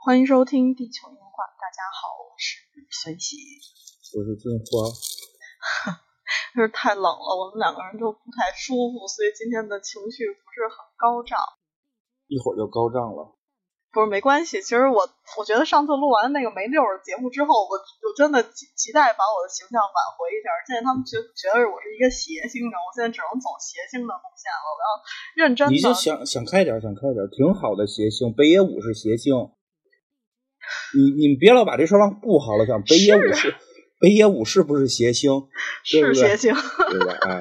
[0.00, 3.34] 欢迎收听《地球硬化》，大家好，我是孙喜。
[4.14, 4.86] 我是金花，
[6.54, 11.34] 就是太冷了，我们两个人都不太舒服，所以今天的情绪不是很高涨。
[12.30, 13.34] 一会儿就高涨了。
[13.90, 15.02] 不是没关系，其实我
[15.34, 20.46] 我觉得上次录完那个没溜儿的节目之后，我我真的期期待把我的形象挽回一下。
[20.62, 24.62] 现在他们觉觉得我是一个谐星，你知道，我现在只能走谐星的路线了。
[24.62, 24.88] 我要
[25.34, 25.74] 认真的。
[25.74, 29.34] 你就想想开点，想开点，挺好的谐星，北野武是谐星。
[30.96, 33.54] 你你们别老把这事儿往不好了想，北野武是
[34.00, 35.32] 北野武是不是谐星？
[35.84, 36.54] 是谐星，
[36.90, 37.12] 对吧？
[37.28, 37.40] 哎，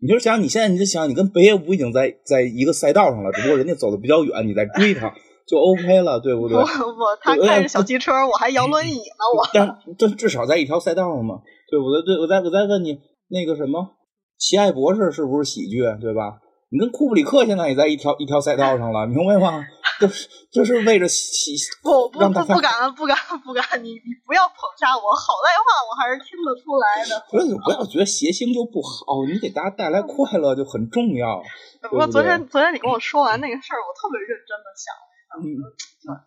[0.00, 5.12] 你就想你现在你就想，你跟北野武已经在在一个赛道上了，只不过人家走的比较远，你在追他。
[5.48, 6.58] 就 OK 了，对不对？
[6.58, 9.48] 不不，他开着小汽车，我还摇轮椅呢，我。
[9.54, 11.36] 但这至少在一条赛道上嘛，
[11.70, 12.02] 对不对？
[12.04, 12.98] 对，我再我再问你，
[13.30, 13.80] 那个什么，
[14.36, 16.36] 《奇爱博士》是不是喜剧，对吧？
[16.70, 19.64] 你跟库布里克现在也在一条一条赛道上了，明白吗？
[20.00, 27.26] 就是就是为了喜不不不不敢不敢不敢，你你不要捧杀我，好赖话我还是听得出来的。
[27.30, 31.42] 不是，不要觉得谐星就不好，你给大家带来快乐就很重要。
[31.90, 34.94] 不过昨天昨天你跟我说完那个事儿，我特别认真的想。
[35.28, 35.44] 嗯，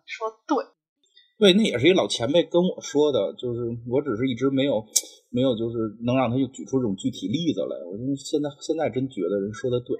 [0.06, 0.64] 说对，
[1.38, 4.86] 对，那也是一老前辈跟我说的，就是我只是一直没有
[5.28, 7.74] 没有，就是能让他就举出这种具体例子来。
[7.82, 9.98] 我现在现在真觉得人说的对，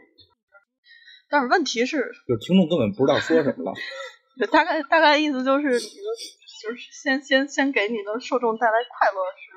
[1.33, 3.73] 但是问题是，就是听众根本不知道说什么了。
[4.53, 6.09] 大概大概意思就是，你的
[6.61, 9.49] 就是先先先给你的受众带来快乐是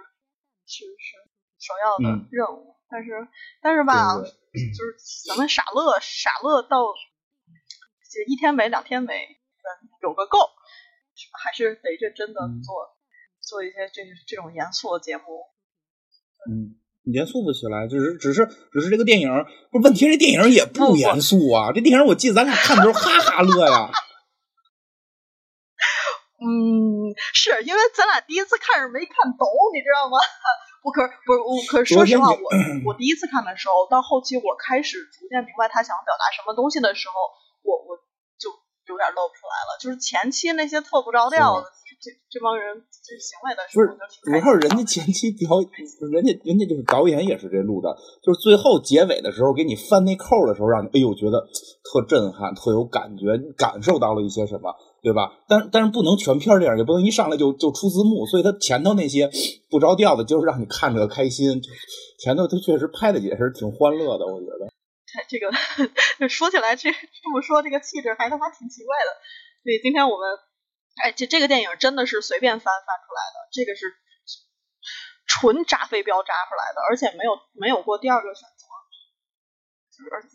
[0.66, 1.18] 是是
[1.60, 3.28] 首要的任务，但是
[3.62, 8.22] 但是吧，就是咱们傻乐傻乐到就。
[8.28, 9.68] 一天没两天没，嗯，
[10.02, 10.40] 有个够，
[11.44, 12.96] 还是得认真的做
[13.42, 15.24] 做一些这这种严肃的节目。
[16.50, 19.30] 嗯，严肃不起来，只是只是只是这个电影，
[19.72, 21.72] 不是问题，这电影也不严肃啊。
[21.74, 23.92] 这电影我记得咱俩看的时候哈哈乐呀。
[26.42, 30.18] 嗯，是因为咱俩第一次看是没看懂，你知道吗？
[30.84, 32.50] 不可不是我，可是说实话，我
[32.86, 37.14] 我 第一次看的时候，到后期我开始逐渐明白他想表达什么东西的时候，
[37.64, 37.98] 我我
[38.38, 38.50] 就。
[38.86, 41.66] 有点露不出来了，就是前期那些特不着调的
[42.00, 45.48] 这这帮人这行为的时候，不是主要是人家前期表，
[46.12, 51.48] 人家人家就是导演也是这路的，就是最后结尾的时候给你翻那扣的时候，让你哎呦觉得
[51.84, 55.32] 特震撼，特有感觉，感受到了一些什么，对吧？
[55.48, 59.30] 但但是不能全片这样，也不能一上来就就出字幕，所以他前头那些
[59.70, 61.62] 不着调的，就是让你看着开心。
[62.20, 64.68] 前头他确实拍的也是挺欢乐的，我觉得。
[65.30, 65.48] 这个
[66.28, 69.12] 说起来，这这么说，这个气质还他妈挺奇怪的。
[69.64, 70.28] 所以今天我们，
[71.04, 73.94] 哎，这这个电影真的是随便翻翻出来的，这个是
[75.28, 78.66] 纯扎飞镖扎出来的，而且没有没有过第二个选择。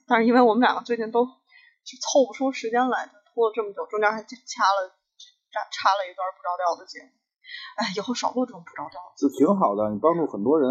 [0.07, 4.89] 但是因为我们两个最近都就凑不出时间来，就拖了这么久，中间还掐了
[5.53, 7.11] 插插了一段不着调的节目。
[7.77, 9.01] 哎，以后少录这种不着调。
[9.17, 10.69] 就挺好的，你帮助很多人。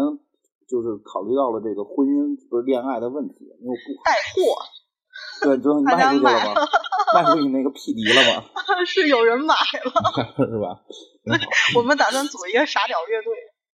[0.70, 4.62] 就是考虑到了这个婚姻不是恋爱的问题，因为不带货，
[5.42, 6.54] 对，就 卖出去了吗？
[7.14, 8.44] 卖出去那个匹敌了吗？
[8.86, 9.90] 是有人买了，
[10.36, 10.80] 是吧？
[11.76, 13.32] 我们打算组一个傻屌乐队，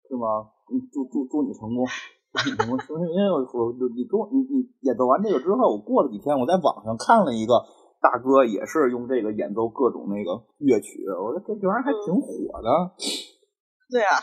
[0.09, 0.49] 是吗？
[0.91, 1.85] 祝祝祝你成功，
[2.33, 3.07] 祝你成功。
[3.07, 7.65] 因为我我你跟我你你演奏完这个之后，我过了几天，我在网上看了一个
[8.01, 12.95] 大哥，也是用这个演奏各种那个乐曲，我说这这玩意儿还挺火的。
[13.91, 14.17] 对啊。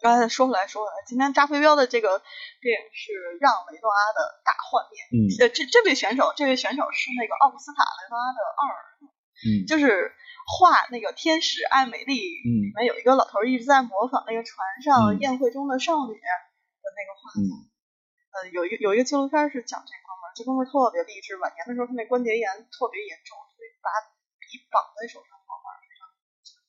[0.00, 2.24] 刚才说回来，说回来，今天扎飞镖的这个
[2.60, 4.96] 电影是让雷诺阿的大幻灭。
[5.12, 9.12] 嗯，呃，这这位选手，这位选手是那个奥古斯塔雷诺阿的二儿子。
[9.44, 10.16] 嗯，就是
[10.48, 17.44] 画那个天使爱美丽，里面有一个老头一直在模仿那个船上宴会中的少女的那个画风。
[18.32, 23.92] 呃，有一有一个纪录片是讲这哥们儿，这哥们儿特别励志，晚年的时候他那关节炎特别严重，所以把
[24.40, 26.08] 笔绑在手上画画，非常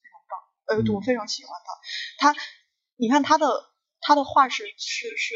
[0.03, 0.35] 非常棒。
[0.67, 1.55] 呃，我非常喜欢
[2.19, 2.35] 他，他。
[3.01, 3.49] 你看他的
[3.99, 5.33] 他的画是是是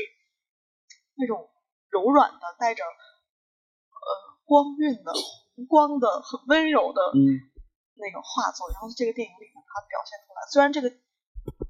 [1.18, 1.50] 那种
[1.90, 4.10] 柔软的，带着呃
[4.46, 5.12] 光晕的
[5.58, 7.02] 弧光的很温柔的
[7.98, 10.46] 那个画作，然后这个电影里面他表现出来。
[10.54, 10.94] 虽然这个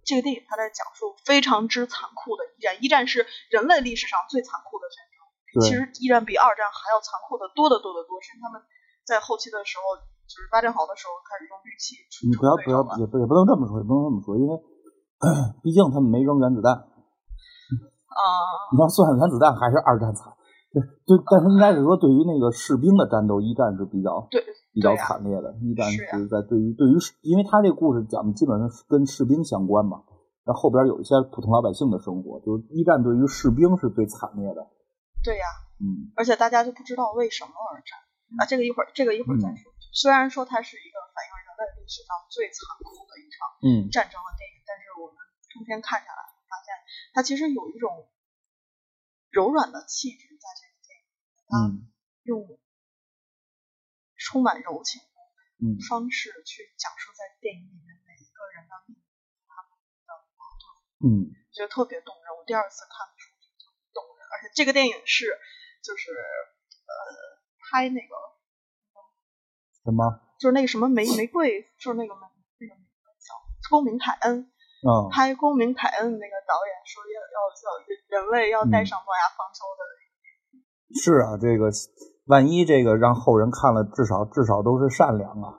[0.04, 8.20] 这个电影他在讲述非常之残酷的一战，一战是人类历史上最残酷的战争，其实一战比二战还要残酷的多得多得多。
[8.20, 8.60] 是他们
[9.08, 9.96] 在后期的时候，
[10.28, 11.96] 就是八战好的时候开始用氯气。
[12.28, 14.75] 你不要不要也不也不能这么说，也不能这么说，因为。
[15.64, 16.84] 毕竟他们没扔原子弹啊！
[18.74, 20.34] 你要算原子弹，还是二战惨。
[20.72, 24.44] 对对，但是应该是说，对于那个士兵的战斗，一战是比较对
[24.74, 25.56] 比较惨烈的。
[25.64, 30.04] 一战是在对于对于，因为他这个故事讲的基本上是跟士兵相关嘛。
[30.46, 34.68] 那后边有一些普通老百姓的生活，就是一战对于士兵是最惨烈的。
[35.24, 35.46] 对呀，
[35.80, 37.98] 嗯，而且大家就不知道为什么而战
[38.38, 38.46] 啊。
[38.46, 39.72] 这个一会儿这个一会儿再说。
[39.96, 41.88] 虽然说它是一个反映人类历。
[41.88, 45.18] 史上最残酷的一场嗯战争的电影，但是我们
[45.54, 46.74] 通篇看下来，发现
[47.14, 48.10] 它其实有一种
[49.32, 51.06] 柔软的气质在这个电影，
[51.48, 51.92] 它嗯
[52.24, 52.60] 用
[54.18, 55.18] 充满柔情的
[55.62, 59.04] 嗯方式去讲述在电影里面每一个人的命运，
[59.48, 59.70] 他们
[60.06, 60.64] 的矛盾，
[61.06, 62.36] 嗯觉得特别动人。
[62.36, 65.26] 我第二次看的时候觉得特别动人，而且这个电影是
[65.82, 66.94] 就是呃
[67.60, 68.16] 拍那个
[69.84, 70.22] 什么？
[70.40, 72.28] 就是那个什么玫玫瑰，就是那个玫
[72.58, 74.52] 那个那个叫公民凯恩，
[74.86, 79.82] 嗯拍《公民凯恩》那个导演说要要要人类要带上诺亚方舟的，
[80.94, 81.74] 是啊，这个
[82.28, 85.58] 万一这个让后人看了，至少至少都是善良啊，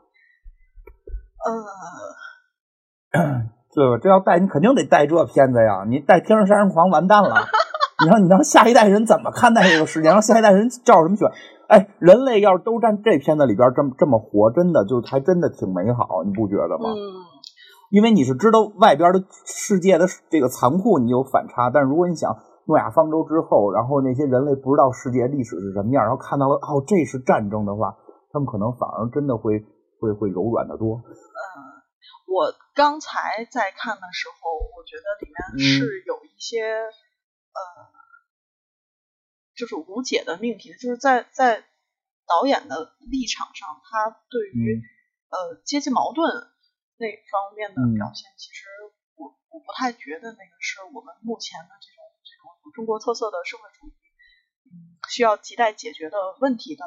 [3.12, 3.20] 呃，
[3.75, 3.99] 对吧？
[4.00, 7.34] 这要带你肯定得带这片子呀，你带《天生杀人狂》完蛋了。
[7.99, 10.11] 你让你让下一代人怎么看待这个世界？
[10.11, 11.26] 让下一代人照什么选？
[11.67, 16.90] 哎，人类要是都站这片子里边这么这么活，真的就还真的挺美好，你不觉得吗？
[16.93, 17.36] 嗯，
[17.91, 21.71] 因为你是知道外边的世界的这个残酷，你有反差。
[21.71, 22.31] 但如果你想
[22.67, 27.97] 诺亚方舟之后，然后那些人类不知道世界历史是什么样，然后看到了哦这是战争的话，
[28.33, 29.65] 他们可能反而真的会
[30.00, 30.97] 会会柔软的多。
[30.97, 31.67] 嗯
[32.27, 37.62] 我刚才在看的时候，我觉得里面是有一些、呃，
[39.55, 41.65] 就是无解的命题，就是在在
[42.27, 44.82] 导演的立场上，他对于、
[45.31, 46.29] 呃阶级矛盾
[46.96, 48.64] 那方面的表现，其实
[49.16, 53.96] 我我不太觉得那个是我们目前的这种这种有中国特色的社会主义，
[54.72, 56.84] 嗯，需要亟待解决的问题的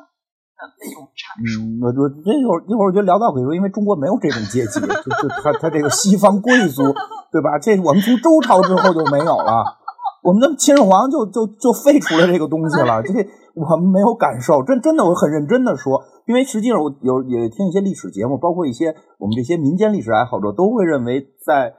[0.57, 1.61] 的那种阐述。
[1.61, 6.93] 嗯，我我这一会儿一会儿我觉得聊到可以说，因为中国没有这种阶级，就就他他这个西方贵族，
[7.31, 7.59] 对吧？
[7.61, 9.77] 这我们从周朝之后就没有了，
[10.21, 13.13] 我们的秦始皇就就就废除了这个东西了，这
[13.55, 21.73] 我们没有感受，真真的我很认真的说，因为实际上我有也听一些历史节目，包括一些我们这些民间历史爱好者都会认为，在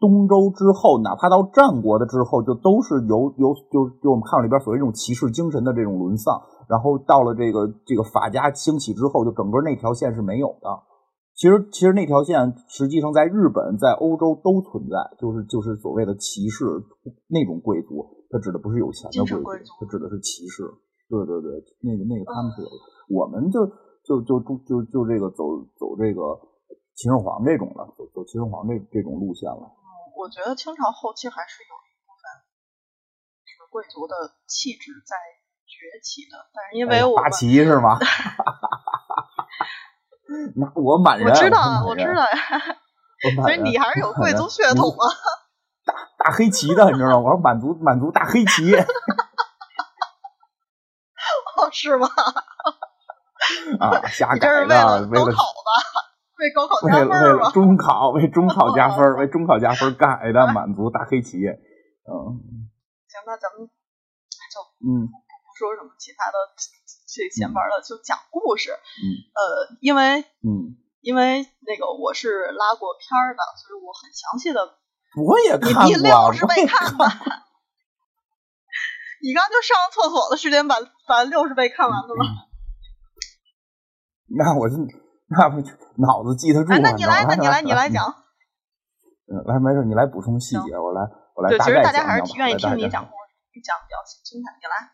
[0.00, 6.40] 东周之后，哪怕到战国的之后，就都是由由就就我们看里边所谓这种骑士精神的这种沦丧。
[6.68, 10.68] 然后到了这个这个法家兴起之后，就整个那条线是没有的。
[11.34, 16.64] 其实其实那条线实际上在日本、在欧洲都存在，就是就是所谓的骑士
[17.26, 20.62] 那种贵族，他指的不是有钱的贵族他指的是骑士。
[21.10, 22.74] 对对对，那个那个他们是有的，
[23.10, 23.66] 我们就
[24.06, 26.38] 就就就就就这个走走这个
[26.94, 29.74] 秦始皇这种了，走走秦始皇这这种路线了。
[29.74, 29.82] 嗯
[30.14, 32.22] 我觉得清朝后期还是有一部分
[33.44, 34.14] 这个贵族的
[34.46, 35.18] 气质在
[35.66, 37.98] 崛起的，但是因为我八、旗是吗？
[40.56, 42.22] 那我满人，我知道我知道
[43.42, 45.04] 所以你还是有贵族血统啊。
[46.18, 47.28] 大黑旗的，你知道吗？
[47.28, 48.74] 我说满族满族大黑旗
[51.56, 52.08] 哦，是吗？
[53.80, 55.70] 啊，瞎改的，为了高考吧？
[56.38, 57.50] 为高考为加了？
[57.52, 61.38] 中考，为中考加分儿，为中考加分儿改的满族大黑旗。
[61.38, 62.40] 嗯
[63.08, 66.36] 行，那咱们就嗯不说什么其他的
[67.14, 68.72] 这闲玩的，就讲故事。
[68.74, 74.74] 嗯呃，因为嗯，因为那个我是拉过片儿的，所以我很详细的。
[75.14, 77.08] 我也你看过，第六十倍看完。
[79.22, 80.74] 你刚就上厕所的时间把
[81.06, 82.50] 把六十倍看完了吗？
[84.36, 84.76] 那我就
[85.30, 85.62] 那不
[86.02, 86.80] 脑子记得住哎，啊。
[86.82, 87.88] 那你来，那你来，你来。
[87.88, 88.04] 讲。
[89.30, 91.00] 嗯，来，没事，你来补充细节，我来，
[91.36, 94.52] 我来对，其实大家还是挺愿意听你讲故事，你讲比较精彩。
[94.58, 94.90] 你来。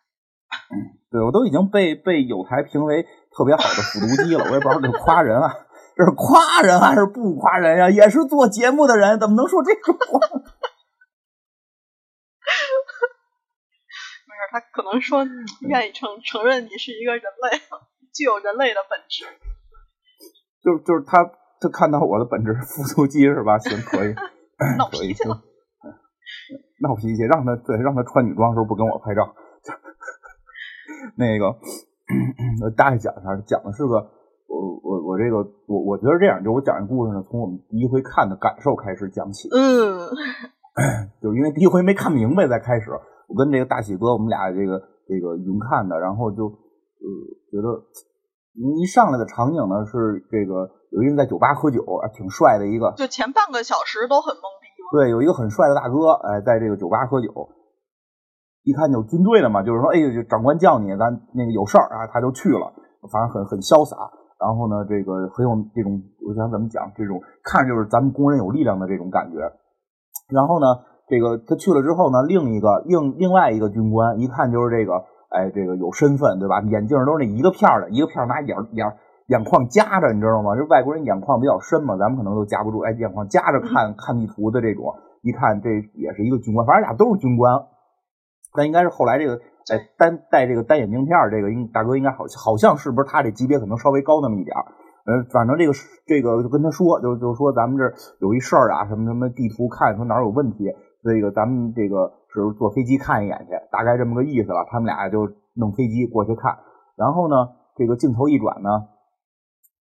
[1.11, 3.03] 对我都已经被被有台评为
[3.35, 5.53] 特别好的复读机了，我也不知道这是夸人啊，
[5.97, 10.21] 这是夸人还是不夸人呀、也是做节目的人，怎么能说这种话？
[14.27, 15.27] 没事，他可能说
[15.63, 17.59] 愿意承承认你是一个人类，
[18.15, 19.25] 具有人类的本质。
[20.63, 21.25] 就就是他
[21.61, 23.59] 他看到我的本质是复读机是吧？
[23.59, 24.15] 行，可以，
[24.79, 25.43] 闹可以脾气了
[26.81, 29.35] 闹脾气，让他对让他穿女装的时候不跟我拍照。
[31.17, 31.47] 那个，
[32.63, 33.95] 我大概讲一下，讲的是个
[34.49, 39.49] 我我我这个我我觉得这样，就我讲这故事呢，从我们第一回看的感受开始讲起。
[39.51, 40.11] 嗯，
[41.23, 42.91] 就是因为第一回没看明白，再开始。
[43.29, 47.07] 我跟这个大喜哥，我们俩这个这个云看的，然后就呃
[47.53, 47.87] 觉得
[48.55, 54.91] 一上来的场景呢是这个有一人在酒吧喝酒啊，挺帅的一个，就前半个小时都很懵逼嘛。
[54.99, 57.31] 对，有一个很帅的大哥，哎，在这个酒吧喝酒，
[58.63, 62.73] 一看就军队的嘛，就是说，哎呦，就长官叫你，咱那个有事儿啊，他就去了，
[63.11, 63.97] 反正很很潇洒。
[64.41, 69.37] 然后呢，这个很有这种，我想怎么讲，这种看着就是咱们工人有力量的这种感觉。
[70.33, 70.67] 然后呢，
[71.09, 76.61] 这个他去了之后呢，另一个另另外一个军官一看就是这个，哎，这个有身份，对吧？
[76.63, 78.97] 眼镜都是那一个片儿的，一个片儿拿眼眼
[79.29, 80.57] 眼眶夹着，你知道吗？
[80.57, 82.81] 就外国人眼眶比较深嘛，咱们可能都夹不住。
[82.81, 84.85] 哎，眼眶夹着看看地图的这种，
[85.23, 87.53] 一看这也是一个军官，反正俩都是军官。
[88.53, 89.41] 但应该是后来这个
[89.71, 94.65] 哎单戴这个单眼镜片这个应大哥应该好好像是不是他这级别可能稍微高那么一点儿。
[95.07, 95.73] 呃，反正这个
[96.07, 97.91] 这个就跟他说，就就说咱们这
[98.21, 100.71] 有一事儿啊，什么什么地图看说哪有问题，
[101.03, 104.67] 这个咱们这个是坐飞机看一眼去，大概这么个意思了。
[104.71, 106.59] 他们俩就弄飞机过去看，
[106.97, 107.35] 然后呢，
[107.77, 108.69] 这个镜头一转呢，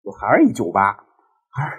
[0.06, 1.04] 就还是一酒吧，
[1.52, 1.76] 还是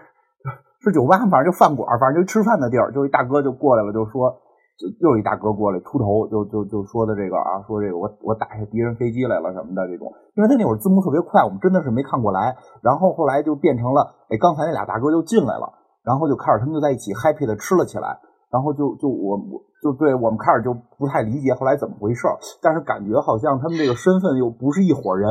[0.85, 4.43] 是酒吧，反正就饭馆，反正就吃饭的地儿，就一大哥就过来了，就说。
[4.81, 12.57] 就又一大哥过来秃头，就就就说的这个啊，说这个我我打下敌人飞机来了什么的这种，因为他那会儿字幕特别快，我们真的是没看过来。
[12.81, 15.69] 然后后来就变成了，哎，刚才那俩大哥就进来了，
[16.03, 18.19] 然后就开始他们就在一起 happy 的吃了起来。
[18.51, 22.27] 然后就就我我就对我们开始就不太理解后来怎么回事，
[22.61, 25.31] 但是感觉好像他们这个身份又不是一伙人。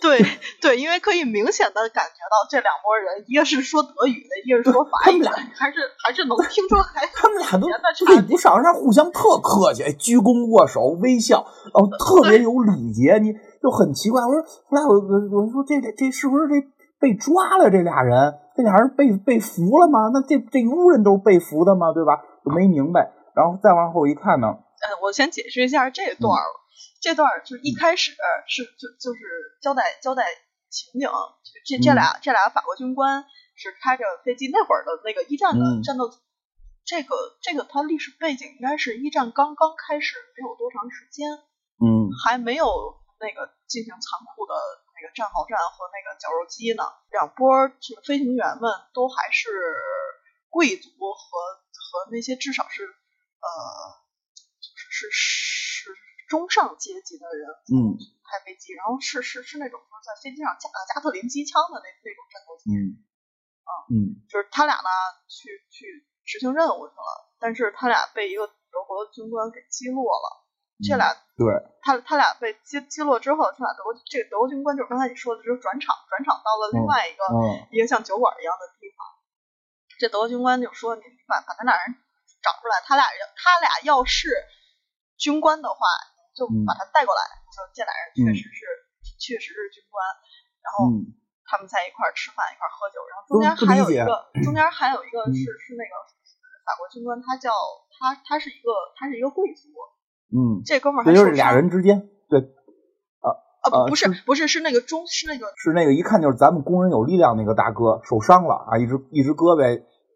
[0.00, 0.20] 对
[0.60, 6.84] 对，因为可以明显的感觉到这两拨人，一个是说德语的，一个是说法语的，还是还是能听出来。
[7.14, 7.66] 他们俩都
[8.06, 11.44] 对不上，人互相特客气，鞠躬握手微笑，
[11.74, 13.32] 哦，特别有礼节，你
[13.62, 14.22] 就很奇怪。
[14.22, 16.54] 我说后来我我我说这这这是不是这
[16.98, 17.70] 被抓了？
[17.70, 20.10] 这俩人这俩人被被俘了吗？
[20.12, 21.92] 那这这屋人都是被俘的吗？
[21.92, 22.20] 对吧？
[22.44, 23.12] 就没明白。
[23.34, 26.32] 然后再往后一看呢，呃，我先解释一下这段。
[27.00, 28.12] 这段就是一开始
[28.46, 29.20] 是就就是
[29.62, 30.26] 交代交代
[30.68, 31.08] 情景，
[31.64, 33.24] 这这俩这俩法国军官
[33.56, 36.12] 是开着飞机那会儿的那个一战的战斗，
[36.84, 41.26] 这个这个它历史背景应该是一战刚刚开始没有多长时间，
[41.80, 42.68] 嗯，还没有
[43.18, 44.54] 那个进行残酷的
[44.94, 49.48] 那个战壕战和那个绞肉机呢，两波这个飞行员们都还是
[50.50, 53.48] 贵族和和那些至少是呃
[54.60, 55.69] 就是是是。
[56.30, 63.02] 中上阶级的人，嗯，开飞机，然后是是是那种就是在飞机上架加特林机枪的那那种战斗机，嗯，
[63.66, 64.88] 啊，嗯，就是他俩呢
[65.26, 70.46] 去去执行任务去了，但是他俩被一个德国的军官给击落了，
[70.86, 71.50] 这俩对，
[71.82, 77.26] 他他俩被击击落之后，这俩德国这个德国军官就是刚才你说的，就是转场转场到了另外一个
[77.74, 79.02] 一个像酒馆一样的地方，
[79.98, 81.98] 这德国军官就说你把把那俩人
[82.38, 84.30] 找出来，他俩要他俩要是
[85.18, 85.76] 军官的话。
[86.40, 87.20] 就把他带过来，
[87.52, 88.64] 就这俩人确实是
[89.20, 90.00] 确实是军官，
[90.64, 90.88] 然后
[91.44, 94.32] 他们在一块儿吃饭，一块儿喝酒，然后中间还有一个。
[94.40, 95.92] 中间还有一个是是那个
[96.64, 97.52] 法国军官，他叫
[97.92, 99.68] 他他是一个他是一个贵族，
[100.32, 102.40] 嗯，这哥们儿还就是俩人之间对。
[103.20, 103.28] 啊
[103.60, 109.60] 啊不不是不是是那个中是那个是那个一看就是咱们工人有力量那个大哥受伤了啊，一只一只胳膊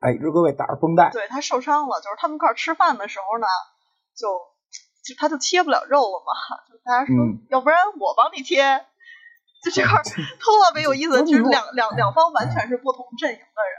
[0.01, 3.47] 哎一只胳膊打着绷带，对他受伤了，就是他们一块儿吃饭的时候呢
[4.17, 4.54] 就。
[5.05, 6.33] 就他就切不了肉了嘛，
[6.67, 7.15] 就大家说，
[7.51, 8.57] 要不然我帮你切，
[9.63, 10.01] 就这块
[10.41, 13.77] 特别有意思，就是两两两方完全是不同阵营的人。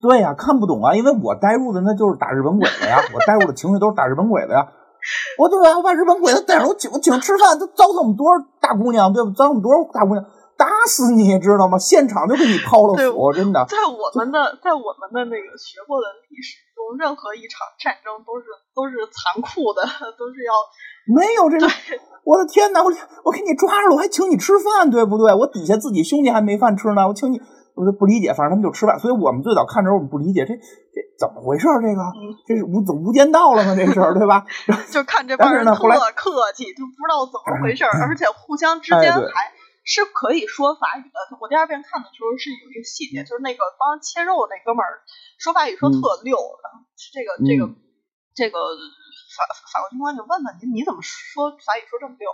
[0.00, 4.72] 对呀，看不懂啊，因为我带入的那就是打日本鬼子呀，我带入的情绪都是打日本鬼子呀。
[5.38, 5.76] 我对吧？
[5.76, 8.26] 我把日本鬼子带上，我请我请吃饭，都遭这么多
[8.60, 9.30] 大姑娘，对吧？
[9.36, 10.24] 遭这么多大姑娘。
[10.56, 11.78] 打死你，知道吗？
[11.78, 13.64] 现场就给你抛了我，真的。
[13.68, 19.82] 在我们的在我们的那个学过的历史中，任何一场战争都是都是残酷的，
[20.16, 20.54] 都是要
[21.10, 21.66] 没有这个。
[22.22, 22.82] 我的天哪！
[22.82, 22.90] 我
[23.24, 25.32] 我给你抓着了，我还请你吃饭，对不对？
[25.34, 27.40] 我底下自己兄弟还没饭吃呢，我请你，
[27.74, 28.34] 我就不理解。
[28.34, 31.66] 反正他们就吃饭，所以我们最早看的时候，我们不理解这这怎么回事？
[31.82, 32.02] 这个
[32.46, 33.74] 这是无怎无间道了吗？
[33.74, 34.44] 这事儿对吧？
[34.90, 35.74] 就看这帮人特
[36.14, 39.55] 客气，就不知道怎么回事， 而且互相之间还。
[39.86, 41.38] 是可以说法语的。
[41.38, 45.06] 我第二遍看的时候是有一个细节，就是那个帮切肉那哥们儿
[45.38, 46.82] 说法语说特溜，然后
[47.14, 47.70] 这个这个
[48.34, 52.26] 这个法法国军官就问他，你你怎么说法语说这么溜？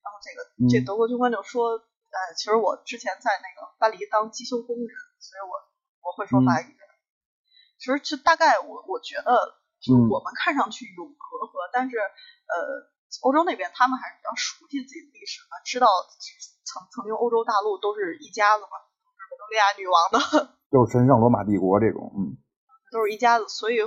[0.00, 0.40] 然后这个
[0.72, 4.88] 这德国军官就说，呃，其实我之前在那个巴黎当机修工人，
[5.20, 5.52] 所以我
[6.00, 6.72] 我会说法语。
[7.76, 12.88] 其实就大概我我觉得，就我们看上去有隔阂，但是呃，
[13.20, 15.86] 欧洲那边他们还是比较熟悉自己的历史的，知道。
[16.68, 22.36] 曾曾经欧洲大陆都是一家子嘛，维多利亚女王的， 就是神圣罗马帝国这种，嗯，
[22.92, 23.80] 都是一家子，所以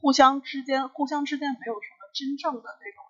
[0.00, 3.02] 互相之间互相之间没有什么真正的那种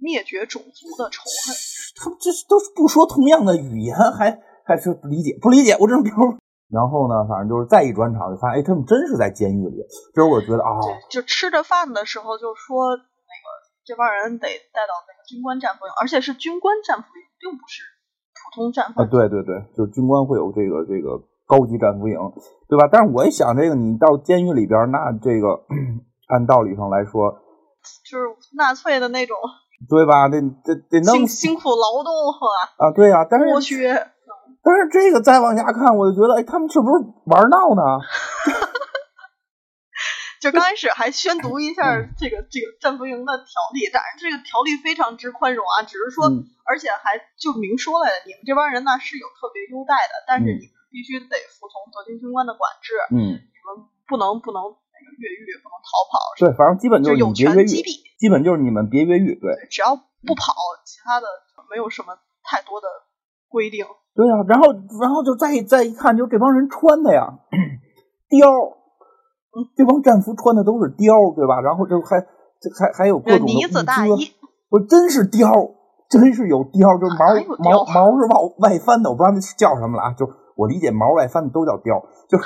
[0.00, 1.54] 灭绝种族的仇恨。
[2.00, 5.76] 他们这都是不说同样的语言，还还是不理解，不理解。
[5.78, 6.34] 我这种比如，
[6.72, 9.76] 然后呢，反正就是再一转场就发现，哎，他们真是在监狱里。
[10.12, 13.46] 这时候我觉得啊，就吃着饭的时候就说那个
[13.84, 17.93] 这帮人得带到那个军官战俘营，而且是军官战俘营，并不是。
[18.52, 22.18] 通战俘啊，对对对，就是军官会有这个这个高级战俘营，
[22.68, 22.88] 对吧？
[22.90, 25.62] 但是我一想，这个你到监狱里边，那这个
[26.28, 27.30] 按道理上来说，
[28.10, 29.36] 就是纳粹的那种，
[29.88, 30.28] 对吧？
[30.28, 32.12] 得得得弄辛苦劳动
[32.78, 33.88] 啊，对啊，但是剥削，
[34.62, 36.92] 但是这个再往下看，我就觉得，哎，他们是不是
[37.26, 37.82] 玩闹呢？
[40.44, 46.28] 就刚开始还宣读一下这个这个战俘营的条例，但是这个条例非常之宽容啊，只是说，
[46.68, 57.80] 而且还就明说了，你们这帮人呢是有特别优待的，但是你们必须得服从德军军官的管制，嗯，你们不能不能那个越狱，不能逃跑，对，反正基本就是你别越狱，
[58.20, 60.52] 基本就是你们别越狱，对，只要不跑，
[60.84, 61.26] 其他的
[61.72, 62.86] 没有什么太多的
[63.48, 63.88] 规定。
[64.12, 67.40] 对啊，然后然后就再再一看，就这帮人穿的呀，
[68.28, 68.83] 貂。
[69.76, 71.60] 这帮战俘穿的都是貂，对吧？
[71.60, 72.20] 然后这还
[72.60, 74.32] 这还还有各种的呢子大衣，
[74.68, 75.70] 不真是貂，
[76.08, 77.26] 真是有貂，就是毛
[77.58, 80.28] 毛毛是往外翻的，我不知道那叫什么了啊，就。
[80.56, 82.38] 我理解毛外翻的都叫貂，就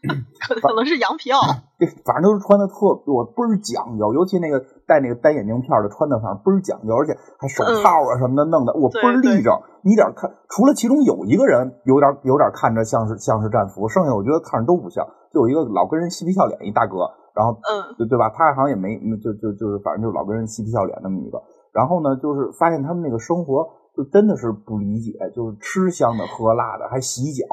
[0.62, 1.40] 可能是羊皮袄。
[1.80, 9.54] 对反正都是穿的特我倍儿讲究，尤其那个戴那个单眼镜片的，穿的反正倍儿讲究，而且还手套啊什么的弄的，我倍儿立正。
[9.82, 15.06] 你点看，除了其中有一个人有点有点看着像是像是战俘，剩下我觉得看着都不像。
[15.32, 18.28] 就有一个老跟人嬉皮笑脸一大哥，然后嗯，对对吧？
[18.30, 21.40] 他好像也没就就就是反正就老跟人嬉皮笑脸那么一个。
[21.72, 23.79] 然后呢，就是发现他们那个生活。
[23.96, 27.44] 就真的是不理解，就是吃香的喝辣的，还洗脚，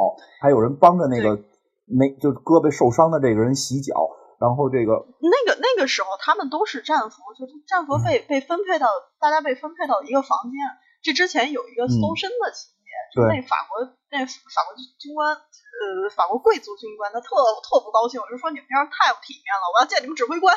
[0.42, 1.42] 还有人帮着那个
[1.86, 3.96] 没就胳膊受伤的这个人洗脚，
[4.40, 8.88] 然后这个那个那个时候他们都是战俘，就是战俘被被分配到
[9.20, 10.58] 大家被分配到一个房间。
[11.02, 17.28] 这之前有一个搜身的情节，就那法国那法国军官呃法国贵族军官他特
[17.66, 20.56] 特不高兴，就说你们这样太不体面了，我要见你们指挥官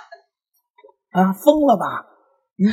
[1.13, 2.07] 啊疯了吧
[2.57, 2.69] 你。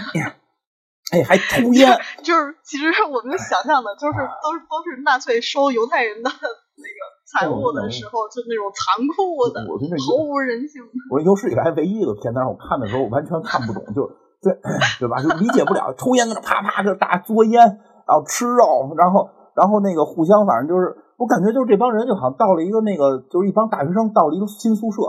[1.11, 1.87] 哎，还抽烟，
[2.21, 9.61] 就是其实我们想象的，就是都是都是纳粹收犹太人的那个财物的时候，就那种残酷的，
[10.03, 10.83] 毫无人性。
[11.11, 14.03] 我有史以来唯一一个片子让我看的时候，我完全看不懂，就
[14.41, 14.51] 对
[14.99, 15.21] 对吧？
[15.23, 17.61] 就理解不了，抽烟搁那啪啪就大嘬烟，
[18.05, 25.01] 然后吃肉，然后然后那个互相，反正就是我感觉就是这帮人就好像到了一个那个，就是一帮大学生到了一个新宿舍。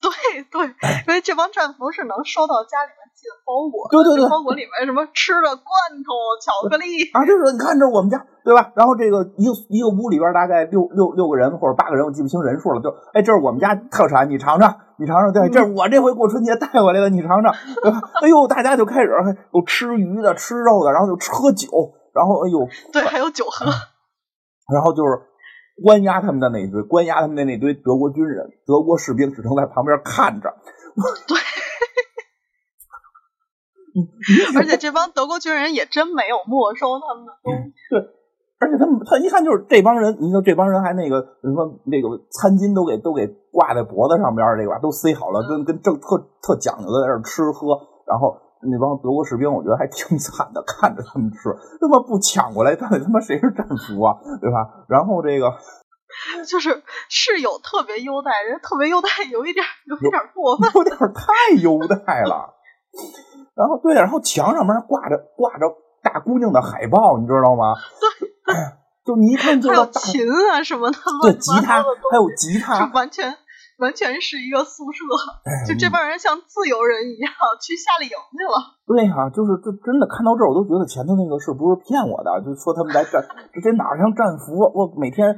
[0.00, 0.10] 对
[0.50, 0.62] 对，
[1.08, 5.66] 因为这帮战俘是能收到家里面寄的包裹，对对对，包裹里面什么吃的罐
[6.06, 8.70] 头、巧克力啊，就是你看这是我们家，对吧？
[8.76, 12.80] 然后这个一个一个屋里边大概六六六个人或者八个人，我记不清人数了。
[12.80, 15.32] 就哎，这是我们家特产，你尝尝，你尝尝。
[15.32, 17.52] 对，这是我这回过春节带回来的，你尝尝。
[18.22, 19.10] 哎呦，大家就开始
[19.52, 21.68] 有吃鱼的、吃肉的，然后就喝酒，
[22.14, 23.66] 然后哎呦，对，还有酒喝，
[24.72, 25.27] 然后就是。
[25.82, 30.54] 关押他们的那堆，关押他们的那堆德国军人、德国士兵，只能在旁边看着。
[31.28, 31.38] 对，
[34.58, 37.72] 而且这帮德国军人也真没有没收他们的东西。
[37.90, 38.00] 对，
[38.58, 48.36] 而且他们他一看就是这帮人，你说这帮人还那个什么那个餐巾都给都给挂在脖子上边这个都塞好了，跟跟正特特讲究的在这吃喝，然后。
[48.62, 54.18] 那帮德国士兵，我觉得还挺惨的， 看着他们吃，他妈不抢过来，到底他妈谁是战俘啊？
[54.40, 54.84] 对吧？
[54.88, 55.52] 然后这个
[56.48, 62.54] 就是是有特别优待，人特别优待有一点有一点过分，有点太优待了。
[63.54, 65.66] 然后对，然后墙上面挂着挂着
[66.02, 67.74] 大姑娘的海报，你知道吗？
[68.46, 68.54] 对，
[69.04, 73.36] 就你一看就还有琴啊什么的，对，吉他还有吉他，完全。
[73.78, 75.06] 完全是一个宿舍，
[75.66, 77.30] 就这帮人像自由人一样
[77.62, 78.78] 去夏令营去了。
[78.90, 82.30] 对呀，就是这真的看到这儿，我都觉得前头那个是不是骗我的？
[82.42, 83.22] 就说他们来战，
[83.62, 84.58] 这哪像战俘？
[84.74, 85.30] 我每天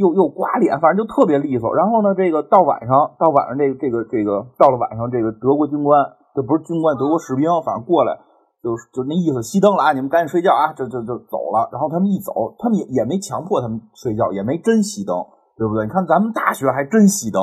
[0.00, 1.68] 又又刮脸，反正就特别利索。
[1.76, 6.00] 然后呢，这个到晚上，到晚上这个这个这个到了晚上，这个德国军官，
[6.32, 8.16] 这不是军官，德国士兵，反正过来
[8.64, 11.68] 就就那意思，熄灯了啊，你们赶紧睡觉啊，就就就走了。
[11.68, 15.12] 然后他们一走，他们也也没强迫他们睡觉，也没真熄灯，
[15.60, 15.84] 对不对？
[15.84, 17.42] 你看咱们大学还真熄灯。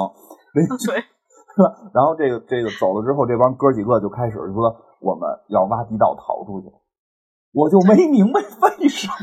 [0.54, 1.90] 对，是吧？
[1.94, 6.68] 然后这个这个走了之后，这帮哥几个就开始说我们要挖地道逃出去。
[7.52, 9.14] 我就没明白为什么。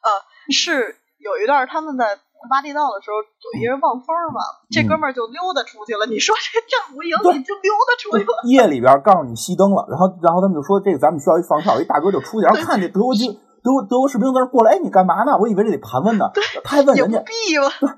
[0.00, 0.08] 呃，
[0.50, 2.18] 是有一段他们在
[2.50, 6.06] 挖地道的时候，有一人望风嘛，这哥们儿就溜达出去了。
[6.06, 8.32] 你说这战无营你就溜达出去了？
[8.48, 13.28] 夜里边告诉你熄灯了，然后然后他们就说这个咱们需要一放哨，一大哥就出去，然后看见德国军。
[13.62, 15.36] 德国德国士兵在那过来，哎，你干嘛呢？
[15.38, 17.22] 我以为这得盘问呢，对他还问人家，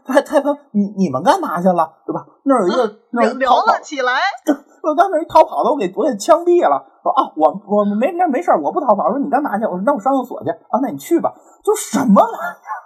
[0.05, 2.27] 他还他还问你你们干嘛去了，对吧？
[2.45, 4.13] 那儿有一个那儿聊了起来，
[4.83, 6.85] 我刚那一逃跑的，我给我给枪毙了。
[7.03, 9.11] 说啊，我我没那没事我不逃跑。
[9.11, 9.65] 说你干嘛去？
[9.65, 11.33] 我说那我上厕所去啊，那你去吧。
[11.63, 12.82] 就什么玩意儿？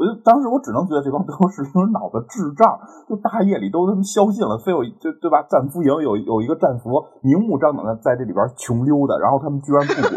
[0.00, 5.44] 我就当时我只能觉得这帮德国士兵脑子智障，就大夜里都他妈宵禁了，非有就对吧？
[5.44, 6.88] 战俘营有有一个战俘
[7.20, 10.16] 明目张胆的在这里边穷溜达，然后他们居然不管，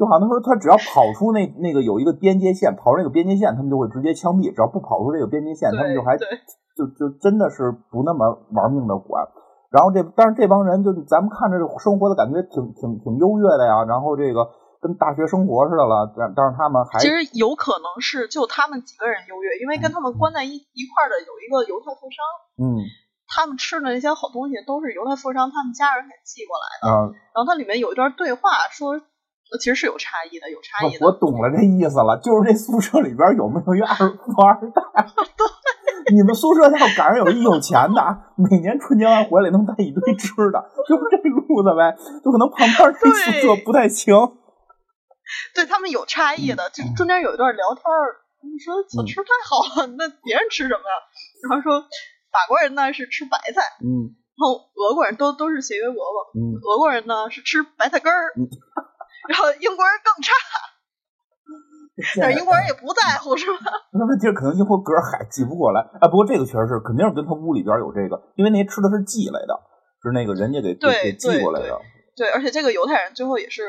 [0.00, 8.24] 就好像说他只要跑出那那个有一个边界线，跑出那个边界线，他们就会直接枪毙；只要不跑出这个边界线，他们就还就就真的是不那么
[8.56, 9.28] 玩命的管。
[9.68, 14.48] 然后这但是这帮人就咱们看着生活的感觉挺挺挺优越的呀，然后这个。
[14.80, 16.12] 跟大学生活似的了。
[16.16, 22.18] 但但是他们还其实有可能是就他们几个人优越，因为跟他们关在一一块儿的有一个犹太富商，
[22.62, 22.82] 嗯
[23.28, 26.84] 他们吃的那些好东西都是犹太富商他们家人给寄过来的。
[26.88, 28.40] 啊，然后它里面有一段对话
[28.72, 31.04] 说，呃其实是有差异的，有差异的。
[31.04, 34.80] 我懂了这意思了，就是这宿舍里边有没有一二富二代？
[36.10, 38.00] 你们宿舍要赶上有一有钱的，
[38.36, 41.94] 每年春节完回来能带一堆吃的，就是这路子呗。
[42.24, 44.16] 就可能旁边这宿舍不太行。
[45.54, 50.94] 对他们有差异的，就中间有一段聊天儿，他们说小吃太好了， 那别人吃什么呀？
[51.48, 51.80] 然后说
[52.32, 58.46] 法国人呢是吃白菜，嗯然后俄国人都都是协约国嘛，嗯，俄国人呢是吃白菜根儿，嗯
[59.28, 60.32] 然后英国人更差，
[62.22, 63.58] 但是英国人也不在乎，是吧？
[63.92, 65.80] 那问题是可能英国个儿还记不过来。
[66.00, 69.58] 哎，不过这个确实是肯定是跟他屋里边有这个，因为那些吃的是寄来的，
[70.06, 71.74] 是那个人家给给对给寄过来的。
[72.14, 73.66] 对，而且这个犹太人最后也是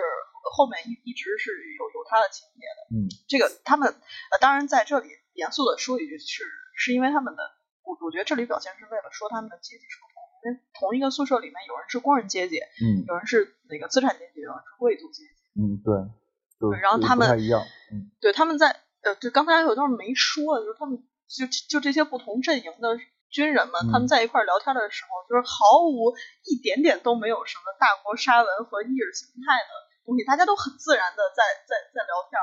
[0.56, 2.80] 后面一一直是有有他的情节的。
[2.96, 6.44] 嗯，这个他们呃，当然在这里严肃的说一句是，
[6.76, 7.44] 是因为他们的，
[7.84, 15.36] 我我觉得这里表现是为了说他们的阶级是不同，因为同一个宿舍里面有人是工人阶级，嗯有人是那个资产阶级，有人是贵族阶级。
[15.60, 15.94] 嗯，对，
[16.60, 17.62] 对然后他们不太一样。
[17.92, 23.00] 嗯对，他们在呃，对，刚才有段没说，就是他们就就这些不同阵营的
[23.30, 26.14] 军人们，他们嗯在一块儿聊天的时候，就是毫无
[26.46, 29.72] 一点点都没有什么大国沙文和意识形态的
[30.10, 32.34] 东西，大家都很自然的在在在聊天，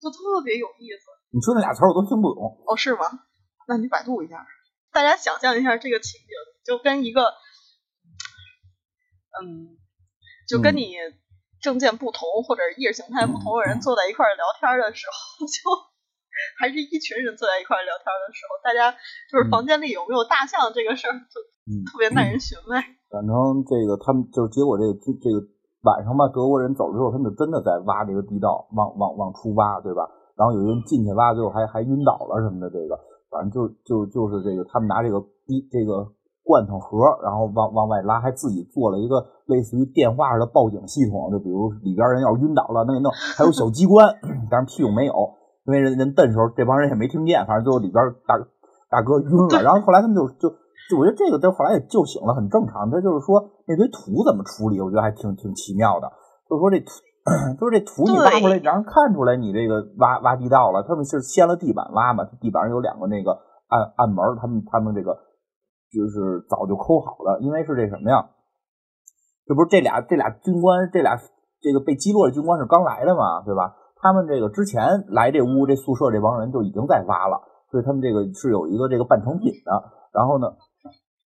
[0.00, 1.04] 就特别有意思。
[1.28, 2.64] 你说那俩词儿我都听不懂。
[2.64, 3.04] 哦，是吗？
[3.68, 4.40] 那你百度一下，
[4.92, 6.32] 大家想象一下这个情景，
[6.64, 7.28] 就跟一个，
[9.40, 9.76] 嗯，
[10.48, 10.96] 就跟嗯你
[11.60, 15.60] 政见不同或者意识形态不同的人坐在一块儿聊天的时候， 就
[16.60, 18.92] 还是一群人坐在一块儿聊天的时候，大家
[19.32, 22.76] 就是嗯房间里有没有大象这个事儿，就嗯，特别耐人寻味。
[23.08, 23.32] 反正
[23.64, 25.40] 这个他们就是结果这个这个
[25.84, 30.08] 晚上吧，德国人走了之后，他们就真的在挖这个地道，往往往出挖，对吧？
[30.34, 32.98] 然后有人进去挖，最后还还晕倒了什么的，这个
[33.30, 36.08] 反正就就就是这个他们拿这个一这个
[36.42, 44.08] 罐头盒，然后往往外拉，还自己做了一个类似于电话似的报警系统，就比如里边人要是晕倒了，那弄还有小机关，
[44.50, 45.12] 但是屁用没有，
[45.66, 48.38] 因为人人蹬时候这帮人也没听见，反正最后里边大
[48.88, 50.54] 大哥晕了，然后后来他们就就。
[50.90, 52.90] 就我觉得这个，在后来也救醒了，很正常。
[52.90, 56.12] 他就是说那堆土怎么处理，我觉得还挺挺奇妙的。
[56.48, 56.92] 就是说这土，
[57.56, 60.84] 就是这土你挖出来，让人看出来你这个挖挖地道了。
[60.84, 63.32] 他们是掀了地板挖嘛，地板上有两个那个
[63.68, 65.16] 暗暗门，他们他们这个
[65.88, 68.28] 就是早就抠好了，因为是这什么呀？
[69.46, 71.16] 这不是这俩这俩军官，这俩
[71.62, 73.76] 这个被击落的军官是刚来的嘛，对吧？
[73.96, 79.72] 他们这个之前来这屋这宿舍这帮人就已经在挖了，所以他们这个是有一个这个半成品的。
[80.14, 80.46] 然后呢？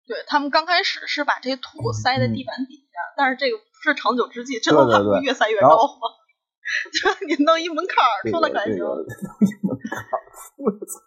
[0.08, 6.18] 对他们刚开始是把这土塞在地板底下，嗯、但是这个不是长久之计，之后他们会越塞越高吗？
[6.90, 8.78] 就你弄一门槛儿出来还行。
[8.82, 10.22] 弄一门槛儿，
[10.58, 10.98] 我操！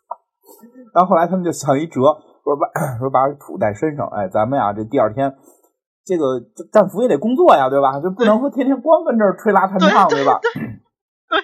[0.96, 2.00] 然后后来他们就想一辙，
[2.44, 5.36] 说把说把土带身上，哎，咱们呀这第二天，
[6.06, 6.40] 这个
[6.72, 8.00] 战俘也得工作呀，对吧？
[8.00, 10.40] 就不能说天天光跟这儿吹拉弹唱，对吧？
[10.40, 11.44] 对，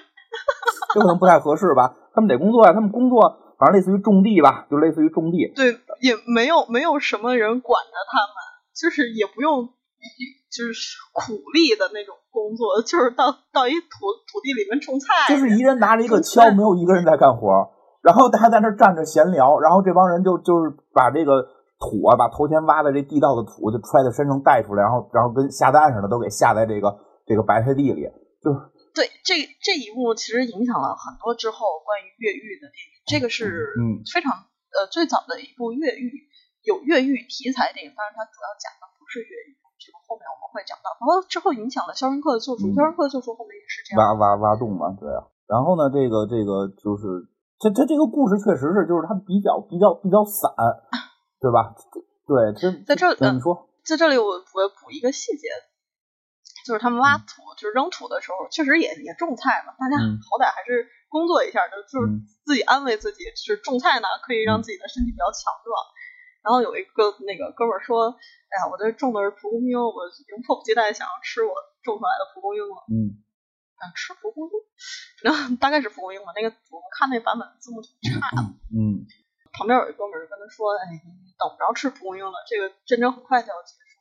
[0.94, 1.94] 这可能不太合适吧？
[2.14, 3.36] 他们得工作呀，他们工作。
[3.60, 5.52] 反正类似于种地吧，就类似于种地。
[5.54, 8.34] 对，也没有没有什么人管着他们，
[8.72, 9.68] 就是也不用
[10.48, 13.86] 就是苦力的那种工作，就是到到一土
[14.24, 15.28] 土地里面种菜。
[15.28, 17.52] 就是一人拿着一个锹，没有一个人在干活，
[18.00, 21.44] 然后大家在那站着闲聊，然后这帮人就就是把这个
[21.76, 26.96] 土啊，把头前挖的这地道的土就揣在身上带出来，然后然后跟下蛋似的都给下在这个
[27.26, 28.08] 这个白菜地里，
[28.40, 28.56] 就。
[28.90, 32.98] 对，这这一幕其实影响了很多之后关于越狱的电影。
[33.06, 34.32] 这个是嗯非常
[34.74, 36.28] 呃最早的一部越狱
[36.62, 40.92] 有越狱题材电影，但是它主要讲的不是越狱，这个后面我们会讲到。
[41.00, 43.98] 然后之后影响了《肖申克的救赎》，嗯肖申克的救赎》后面也是这样。
[44.00, 45.24] 挖挖挖洞嘛，对啊。
[45.48, 47.26] 然后呢，这个这个就是
[47.58, 50.46] 这这这个故事确实是就是它比较比较比较散，
[51.40, 51.74] 对吧？
[52.28, 55.48] 对，这 在这嗯、你说，在这里我我补一个细节。
[56.60, 59.72] 就是他们挖土，就是扔土的时候，确实也也种菜嘛。
[59.80, 65.74] 大家嗯好歹还是工作一下，就就是嗯自己安慰自己，就是种菜呢可以让自己的身体比较强壮。
[66.40, 68.16] 然后有一个那个哥们儿说
[68.48, 71.52] ：“哎呀，我这种的是蒲公英，我已经迫不及待想要吃我
[71.84, 73.20] 种出来的蒲公英了。”嗯，
[73.76, 74.52] 想吃蒲公英，
[75.20, 76.32] 然后大概是蒲公英吧。
[76.34, 78.40] 那个我们看那版本字幕挺差的。
[78.72, 79.04] 嗯，
[79.52, 80.96] 旁边有一哥们儿跟他说：“哎，你
[81.36, 84.00] 等不着吃蒲公英了，这个战争很快就要结束。”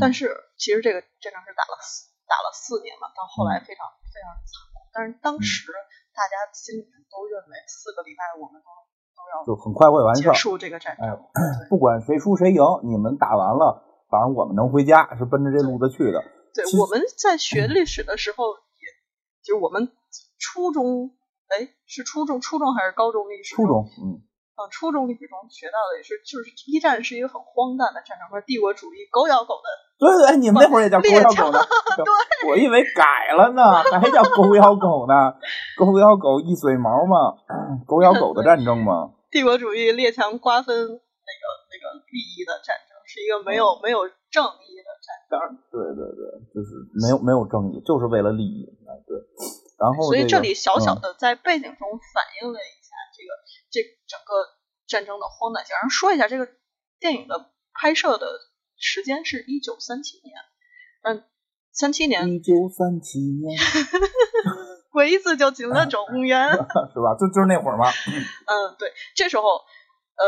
[0.00, 4.48] 但是其实这个战争是打了四打了四年嘛，到后来非常、嗯、非常惨。
[4.96, 5.68] 但是当时
[6.16, 8.68] 大家心里面都认为四个礼拜我们都
[9.12, 16.24] 都要就很快会完事结束这个战争、哎，不管谁输谁赢，你们打完了，反正我们能回家，是奔着这路子去的。
[16.56, 18.88] 对，我们在学历史的时候也
[19.44, 19.92] 就是我们
[20.38, 21.12] 初中，
[21.48, 23.54] 哎，是初中，初中还是高中历史？
[23.54, 24.24] 初中，嗯。
[24.56, 29.68] 嗯，初中历史中学到的也是，就是一战是一个很荒诞的战争，或者帝国主义狗咬狗的。
[30.00, 31.60] 对对，你们那会儿也叫狗咬狗的？
[31.96, 35.36] 对，我以为改了呢，还叫狗咬狗呢？
[35.76, 37.36] 狗咬狗一嘴毛嘛，
[37.86, 39.12] 狗咬狗的战争嘛。
[39.30, 45.58] 帝国主义列强瓜分那个那个利益的战争，是一个没有没有正义的战争。
[45.68, 48.64] 对对对，就是没有没有正义，就是为了利益。
[49.04, 49.18] 对，
[49.78, 52.85] 然后所以这里小小的在背景中反映了一下
[53.76, 54.32] 这整个
[54.86, 55.74] 战争的荒诞性。
[55.74, 56.48] 然后说一下这个
[56.98, 58.26] 电影的拍摄的
[58.76, 60.34] 时间是一九三七年，
[61.02, 61.28] 嗯，
[61.72, 62.28] 三七年。
[62.28, 63.52] 一九三七年。
[64.96, 67.12] 鬼子就进了中原， 是吧？
[67.20, 67.84] 就就是那会儿吗？
[67.84, 69.60] 嗯，对，这时候，
[70.16, 70.24] 呃，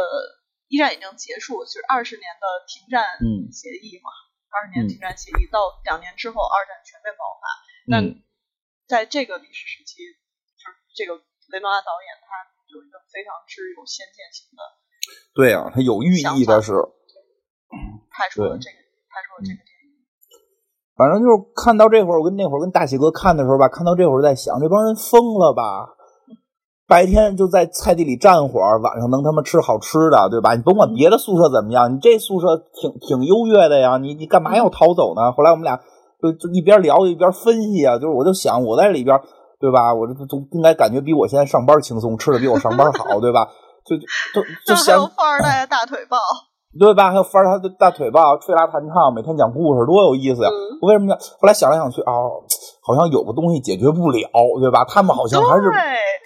[0.68, 3.00] 一战已经结束，就是二十年的停战
[3.48, 4.12] 协议嘛。
[4.52, 7.44] 二十年停战协议到两年之后，二战全面爆发。
[7.88, 8.04] 那
[8.84, 10.04] 在这个历史时期，
[10.60, 11.16] 就是这个
[11.48, 12.28] 雷诺阿导演，他
[12.68, 14.60] 有一个非常之有先见性的，
[15.34, 16.72] 对啊，他有寓意的是，
[18.10, 18.78] 拍出了这个，
[19.08, 19.58] 拍出了这个。
[20.96, 25.94] 反正就是看到这会儿，我跟那会儿跟大喜哥看的时候吧，看到这会儿在想，这帮人疯了吧？
[26.88, 30.56] 白天就在菜地里站会儿，晚上能他妈吃好吃的，对吧？
[30.56, 35.30] 你甭管别的宿舍怎么样，你这宿舍挺挺优越的呀，你你干嘛要逃走呢？
[35.32, 35.78] 后来我们俩
[36.20, 39.20] 就就一边聊一边分析啊，就是我就想我在里边，
[39.60, 39.92] 对吧？
[39.92, 43.48] 我这都应该感觉比我现在上班轻松，吃的比我上班好，对吧？
[43.84, 46.18] 就就就想富二代的大腿抱。
[46.78, 47.10] 对吧？
[47.10, 50.50] 还有富二代的大腿抱，吹拉弹唱，每天讲故事，多有意思呀！
[50.82, 51.16] 我为什么呢？
[51.40, 52.44] 后来想来想去，哦，
[52.82, 54.28] 好像有个东西解决不了，
[54.60, 54.84] 对吧？
[54.86, 55.70] 他们好像还是，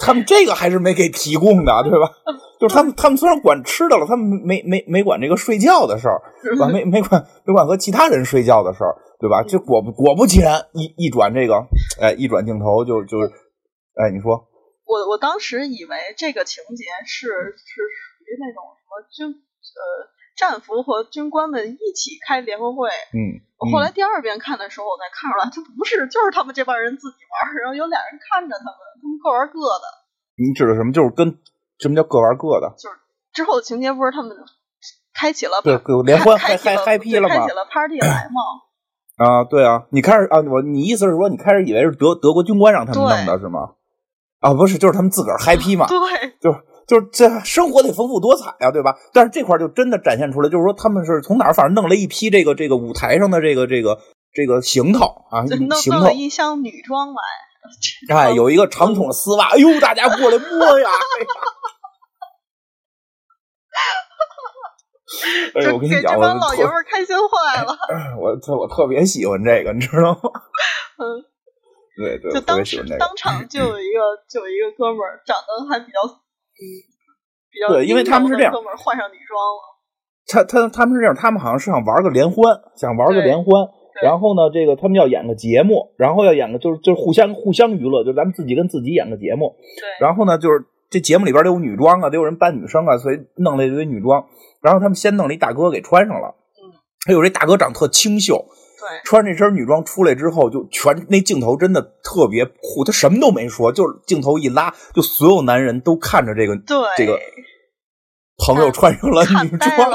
[0.01, 2.11] 他们这个还是没给提供的，对吧？
[2.61, 6.21] 就是他们，他们虽然管吃的了，他们没没没管这个睡觉的事儿，
[6.59, 9.47] 管没没管没管和其他人睡觉的事儿，对吧？
[9.47, 11.63] 就果不果不其然，一一转这个，
[12.03, 13.17] 哎，一转镜头就就，
[13.95, 14.51] 哎，你说，
[14.85, 20.11] 我我当时以为这个情节是是属于那种什么军呃。
[20.35, 22.89] 战俘和军官们一起开联欢会。
[22.89, 29.85] 嗯，我后来第二遍看的时候，我才看出来，这不是，就是他们这帮人自己玩，然后有俩人看着他们，他们各玩各的。
[30.41, 30.91] 你指的什么？
[30.91, 31.39] 就是跟
[31.79, 32.75] 什么叫各玩各的？
[32.79, 32.97] 就是
[33.35, 34.35] 之后的情节不是他们
[35.13, 37.35] 开启了对联欢开开嗨皮了吗？
[37.37, 38.41] 开启了 party 来吗？
[39.23, 43.71] 啊，对啊，你开始啊，我你意思是说，你开始以为是德德国军官让他们弄的是吗？
[44.41, 45.87] 啊，不是，就是他们自个儿嗨皮嘛。
[45.91, 45.99] 对，
[46.41, 46.59] 就是。
[46.85, 48.97] 就是这生活得丰富多彩呀，对吧？
[49.15, 53.99] 但是这块就真的展现出来，就是说他们是从哪儿反正弄了一批这个这个舞台上的这个这个
[54.35, 57.23] 这个行头啊，行头一箱女装来。
[58.15, 60.91] 哎， 有一个长筒丝袜，哎呦，大家过来摸呀！
[60.91, 61.25] 哎
[65.65, 67.77] 呦，我跟你讲，我老爷们儿开心坏了。
[68.21, 70.21] 我特我特别喜欢这个，你知道吗？
[70.99, 71.05] 嗯，
[71.97, 75.99] 对对，就当时当场就有一个就有一个哥们儿，长得还比较。
[77.51, 79.61] 比较对，因为他们是这样，哥们儿换上女装了。
[80.27, 83.47] 他他他们是这样，他们好像是想玩个联欢，想玩个联欢。
[84.03, 89.55] 然后呢，这个他们要演个节目，然后要演个就是就是互相互相娱乐，就咱们自己跟自己演个节目。
[89.79, 90.07] 对。
[90.07, 94.25] 然后呢，就是这节目里边都有女装啊，都有人扮女生啊，所以弄了一堆女装。
[94.61, 96.37] 然后他们先弄了一大哥给穿上了。
[96.63, 96.71] 嗯。
[97.07, 98.45] 还有这大哥长特清秀。
[99.05, 102.85] 穿这身女装出来之后，就全那镜头真的特别酷。
[102.85, 106.57] 他什么都没说，就是镜头一拉，就所有男人都看着这个
[106.97, 107.17] 这个
[108.45, 109.71] 朋友穿上了女装，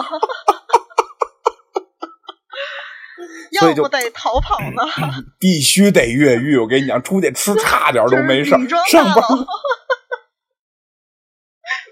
[3.60, 4.82] 所以就得逃跑呢。
[5.38, 6.58] 必须得越狱！
[6.58, 8.52] 我跟你讲，出去吃差点都没事
[8.90, 9.16] 上班，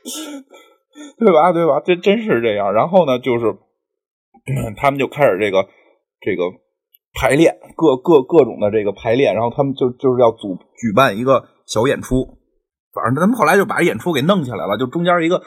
[1.19, 1.51] 对吧？
[1.51, 1.81] 对吧？
[1.85, 2.73] 这真是这样。
[2.73, 3.55] 然后呢，就是
[4.77, 5.65] 他们就开始这个
[6.21, 6.43] 这个。
[7.17, 12.27] 排练各各各种的这个排练，然后他们就就是要组举办一个小演出，
[12.93, 14.77] 反正他们后来就把演出给弄起来了。
[14.77, 15.41] 就中间一个，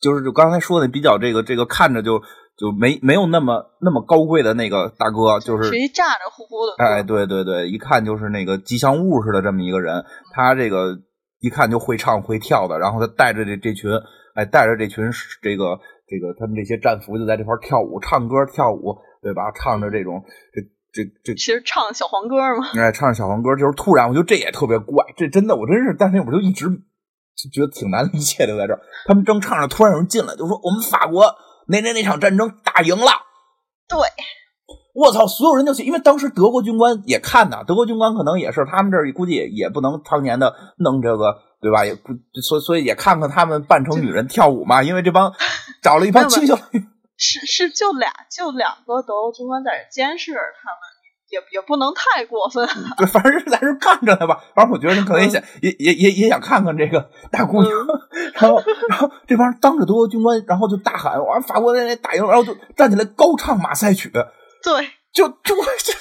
[0.00, 2.18] 就是就刚才说的比较这个这个看着就
[2.58, 6.74] 就没没有那么那么高贵的那个大哥，就是谁咋咋呼呼的？
[6.84, 10.04] 哎，对对对，一看就是那个吉祥物似的这么一个人。
[10.34, 10.98] 他这个
[11.42, 13.90] 一看就会唱会跳的，然后他带着这这群
[14.34, 15.04] 哎带着这群
[15.42, 15.78] 这个
[16.08, 19.52] 这个他们这些战俘就在这块跳舞唱歌跳舞，对吧？
[19.54, 20.24] 唱着这种
[20.54, 20.62] 这。
[20.94, 31.34] 这这其实唱小黄歌嘛，哎，唱小黄歌就是突然，我觉得这也特别怪，这真的，我真是，但是我就一直就觉得挺难理解的，在这儿，他们正唱着，突然有人进来，就说我们法国
[31.66, 33.06] 那那那场战争打赢了。
[33.88, 33.98] 对，
[34.94, 41.84] 我操，所有人就去，因为当时德国军官也看呐，德国军官可能也是他们这儿估计也也不能常年的弄这个，对吧？
[41.84, 45.32] 也不所所以也看看他们扮成女人跳舞嘛，因为这帮
[45.82, 46.88] 找了一帮青少年。
[47.16, 50.80] 是是，就俩就两个德国军官在监视着他们
[51.30, 52.68] 也也不能太过分。
[52.98, 54.42] 对，反正是在这看着呢吧。
[54.54, 57.72] 反正我觉得你可能也想，也也也也想看看这个大姑娘。
[58.34, 64.10] 然后，然后这帮人当着德国军官，然后就大喊：“完，法国人打赢！”然后就站起来高唱马赛曲。
[64.64, 65.92] 对，就就就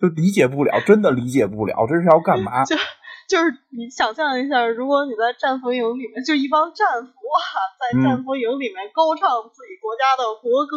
[0.00, 2.64] 就理解不了，真的理解不了，这是要干嘛？
[2.64, 2.76] 就
[3.28, 7.42] 就是你想象一下，如果你在战俘营里面，就一帮战俘啊，
[7.78, 10.76] 在战俘营里面高唱自己国家的国歌。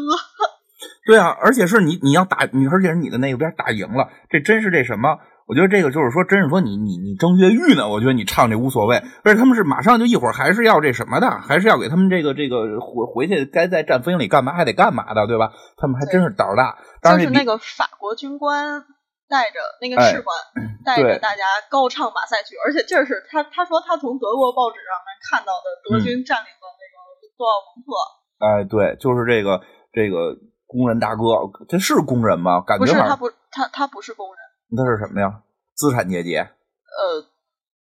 [1.06, 5.20] 对啊，而且是你你要打你，而且是你的那边打赢了，这真是这什么？
[5.52, 9.04] 我觉得这个就是说，真是说你你你正越狱呢，我觉得你唱这无所谓。
[9.28, 15.52] 而且他们是马上就一会儿还是要这什么的，还是要给他们这个这个回回去该在战俘营里干嘛还得干嘛的，对吧？
[15.76, 16.80] 他们还真是胆儿大。
[17.04, 18.86] 就是那个法国军官
[19.28, 20.32] 带着那个士官
[20.88, 26.96] 带着大家高唱马赛曲，而且这是他他说他从德国报纸上面看到的德军占领了那个
[27.36, 27.92] 多奥蒙特。
[28.40, 29.60] 哎，对，就是这个
[29.92, 30.40] 这个。
[30.72, 32.62] 工人大哥，这是工人吗？
[32.62, 34.38] 感觉不是，他不，他他不是工人，
[34.76, 35.42] 他是什么呀？
[35.76, 36.36] 资产阶级？
[36.36, 37.26] 呃，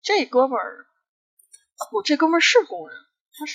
[0.02, 0.86] 这哥们儿，
[1.90, 2.96] 不，这哥们儿是工人，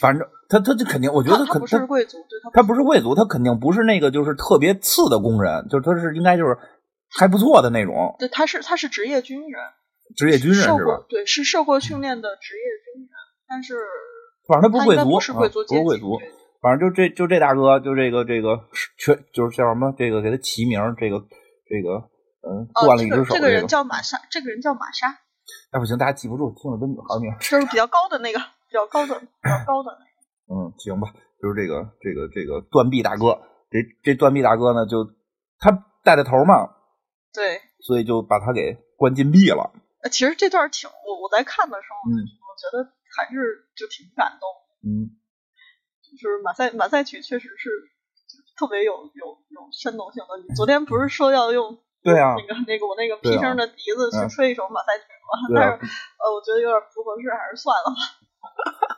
[0.02, 6.58] 反正他他这肯定，我觉得他不是贵族，对他不是贵族，他肯定不是那个就是特别次的工人，就是他是应该就是
[7.10, 8.16] 还不错的那种。
[8.20, 9.62] 对，他是他是职业军人，
[10.16, 11.06] 职业军人是吧？
[11.08, 13.12] 对，是受过训练的职业军人，
[13.48, 13.76] 但是
[14.48, 16.20] 反正他不是贵族，不是贵族，不是贵族。
[16.62, 18.60] 反正就这就这大哥，就这个这个
[18.98, 19.94] 全就是叫什么？
[19.96, 21.20] 这个给他起名，这个
[21.70, 22.10] 这个
[22.48, 23.34] 嗯，断了一只手。
[23.34, 25.08] 这个人叫玛莎，这个人叫玛莎。
[25.72, 27.34] 哎不行，大家记不住，听着跟女孩名。
[27.40, 30.12] 就是比较高的那个，比较高的，比较高的那个。
[30.54, 31.10] 嗯，行吧，
[31.42, 33.42] 就是这个这个这个断臂大哥。
[33.70, 35.06] 这这断臂大哥呢，就
[35.60, 36.70] 他带的头嘛。
[37.34, 37.62] 对。
[37.82, 39.74] 所以就把他给关禁闭了。
[40.12, 44.48] 其实这段挺我我在看的时候，嗯，我觉得还是就挺感动。
[44.90, 45.10] 嗯。
[46.16, 47.70] 就是马赛马赛曲确实是
[48.58, 50.38] 特别有有有煽动性的。
[50.48, 55.58] 你昨天不是说要用对啊那个那个我那个皮声的笛子去吹一首马赛曲吗？
[55.58, 57.98] 但是呃，我觉得有点不合适，还是算了吧。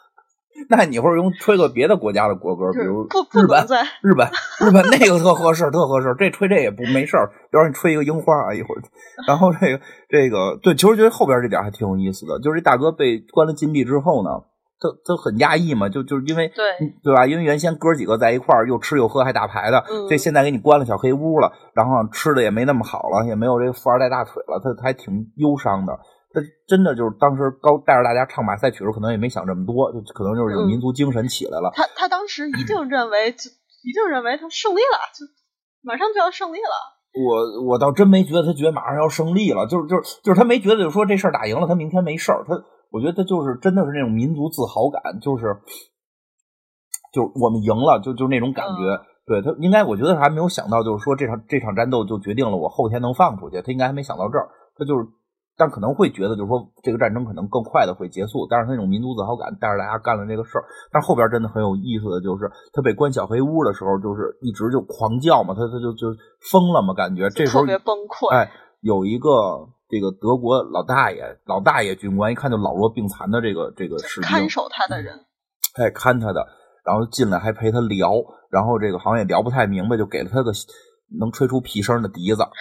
[0.70, 4.28] 那你会用吹个别的国家的国歌，比如日本在日本
[4.60, 6.14] 日本那个特合适，特合适。
[6.18, 7.32] 这吹这也不没事儿。
[7.54, 8.82] 要是你吹一个樱花啊，一会儿。
[9.28, 14.30] 然后这个这个对，其实觉得后边这点还挺有意思的，就是这大哥被关了禁闭之后呢。
[14.80, 16.66] 他他很压抑嘛，就就是因为对
[17.04, 17.26] 对吧？
[17.26, 25.98] 因为原先哥几个在一块儿又吃又喝还打牌的，这现在给你关了小黑屋了，然后吃的也没那么好了，也没有这个富二代大腿了，他还挺忧伤的。
[26.34, 31.72] 他真的就是当时高带着大家唱马赛曲的时候，可能也没想这么多，就可能就是有民族精神起来了。
[31.74, 33.50] 他他当时一定认为，就
[33.82, 35.26] 一定认为他胜利了，就
[35.82, 36.76] 马上就要胜利了。
[37.18, 42.54] 我我倒真没觉得他觉得马上要胜利了，就是就是就是他没觉得就说这事儿打赢了，他明天没事儿，他。
[42.92, 45.56] 我觉得他就是真的是那种民族自豪感，就是，
[47.14, 48.82] 就是我们赢了，就就那种感觉。
[49.28, 53.62] 对他应该，我觉得他还没有想到，就是说这场这场战斗就决定了我后天能放出去。
[53.62, 54.48] 他应该还没想到这儿，
[54.78, 55.06] 他就是，
[55.58, 58.48] 但可能会觉得就是说这个战争可能更快的会结束。
[58.50, 60.64] 但是他那种民族自豪感带着大家干了这个事儿。
[60.94, 66.08] 但是后边真的很有意思的就是他被关小黑屋的时候，就是一直就狂叫嘛，他他就就
[66.50, 68.30] 疯了嘛，感觉这时候特别崩溃。
[68.34, 69.30] 哎，有一个。
[69.90, 75.26] 这个德国老大爷，老大爷军官一看就老弱病残的这个这个士兵，看守他的人，
[75.76, 76.46] 哎，看他的，
[76.84, 78.22] 然后进来还陪他聊，
[78.52, 80.52] 然后这个好像也聊不太明白，就给了他个
[81.20, 82.44] 能吹出屁声的笛子，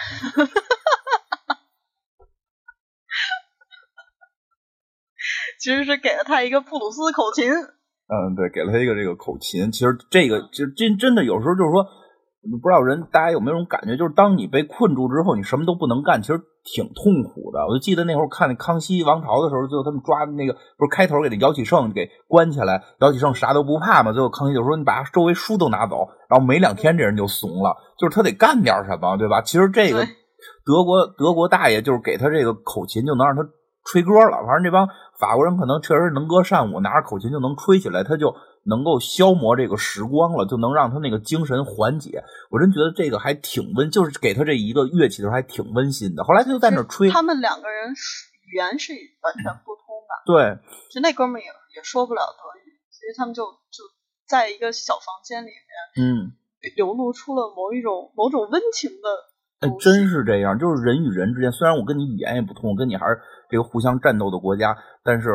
[5.59, 9.69] 其实是给了他一个布鲁斯口琴，嗯，对，给了他一个这个口琴。
[9.71, 11.85] 其实这个就真真的有时候就是说。
[12.49, 17.65] 不知道人大家有没有种感觉，就是当你被困住之后，你什么都不能干，其实挺痛苦的。
[17.65, 24.11] 我就记得那会儿看那康熙王朝的时候，最后他们抓那个不是开头给那姚启圣给关起来，姚启圣啥都不怕嘛。
[24.11, 29.41] 最后康熙就说：“你把周围书都拿走。”然后没两天这人就怂了，就是他得干点什么，对吧？
[29.41, 30.05] 其实这个
[30.65, 33.41] 德国德国大爷就是给他这个口琴，就能让他
[33.91, 34.45] 吹歌了。
[34.45, 34.87] 反正这帮
[35.19, 38.35] 法国人可能确实能歌善舞，拿着口琴就能吹起来，他就。
[38.69, 42.21] 能够消磨这个时光了，就能让他那个精神缓解。
[42.51, 46.25] 我真觉得这个还挺温，就是给他这一个乐器的时候还挺温馨的。
[46.25, 47.09] 后来他就在那吹。
[47.09, 50.11] 他们两个人语言是完全不通的。
[50.25, 50.59] 对，
[50.89, 53.87] 其实那哥们也也说不了德语，所以他们就就
[54.27, 56.35] 在一个小房间里面，嗯，
[56.75, 59.07] 流露出了某一种某种温情的。
[59.59, 65.29] 哎，真是这样，就是人与人之间，虽然我跟你语言也不通，跟你还是这个互相战斗的国家，但是。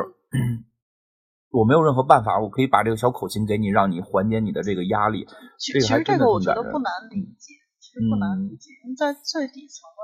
[1.53, 5.29] 我没有任何办法，我可以把这个小口琴给你，让你缓解你的这个压力。
[5.59, 10.01] 其实这个我觉得不难理解，其实不难理解，因为在最底层的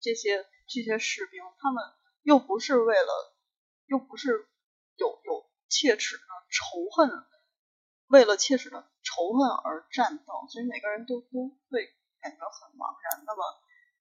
[0.00, 1.84] 这些这些士兵，他们
[2.22, 3.36] 又不是为了，
[3.84, 4.30] 又不是
[4.96, 7.10] 有有切齿的仇恨，
[8.08, 11.92] 为了切齿的仇恨而战斗，所以每个人都都会
[12.26, 13.42] 感觉很茫然的嘛。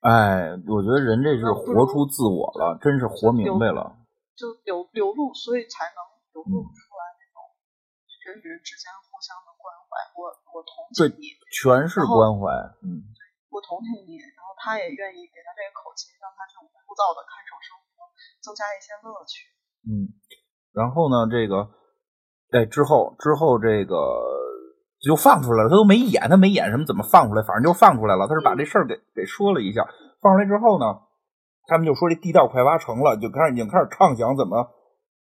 [0.02, 4.02] 哎，我觉得人这是活出自我了，真是活明白了。
[4.34, 6.02] 就流流露，所以才能
[6.34, 7.38] 流露出来那种
[8.26, 9.94] 人与人之间互相的关怀。
[10.18, 12.50] 我我同情你，全是关怀。
[12.82, 13.06] 嗯，
[13.54, 18.10] 我同情你，然后他也愿意给他这个口气，让他这种枯燥的看守生活
[18.42, 19.46] 增加一些乐趣。
[19.86, 20.10] 嗯，
[20.74, 21.70] 然后呢，这个
[22.54, 23.96] 哎之后之后这个
[25.10, 27.44] 就放出来了，他都没演，他没演什么，怎么放出来？
[27.44, 28.28] 反正就放出来了。
[28.28, 29.86] 他是把这事儿给给说了一下，
[30.22, 30.86] 放出来之后呢。
[31.68, 34.70] 他们就说这地道快挖成了，就开始已经开始畅想怎么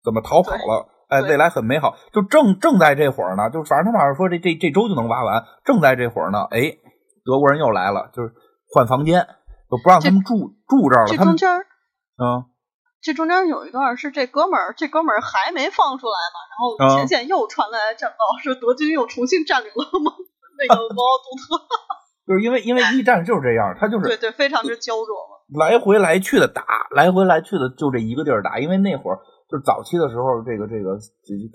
[0.02, 0.88] 怎么逃跑了。
[1.10, 1.96] 哎，未来很美好。
[2.12, 5.44] 就正正在这会儿呢，就反正他马上说这这这周就能挖完。
[5.64, 6.78] 正在这会儿呢，哎，
[7.26, 8.32] 德国人又来了，就是
[8.72, 9.26] 换房间，
[9.70, 11.08] 就不让他们住住这儿了。
[11.08, 11.50] 这中间
[12.16, 12.44] 嗯，
[13.03, 20.12] 这中间有一段是这哥们儿，这哥们儿还没放出来呢，然后前线又传来战报，说德军又重新占领了吗？
[20.61, 21.64] 那个摩奥杜特。
[22.28, 25.40] 就是因为因为一战就是这样，他就是对对，非常之焦灼嘛。
[25.59, 26.62] 来回来去的打，
[26.94, 30.94] 来回来去的就这一个地儿打，因为那会儿就是早期的时候，这个这个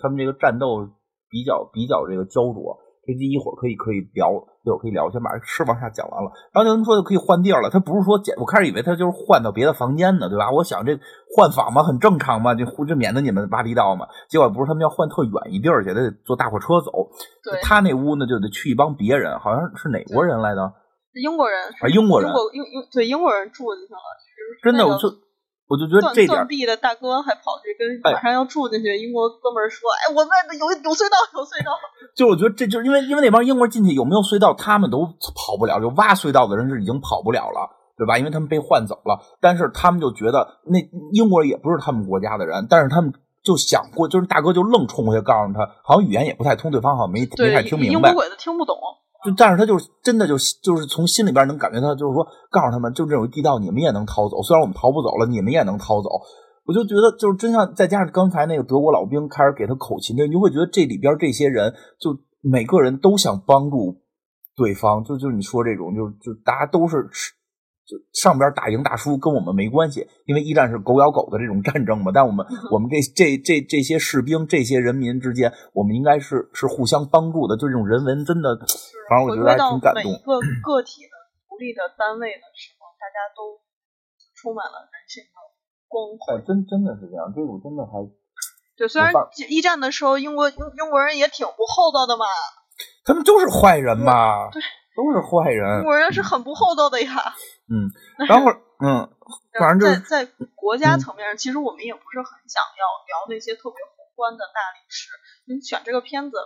[0.02, 0.90] 他们这个战斗
[1.30, 2.82] 比较比较这个焦灼。
[3.14, 4.34] 这一会儿可以可以聊，
[4.64, 6.32] 一会儿可以聊，先把事往下讲完了。
[6.52, 10.50] 然后就他们说就可以换地儿了，他不是说简，我开始以为他就是换到别的房间呢，对吧？
[10.50, 10.98] 我想这
[11.36, 14.08] 换房嘛很正常嘛，就就免得你们挖地道嘛。
[14.30, 17.12] 结果不是他们要换特远一地儿去，得坐大货车走。
[17.62, 20.74] 他那屋呢就得去一帮别人，好像是哪国人来的。
[21.14, 24.04] 英国人啊，英国人，英国英英对英国人住就行了。
[24.62, 25.08] 真的，我就
[25.68, 26.28] 我就觉得这点。
[26.28, 31.72] 断臂的大哥还跑去跟马上要住进去英国哥们儿说：“哎，我们有有隧道，有隧道。
[32.16, 35.80] ”就我觉得这就是因为因为那帮英国人进去有没有隧道，他们都跑不了。
[35.80, 38.18] 就挖隧道的人是已经跑不了了，对吧？
[38.18, 39.20] 因为他们被换走了。
[39.42, 40.80] 但是他们就觉得那
[41.12, 43.12] 英国人也不是他们国家的人，但是他们
[43.44, 48.10] 就想过，就是大哥就愣冲过去告诉他，好像语言也不太通，对方好像没没太听明白。
[48.10, 48.78] 英国鬼子听不懂。
[49.26, 56.10] 就但是他就是真的就就是从心里边能感觉到，就是说告诉他们，就这种地道你们也能逃走，虽然我们逃不走了，你们也能逃走。
[56.66, 64.02] 我就觉得就是真像再加上刚才那个德国老兵开始给他口琴，就你会觉得这里边这些人就每个人都想帮助
[64.56, 67.10] 对方，就就你说这种，就就大家都是。
[67.86, 72.12] 就上边打赢打输跟我们没关系，因为一战是狗咬狗的这种战争嘛。
[72.12, 77.56] 但我们我们这这这这些士兵、这些人民之间，我们应该是是互相帮助的。
[77.58, 78.58] 就这种人文，真的，
[79.08, 80.12] 反正我觉得还挺感动。
[80.12, 80.34] 每个
[80.66, 81.14] 个体的
[81.48, 83.62] 独立的单位的时候，大家都
[84.34, 85.38] 充满了人性的
[85.88, 86.42] 光辉。
[86.42, 88.02] 真真的是这样，这种真的还
[88.78, 88.88] 对。
[88.88, 89.14] 虽然
[89.48, 92.26] 一战的时候，英国英英国人也挺不厚道的嘛。
[93.06, 94.50] 他们就是坏人嘛。
[94.50, 94.60] 对。
[94.96, 97.12] 都是坏人，英国人是很不厚道的呀。
[97.12, 97.36] 嗯，
[98.28, 99.10] 然后嗯，
[99.60, 105.10] 反正就是在国家层面上，其实我们也不是很想要聊那些特别宏观的大历史。
[105.46, 106.38] 你选这个片子，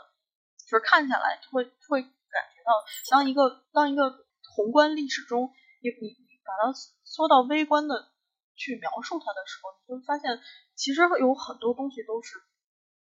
[0.66, 2.72] 就是看下来会会感觉到，
[3.12, 5.52] 当一个当一个宏观历史中，
[5.82, 6.16] 你你
[6.46, 8.08] 把它缩到微观的
[8.56, 10.40] 去描述它的时候，你会发现
[10.76, 12.40] 其实有很多东西都是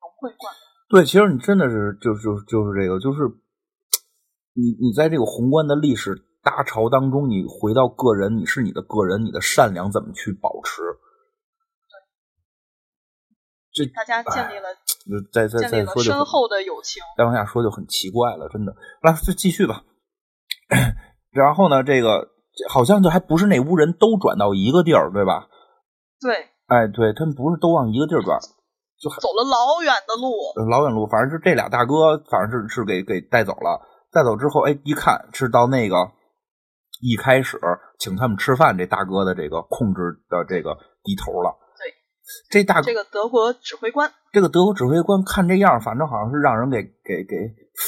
[0.00, 0.61] 融会贯通。
[0.88, 3.18] 对，其实你真的是就就就是这个，就是。
[4.52, 10.82] 你你在这个宏观的历史大潮当中，你回到个人，你是你的个人，你的善良怎么去保持？
[13.72, 14.68] 这大家建立了，
[15.32, 17.01] 再再再说深厚的友情。
[17.16, 18.74] 再往下说就很奇怪了，真的。
[19.03, 19.84] 来，就继续吧。
[21.30, 22.30] 然后呢，这个
[22.68, 25.47] 好像就还不是那屋人都转到一个地儿，对吧？
[26.20, 26.49] 对。
[26.66, 28.41] 哎，对他们不是都往一个地儿转，
[28.99, 30.32] 就走了老远的路，
[30.68, 33.86] 老远路，反正是这俩大哥，反正是是给给带走了。
[34.11, 36.11] 带走之后，哎，一看是到那个
[37.01, 37.59] 一开始
[37.98, 41.59] 请他们吃饭这大哥的这个控制的这个低头了。
[41.78, 41.92] 对，
[42.51, 47.36] 这大这个德国指挥官，这个德国指挥官看这样，反正好像是让人给给给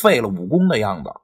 [0.00, 1.10] 废了武功的样子。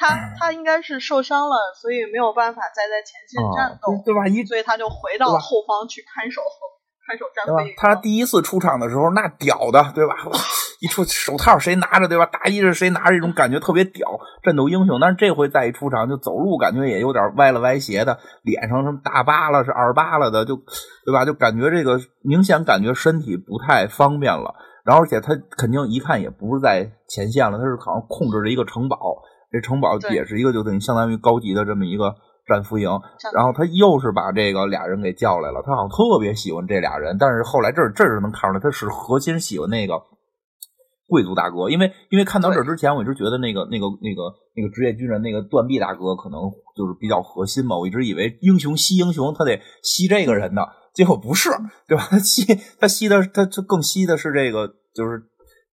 [0.00, 4.26] 他他应该是受伤了，所以没有办法再在前线战斗，对吧？
[4.26, 6.40] 一所以他就回到后方去看守
[7.18, 7.26] 后。
[7.46, 7.62] 对吧？
[7.76, 10.14] 他第一次出场的时候，那屌的，对吧？
[10.80, 12.26] 一出手套谁拿着，对吧？
[12.26, 14.98] 大衣是谁拿着，这种感觉特别屌，战斗英雄。
[15.00, 20.56] 但是这回再一出场，就走路感觉也有点歪了歪斜的，脸上什么大疤了，是二疤了的，就
[21.04, 21.24] 对吧？
[21.24, 24.54] 就感觉这个明显感觉身体不太方便了。
[24.84, 28.98] 然后而且他肯定一看也不是在前线了，他是好像控制着一个城堡，
[29.50, 32.14] 这城堡也是一个就等于相当于高级的这么一个。
[32.50, 32.90] 战俘营，
[33.32, 35.62] 然后他又是把这个俩人给叫来了。
[35.64, 39.94] 他好像特别喜欢这俩人，但是后来这这是能看出来，他是核心喜欢那个
[41.06, 41.70] 贵族大哥。
[41.70, 47.78] 因为因为看到这之前，我一直觉得那个那个那个那个职业军人那个断臂大哥可能就是比较核心嘛。
[47.78, 51.48] 我一直以为英雄吸英雄，他得吸这个人呢，结果不是，
[51.86, 52.08] 对吧？
[52.10, 52.42] 他吸
[52.80, 55.29] 他吸的他就更吸的是这个就是。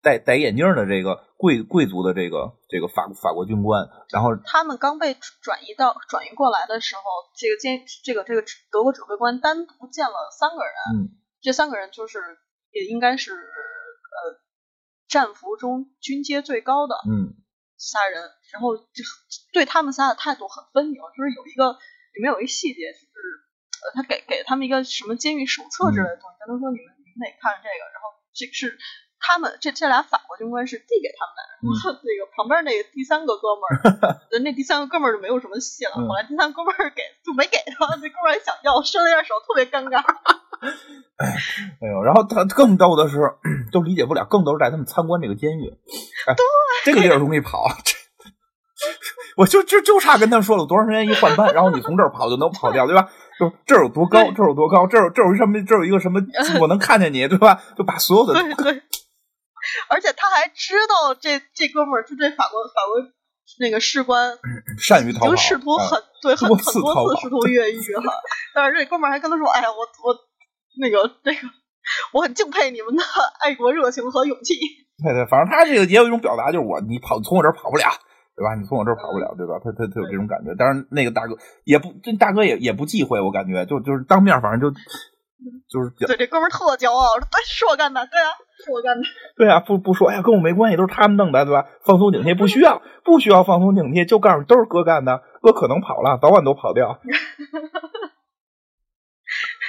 [0.05, 7.01] 戴戴眼镜的这个贵贵族的这个这个法法国军官，然后他们刚被转移到转移过来的时候，
[7.35, 12.19] 这个监这个这个德国指挥官单独见了三个人，嗯这三个人就是
[12.69, 14.37] 也应该是呃
[15.07, 17.33] 战俘中军阶最高的嗯
[17.75, 19.01] 仨人，然后就
[19.53, 21.79] 对他们仨的态度很分明，就是有一个
[22.13, 23.25] 里面有一细节就是
[23.81, 28.77] 呃他给给他们一个什么监狱手册之类的东西，跟他说你们你们得看这个，然后这是。
[29.19, 31.41] 他们这这俩法国军官是递给他们的，
[31.73, 33.63] 然后那个旁边那个第三个哥们
[34.11, 35.93] 儿， 那第三个哥们儿就没有什么戏了。
[35.93, 40.03] 后来第三个哥们儿给就没给他，那哥们儿还想要，伸了一下手，特别尴尬。
[41.17, 43.17] 哎呦，然后他更逗的是，
[43.71, 45.69] 都理解不了，更逗是带他们参观这个监狱。
[46.27, 46.35] 哎，
[46.83, 47.93] 这个地儿容易跑，这
[49.37, 53.09] 我就就就差跟他们说了多长时间一换班，然后你从这儿跑就能跑掉，对吧？
[53.39, 56.21] 就这儿有多高，这儿有多高，这儿这儿有什么，这儿有一个什么，
[56.61, 57.61] 我能看见你，对吧？
[57.77, 58.81] 就把所有的对对。
[59.89, 63.11] 而且他还知道这这哥们儿就这法国法国
[63.59, 64.37] 那个士官
[64.79, 68.13] 善于逃跑，已经试图很、嗯、对很多很多次试图越狱了，
[68.53, 70.15] 但是这哥们儿还跟他说：“哎呀，我我
[70.79, 71.47] 那个这个
[72.11, 73.03] 我很敬佩你们的
[73.39, 74.55] 爱国热情和勇气。”
[75.03, 77.83] 对对，反正他这个也有一种表达，就是我你跑从我这儿跑不了，
[78.35, 78.55] 对吧？
[78.55, 79.59] 你从我这儿跑不了，对吧？
[79.63, 80.55] 他他他有这种感觉。
[80.55, 84.73] 当然，那个大哥也不，这大哥也也不忌讳，我感觉就就是当面，反正就
[85.69, 88.29] 就是对这哥们儿特骄傲，对，是我干的，对啊，
[88.63, 89.03] 是我干的。
[89.37, 91.65] 对啊，不不说，哎呀，跟我没关系，都是他们弄的，对吧？
[91.85, 96.99] 放松警惕，不需要， 不需要放松警惕，就告诉你都是哥干的，哥可能跑了，早晚都跑掉。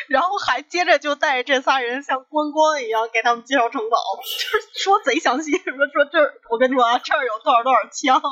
[0.09, 8.23] 然后还接着就带着这仨人像观光一样给他们介绍城堡，就是说贼详细，什么说这儿我跟你说啊，这儿有多少多少枪，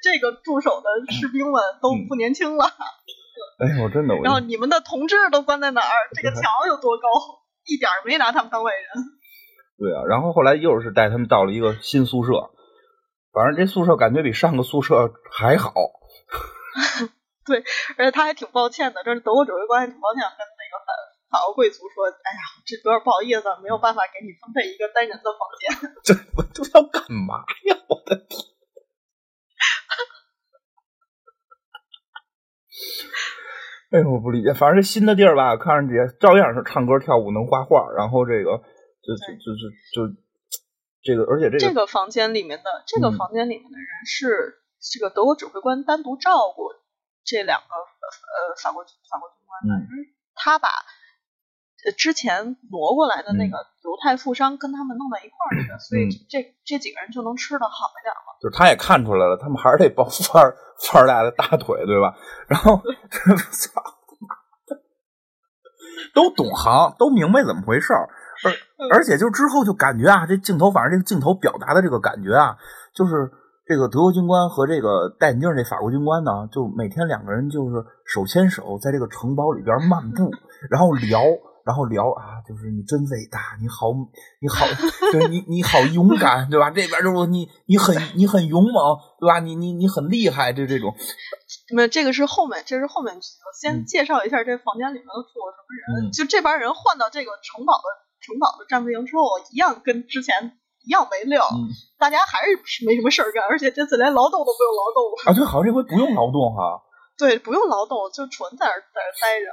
[0.00, 2.70] 这个驻守的士兵们都不年轻了。
[3.58, 4.14] 哎呦，真的！
[4.22, 5.94] 然后你们的同志都关在哪儿？
[6.14, 7.08] 这个墙有多高？
[7.66, 8.88] 一点没拿他们当外人。
[9.78, 12.50] 对啊，然后后来又是带他们到了一个新宿舍，
[13.32, 15.72] 反正这宿舍感觉比上个宿舍还好。
[17.46, 17.64] 对，
[17.96, 20.92] 而且他还挺抱歉的，这是德国指挥官还挺抱歉，跟那个法
[21.30, 27.76] 法国贵族说：“哎呀，这有点不好意思，没有办法给你分配一个单人的房间。” 这我都要干嘛呀？
[27.88, 28.38] 我的天！
[33.90, 34.52] 哎呦，我不理解。
[34.52, 38.60] 反正这新的地儿吧，看上去照样是唱歌、跳舞、能画画，然后这个
[39.00, 40.14] 就就就就就
[41.02, 46.68] 这个，而且这个这个房间里面的这个房间里面的人是这个德国指挥官单独照顾
[47.24, 49.88] 这两个呃法国法国军官的，嗯
[50.34, 50.74] 他把呃
[51.92, 58.38] 之前挪过来的那个犹太富商跟他们弄在一块儿去的，所以嗯这这几个人就能吃的好一点了。
[58.40, 62.14] 就是他也看出来了，他们还是得抱富二富二代的大腿，对吧？
[62.46, 62.80] 然后
[63.50, 63.82] 操，
[66.14, 68.08] 都懂行，都明白怎么回事儿，
[68.44, 72.56] 而而且就之后就感觉啊，这镜头反正这个镜头表达的这个感觉啊，
[72.94, 73.30] 就是
[73.66, 80.30] 这个德国军官和这个戴眼镜这法国军官呢，就每天两个人就是手牵手在这个城堡里边漫步，
[80.70, 81.20] 然后聊。
[81.68, 83.92] 然后聊啊，就是你真伟大，你好，
[84.40, 84.64] 你好，
[85.12, 86.70] 对你你好勇敢，对吧？
[86.72, 89.38] 这边就是你你很你很勇猛，对吧？
[89.40, 90.96] 你你你很厉害，这这种。
[91.76, 93.28] 没有，这个是后面，这是后面剧。
[93.28, 96.08] 情先嗯介绍一下这房间里面都住了什么人。
[96.08, 97.84] 嗯就这帮人换到这个城堡的
[98.24, 100.56] 城堡的战俘营之后，一样跟之前
[100.86, 105.16] 一样没料，嗯大家还是没什么事儿干，而且这次连劳动都不用劳动了。
[105.28, 106.80] 啊，对，好像这回不用劳动哈。
[107.18, 109.46] 对，不用劳动，就纯在那儿在那儿待着。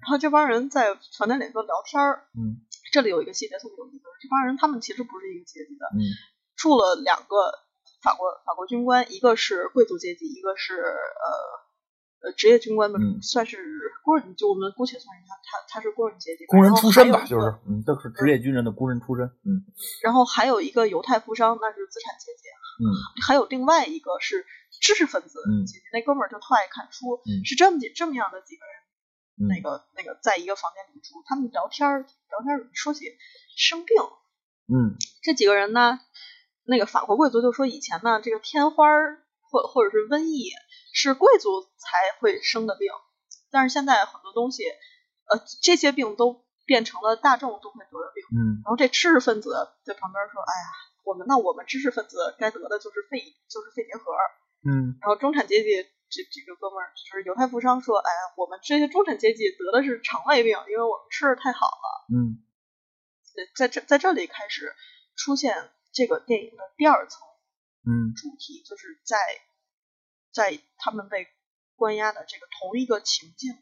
[0.00, 2.28] 然后这帮人在房间里头聊天儿。
[2.34, 6.00] 嗯这里有一个细节特别有意思，这帮人他们其实不是一个阶级的，嗯
[6.56, 7.52] 住了两个
[8.02, 13.58] 法国法国军官，一个是贵族阶级，一个是呃呃职业军官们，嗯算是
[14.02, 19.26] 工人，就我们姑且算一下，他他是工人阶级，工人出身吧，就是嗯，都是职业军人的工人出身。
[19.44, 19.60] 嗯
[20.02, 22.48] 然后还有一个犹太富商，那是资产阶级，
[22.80, 22.88] 嗯
[23.26, 24.46] 还有另外一个是
[24.80, 28.72] 知识分子嗯阶级，那哥们儿就特爱看书，嗯是这么几这么样的几个人。
[29.40, 33.04] 嗯那个那个在一个房间里住，他们聊天儿聊天儿说起
[33.56, 33.96] 生病，
[34.66, 36.00] 嗯这几个人呢，
[36.64, 40.50] 那个法国贵族就说以前呢，这个天花儿或或者是瘟疫
[40.92, 42.90] 是贵族才会生的病，
[43.50, 44.64] 但是现在很多东西，
[45.26, 48.24] 呃，这些病都变成了大众都会得的病。
[48.36, 49.50] 嗯然后这知识分子
[49.84, 50.68] 在旁边说：“哎呀，
[51.04, 54.12] 我们那我们知识分子该得的就是肺，就是肺结核。”
[54.68, 62.42] 嗯然后中产阶级这这个哥们儿就是犹太富商说：“哎呀，我们这些中产阶级得的是肠胃病，因为我们吃的太好了。”嗯
[63.54, 64.74] 在这在这里开始
[65.14, 67.22] 出现这个电影的第二层
[67.86, 69.16] 嗯主题，就是在
[70.32, 71.26] 在他们被
[71.76, 73.52] 关押的这个同一个情境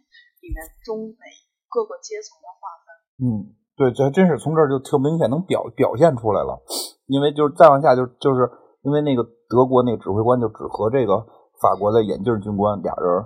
[0.40, 1.26] 里面，中美
[1.68, 2.86] 各个阶层的划分。
[3.20, 6.64] 嗯，对，这还真是从这儿就特明显能表表现出来了。
[7.06, 8.50] 因为就是再往下就就是
[8.82, 11.26] 因为那个德国那个指挥官就只和这个
[11.60, 13.24] 法国的眼镜军官俩人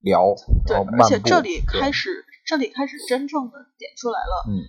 [0.00, 0.34] 聊，
[0.66, 4.62] 对，而且这里开始，这里开始真正的点出来了，嗯，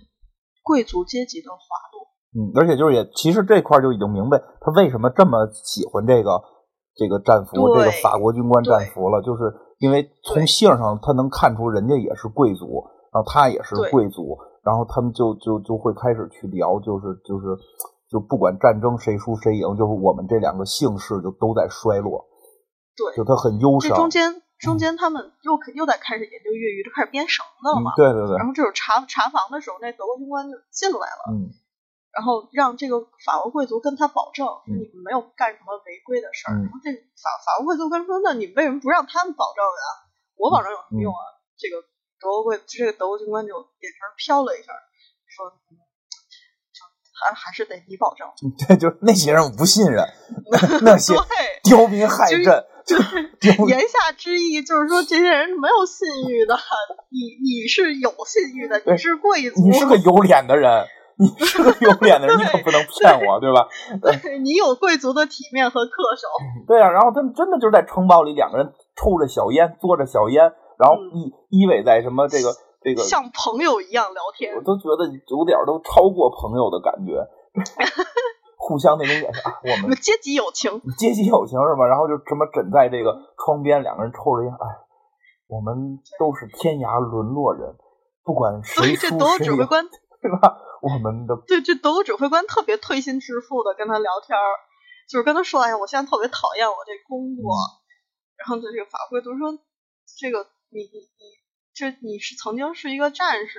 [0.62, 1.58] 贵族阶级的滑
[1.92, 2.10] 落。
[2.30, 6.40] 嗯，而且就是也，其实这块儿就已经明白他为什么这么喜欢这个
[6.94, 17.46] 这个战俘，这个法国军官战俘了，就是因为从姓上他能看出人家也是贵族，然后他也是贵族，然后他们就就就会开始去聊，就是就是
[18.08, 22.24] 就不管战争谁输谁赢，就是我们这两个姓氏就都在衰落，
[22.96, 23.90] 对，就他很忧伤。
[23.90, 31.48] 这中间中间他们又可又在开始研究越狱，就开始编绳子了嗯嘛。，对对对，然后这种查查房的时候，那德国军官就进来了，嗯
[32.10, 36.58] 然后让这个法国贵族跟他保证，说嗯你们没有干什么违规的事儿。
[36.58, 39.84] 嗯然后这法法国贵族跟他说，那你为什么不让他们保证呀？
[40.34, 41.22] 我保证有什么用啊？
[41.56, 41.78] 这个
[42.18, 44.74] 德国贵这个德国军官就眼神飘了一下，
[45.30, 45.54] 说，
[47.20, 48.26] 还还是得你保证。
[48.66, 50.04] 对，就是那些人我不信任，
[50.82, 51.22] 那些对。
[51.62, 52.44] 刁民害就是
[53.38, 56.56] 朕，言下之意就是说，这些人是没有信誉的，
[57.10, 60.86] 你你是有信誉的，你是贵族，你是个有脸的人，
[61.18, 63.68] 你是个有脸的人，你可不能骗我，对吧？
[64.02, 66.26] 对你有贵族的体面和恪守。
[66.66, 72.50] 对啊，然后他们真的就是在城堡里，两个人抽着小烟，嘬着小烟，然后嗯依依偎在什么这个
[72.80, 77.20] 这个，像朋友一样聊天我，都觉得有点都超过朋友的感觉，
[78.56, 81.86] 互相那种眼神啊，我们阶级友情，阶级友情是吧？
[81.86, 84.66] 然后就这么枕在这个窗边，两个人抽着烟，哎，
[85.48, 87.76] 我们都是天涯沦落人，
[88.24, 89.88] 不管谁输德国谁赢，指挥官，
[90.20, 90.56] 对吧？
[90.80, 94.44] 我们的对，这德国指挥官特别推心置腹的跟他聊天儿，
[95.10, 97.44] 就是跟他说，哎呀，我现在特别讨厌我这工作。
[98.40, 99.52] 然后这个法国贵族说，
[100.16, 100.40] 这个
[100.72, 101.24] 你你你，
[101.80, 103.56] 这你是曾经是一个战士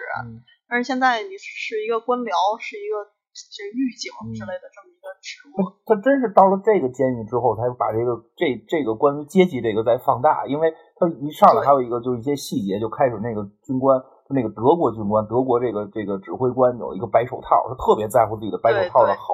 [0.69, 2.29] 但是现在你是一个官僚，
[2.61, 5.57] 是一个这狱警嗯之类的这么一个职务。
[5.89, 10.69] 他真是到了这个监狱之后，才把这个这这个关于阶级这个再放大，因为
[11.01, 13.97] 他一上来还有一个就是一些细节，就开始那个军官，
[14.29, 19.33] 那个德国军官，德国这个这个指挥官有一个白手套，他特别在乎自己的白手套的好，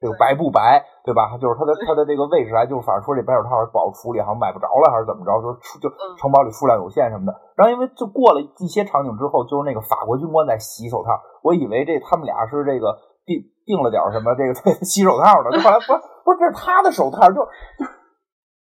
[0.00, 1.36] 这个白不白，对吧？
[1.36, 7.36] 就是他的他的这个位置还就是反正说这白手套保府里好像买不着了，还是怎么着，就出就嗯城堡里数量有限什么的。
[7.54, 12.96] 然后因为就过了一些场景之后，就是那个法国军官在洗手套，我以为这他们俩是这个
[13.28, 13.36] 定
[13.66, 17.44] 定了点什么这个 洗手套的，就后来不是不是这是他的手套，就
[17.76, 17.84] 就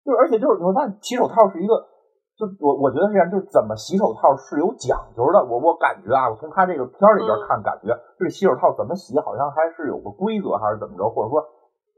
[0.04, 1.74] 就而且就是我看洗手套是一个。
[2.40, 5.44] 就我我觉得是这样，就是怎么洗手套是有讲究的。
[5.44, 11.44] 我我感觉啊，我从他这个片儿里边嗯看，感觉这个洗手套怎么洗，好像还是有个规则，还是怎么着，或者说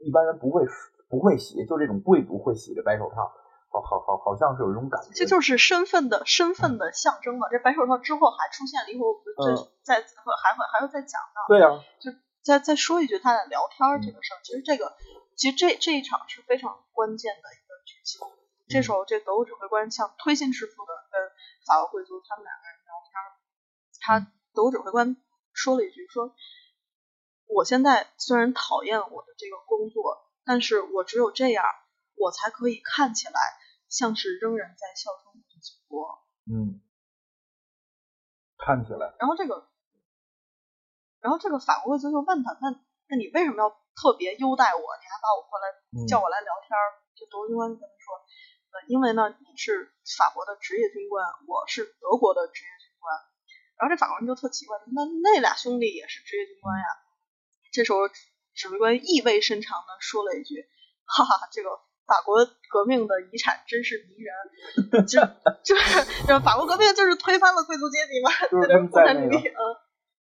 [0.02, 0.66] 一般人不会
[1.08, 3.30] 不会洗，就这种贵族会洗这白手套，
[3.70, 5.14] 好好好好像是有一种感觉。
[5.14, 7.46] 这就是身份的身份的象征嘛。
[7.48, 11.46] 这白手套之后还出现了一会儿，我们这嗯再还会还会再讲到。
[11.46, 11.70] 对呀、
[12.02, 12.10] 就
[12.42, 14.90] 再再说一句，他俩聊天这个事儿，其实这个
[15.38, 18.26] 其实这这一场是非常关键的一个剧情。
[18.72, 21.30] 这时候，这德国指挥官像推心置腹的跟
[21.66, 23.26] 法国贵族他们两个人聊天儿，
[24.00, 25.16] 他德国指挥官
[25.52, 26.34] 说了一句说
[27.46, 31.64] ：“我现在虽然讨厌我的这个工作，但是我只有这样，
[32.16, 33.34] 我才可以看起来
[33.88, 36.80] 像是仍然在效忠我的祖国。”嗯，
[38.58, 39.68] 看起来，然后这个，
[41.20, 42.70] 然后这个法国贵族就问他，那
[43.06, 44.80] 那你为什么要特别优待我？
[44.80, 46.98] 你还把我过来嗯叫我来聊天儿？
[47.14, 48.21] 就德国军官跟他说，
[48.72, 53.12] 呃，因为呢你是法国的职业军官，我是德国的职业军官。
[53.76, 56.86] 然后这法国人就特奇怪，那那俩兄弟也是职业军官呀。
[57.72, 58.08] 这时候
[58.54, 60.64] 指挥官意味深长的说了一句
[61.04, 61.70] ：“哈哈，这个
[62.06, 65.04] 法国革命的遗产真是迷人。
[65.06, 65.20] 就
[65.64, 69.60] ”就是就是法国革命就是推翻了贵族阶级嘛，就是共在那个产主义，嗯。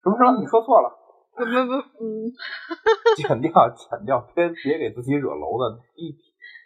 [0.04, 0.42] 什么什么？
[0.42, 0.90] 你说错了，
[1.34, 1.74] 不不不，
[2.04, 2.30] 嗯，
[3.18, 5.82] 剪掉剪掉，别别给自己惹娄子。
[5.96, 6.12] 一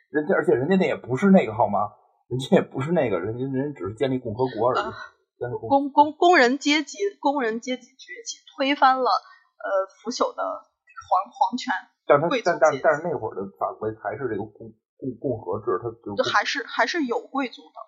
[0.09, 1.91] 人家，而且人家那也不是那个好吗？
[2.27, 4.79] 人家也不是那个，人家人家只是建立共和国而已。
[4.79, 4.93] 啊
[5.69, 11.71] 工工工人阶级工人阶级崛起，推翻了呃腐朽的皇皇权，
[12.05, 17.79] 但他但但但是那会儿的法国还是这个共共共和制，他就就还是还是有贵族的。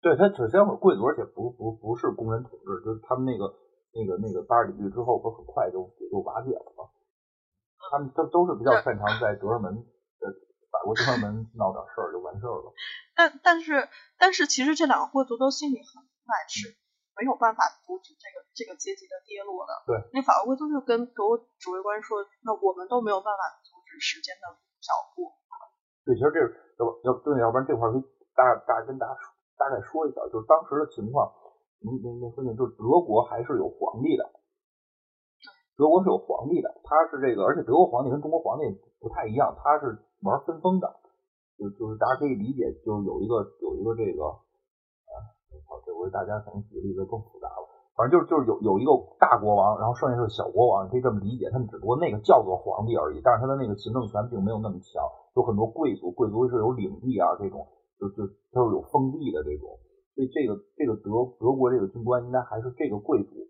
[0.00, 3.52] 对他首先会贵族，而且不不不是工人统治，就是他们那个
[3.92, 6.88] 那个那个巴尔里狱之后，不是很快就也就瓦解了吗？
[7.92, 9.76] 他们都都是比较擅长在德尔门
[10.84, 12.72] 国德尔门闹点事儿就完事儿了。
[13.16, 16.76] 但但是但是其实这两个贵族都心里很明白，是
[17.16, 19.72] 没有办法阻止这个这个阶级的跌落的。
[19.86, 24.46] 对，那法国贵族就跟德国指挥官说，那我们都没有办法阻止时间的
[24.82, 25.32] 脚步。
[26.04, 28.04] 对，其实这是要不要对，要不然这块儿可以
[28.36, 31.32] 大大跟大家说大概说一下，就是当时的情况，
[31.80, 34.26] 那那那说明就是德国还是有皇帝的，
[35.78, 38.66] 德国是有皇帝的，他是这个，而且德国皇帝跟中国皇帝
[39.00, 40.88] 不太一样，他是玩分封的，
[41.60, 45.14] 就就是大家可以理解，就是有一个有一个这个，啊，
[45.68, 55.04] 好，这回大家可能举例子更复杂了，反正就是就是有有一个大国王，然后剩下是小国王，你可以这么理解，他们只不过那个叫做皇帝而已，但是他的那个行政权并没有那么强，
[55.36, 57.68] 有很多贵族，贵族是有领地啊这种，
[58.00, 59.76] 就就他是有封地的这种，
[60.16, 63.44] 所以这个这个德德国这个军官应该还是这个贵族。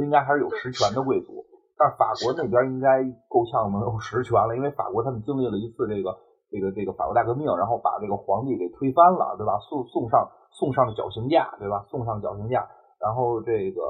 [0.00, 1.44] 应该还是有实权的贵族，
[1.82, 6.14] 但是法国那边应该够呛能有实权了，因为法国他们经历了一次这个
[6.46, 9.58] 这个这个法国大革命，然后把这个皇帝给推翻了，对吧？
[9.66, 11.82] 送送上送上绞刑架，对吧？
[11.90, 12.70] 送上绞刑架，
[13.02, 13.82] 然后这个，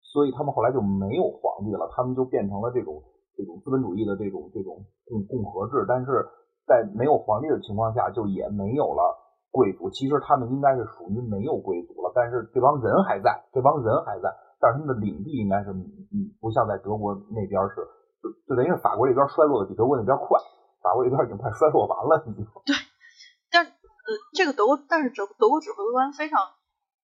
[0.00, 3.02] 所以他们后来就没有皇帝了，他们就变成了这种
[3.36, 6.24] 这种资本主义的这种这种共共和制，但是
[6.64, 9.02] 在没有皇帝的情况下，就也没有了
[9.50, 9.90] 贵族。
[9.90, 14.32] 其实他们应该是属于没有贵族了，但是这帮人还在，这帮人还在。
[14.62, 17.82] 但是他们的领地应该是，嗯，不像在德国那边是，
[18.22, 20.38] 就就等于是法国这边衰落的比德国那边快，
[20.78, 22.46] 法国这边已经快衰落完了，已经。
[22.62, 22.70] 对，
[23.50, 24.08] 但呃，
[24.38, 26.38] 这个德国，但是德德国指挥官非常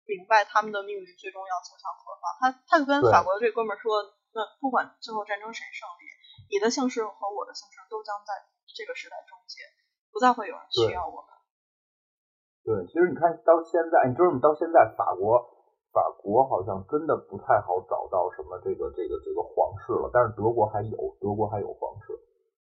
[0.05, 4.05] 明白他们的命运最终要走向何方，他他就跟法国的这哥们儿说，
[4.37, 6.05] 那不管最后战争谁胜利，
[6.53, 8.37] 你的姓氏和我的姓氏都将在
[8.69, 9.65] 这个时代终结，
[10.13, 11.33] 不再会有人需要我们。
[12.69, 14.45] 对，其实你看到现在，你知道吗？
[14.45, 15.56] 到现在法国。
[15.97, 22.13] 法国好像真的不太好找到什么这个这个这个皇室了，但是德国还有，德国还有皇室。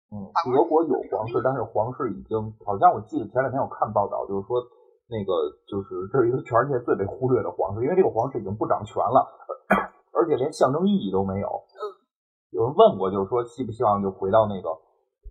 [0.07, 4.63] 嗯，德国有皇室，但是皇室已经好像我记得前两天我看报道，就是说
[5.11, 9.27] 那个就是这是一个全世界最被忽略的皇室，因为这个皇室已经不掌权了，
[10.15, 11.47] 而且连象征意义都没有。
[11.75, 11.83] 嗯，
[12.55, 14.71] 有人问过，就是说希不希望就回到那个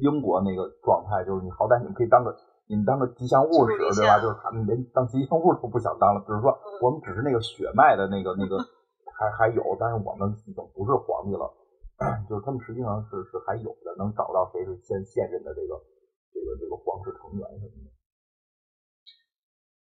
[0.04, 2.36] 英国那个状态，就是你好歹你们可以当个。
[2.66, 4.18] 你们当个吉祥物使，对吧？
[4.20, 6.20] 就是他们连当吉祥物都不想当了。
[6.20, 8.56] 比如说，我们只是那个血脉的那个那个
[9.12, 11.52] 还还有，但是我们已经不是皇帝了。
[12.28, 15.76] 就是他们实际上是是还有的，能找到谁是现现任的这个
[16.32, 17.90] 这个这个皇室成员什么的。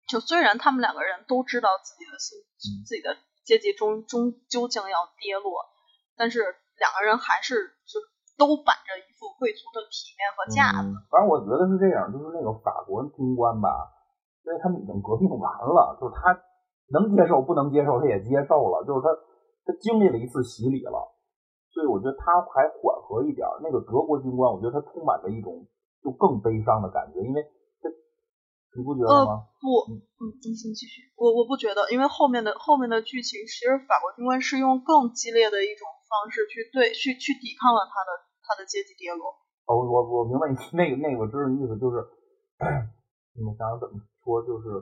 [0.08, 2.38] 就虽然他们两个人都知道自己的心，
[2.86, 5.66] 自己的阶级终终究竟要跌落，
[6.16, 6.40] 但是
[6.78, 7.77] 两个人还是就。
[8.38, 10.94] 都板着一副贵族的体面和架子。
[11.10, 13.90] 反正我觉得是这样，就是那个法国军官吧，
[14.46, 16.38] 因为他们已经革命完了，就是他
[16.94, 19.10] 能接受不能接受他也接受了，就是他
[19.66, 21.02] 他经历了一次洗礼了，
[21.74, 23.44] 所以我觉得他还缓和一点。
[23.66, 25.66] 那个德国军官，我觉得他充满着一种
[26.06, 27.42] 就更悲伤的感觉，因为
[27.82, 27.90] 他
[28.78, 29.50] 你不觉得吗？
[29.58, 31.10] 不，嗯，你先继续。
[31.18, 38.27] 我我不觉得，因为后面的后面的剧情，其实法国军官是用更激烈的一种方式去对去去抵抗了他的。
[38.48, 39.36] 他的阶级跌落。
[39.68, 42.00] 哦，我我明白你那个那个知识意思就是，
[43.36, 44.80] 你们想想怎么说就是，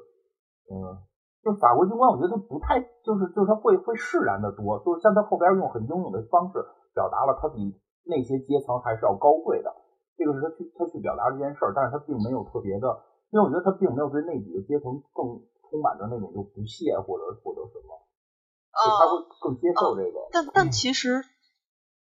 [0.69, 1.01] 嗯，
[1.41, 6.61] 就法国军官，我觉得他不太就是就是他会会释然的多，就是像他后边用很英勇的方式
[6.93, 7.73] 表达了他比
[8.05, 9.73] 那些阶层还是要高贵的，
[10.15, 12.85] 这个是他去他去表达这件事儿，但是他并没有特别的，
[13.33, 17.89] 因为我觉得他并没有对那几个阶层更充满着那种就不屑或者或者什么，
[18.69, 20.29] 他会更接受这个。
[20.29, 21.25] 但但其实。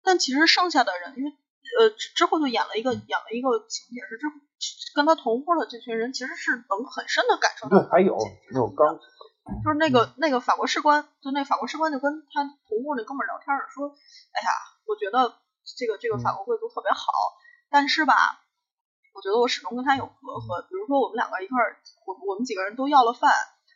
[0.02, 1.30] 但其实剩下的人，因为
[1.78, 4.26] 呃之后就演了一个演了一个情节，是这
[4.94, 7.78] 跟他同屋的这群人其实是能很深的感受到。
[7.78, 8.16] 对，还有
[8.52, 8.98] 有刚
[9.64, 13.88] 就是那个那个法国士官，就那法国士官就跟他同屋那哥们聊天说
[14.30, 14.50] ：“哎呀，
[14.86, 15.38] 我觉得
[15.78, 17.02] 这个这个法国贵族特别好，
[17.70, 18.14] 但是吧，
[19.14, 20.62] 我觉得我始终跟他有隔阂。
[20.68, 23.32] 比如说我们两个一块儿，我我们几个人都要了饭，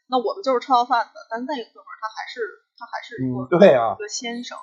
[0.07, 2.41] 那我们就是吃到饭的，但那个哥们儿他还是
[2.79, 4.59] 他还是一个对啊一个先生。”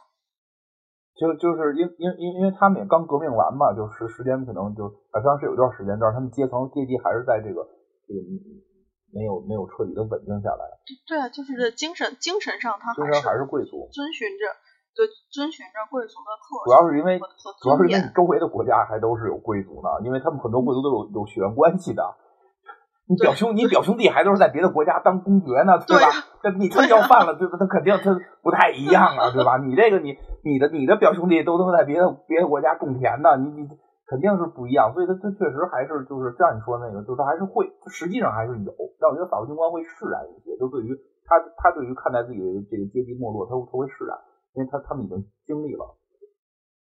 [1.16, 7.62] 就就是因因因因为他们也刚革命完嘛，就时时间可能就好像是有一段时间，但是他们阶层阶级还是在这个
[8.07, 8.20] 这个
[9.14, 10.64] 没有没有彻底的稳定下来。
[11.07, 14.43] 对啊，就是这精神精神上，他精神还是贵族，遵循着
[14.95, 17.20] 对遵循着贵族的特主要是因为
[17.62, 22.03] 主要是因为周围的国家还都是有贵族呢，因为他们很多贵族都有有血缘关系的。
[23.12, 26.07] 你表兄，你表兄弟还都是在别的国家当公爵呢，对吧？
[26.39, 27.59] 这你他要饭了，对吧？
[27.59, 29.59] 他肯定他不太一样啊，对吧？
[29.59, 30.16] 你这个你
[30.47, 33.68] 你的你的表兄弟都都在别的别的国家种田呢，你你
[34.07, 34.93] 肯定是不一样。
[34.95, 38.72] 所以他他确实还是就是像你说那个，就是他还是会，实际上还是有。
[38.95, 40.95] 但我觉得法国军官会释然一些，就对于
[41.28, 44.16] 他他对于看待自己的这个阶级没落，他他会释然，
[44.55, 45.99] 因为他他们已经经历了。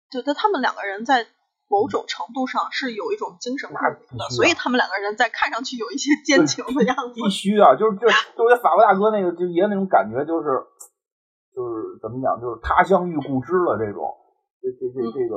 [0.08, 1.28] 对，但他们两个人在。
[1.68, 7.14] 某种程度上是有一种精神的，所以他们两个人在看上去有一些 奸情的样子。
[7.14, 8.06] 必须啊，就是就
[8.36, 10.48] 就我法国大哥那个，就也那种感觉，就是
[11.54, 14.08] 就是怎么讲，就是他乡遇故知了这种。
[14.60, 15.36] 这这这这个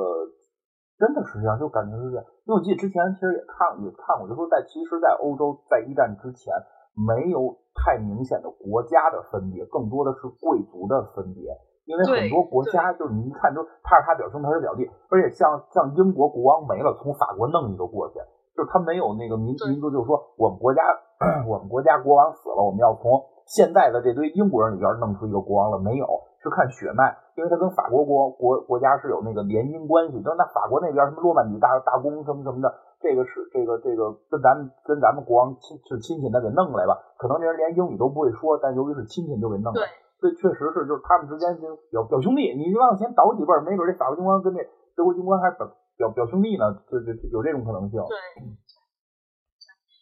[0.95, 2.23] 真的是这样就感觉是这样。
[2.47, 6.53] 因为我记得之前其实也看也看过，就说在其实，在欧洲在一战之前
[6.95, 11.51] 没有太明显的国家的分别，更多的是贵族的分别。
[11.88, 18.19] 因为很多国家就是你一看就他是他表兄，他是表弟，而且像像英国国王没了，从法国弄一个过去，
[18.55, 20.83] 就是他没有那个民民族，就是说我们国家
[21.47, 26.05] 我们国家国王死了，我们要从现在的这堆英国人里边弄出一个国王了，没有，
[26.43, 32.67] 是看血脉，因为他跟法国国国国家是有那个联姻关系，就是那法国那边什么诺曼底大大公什么什么的，
[32.99, 39.88] 这个是这个这个跟咱们跟咱们国王亲是亲戚，的给弄来吧，可能这人连英语都不会说，但由于是亲戚就给弄来。
[40.20, 44.63] 所以确实是，就是他们之间就表表兄弟，你往前倒几辈，没准这法国军官跟这
[44.95, 48.01] 德国军官还表表表兄弟呢，这这有这种可能性。
[48.09, 48.18] 对，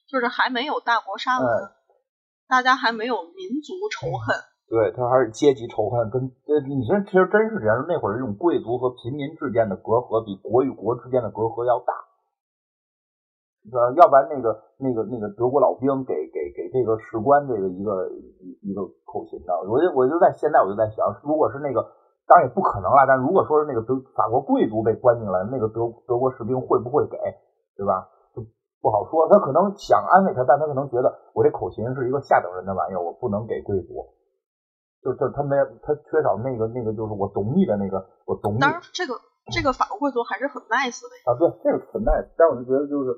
[0.07, 1.47] 就是还没有大国杀门，
[2.47, 4.36] 大家还没有民族仇恨。
[4.68, 11.93] 对他还是阶级仇恨，跟呃，你说其实真是这样，那会儿这种贵族和平民之间的隔阂，比国与国之间的隔阂要大。
[13.74, 18.07] 呃，要不然那个那个那个德国老兵给给给这个士官这个一个
[18.39, 21.82] 一一个口琴的，我就我就在现在我就在想，如果是那个，
[22.30, 27.18] 当然也不可能了，但如果说是那个德法国贵族被关进来，那个德德国士兵会不会给，
[27.76, 28.05] 对吧？
[28.36, 28.45] 就
[28.82, 29.28] 不好说。
[29.30, 34.13] 他可能想安慰他，但他可能觉得我这口琴是一个下等人的玩意儿，我不能给贵族。
[35.01, 38.59] 就就他没他缺少那个那个就是我懂你的那个我懂你。
[38.59, 39.13] 当然，这个
[39.49, 43.09] 这个法国贵族还是很 nice 的啊，对，这个很 nice，但我就觉得就是。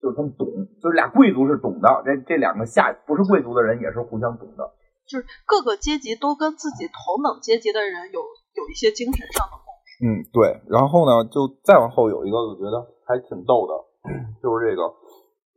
[0.00, 0.46] 就是他们懂，
[0.80, 4.62] 就是俩贵族是懂的，这这两个下不是贵族的人也是互相懂的。
[5.08, 9.88] 就是各个阶级都跟自己同等阶级的人有有一些精神上的共鸣。
[10.04, 10.60] 嗯，对。
[10.68, 12.76] 然后呢，就再往后有一个，我觉得
[13.06, 13.72] 还挺逗的，
[14.42, 14.82] 就是这个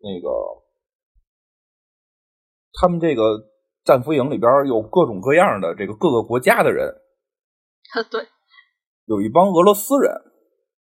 [0.02, 0.30] 那个
[2.80, 3.52] 他们这个
[3.84, 6.96] 战俘营里边有各种各样的这个各个国家的人。
[8.10, 8.28] 对。
[9.06, 10.10] 有一帮俄罗斯人，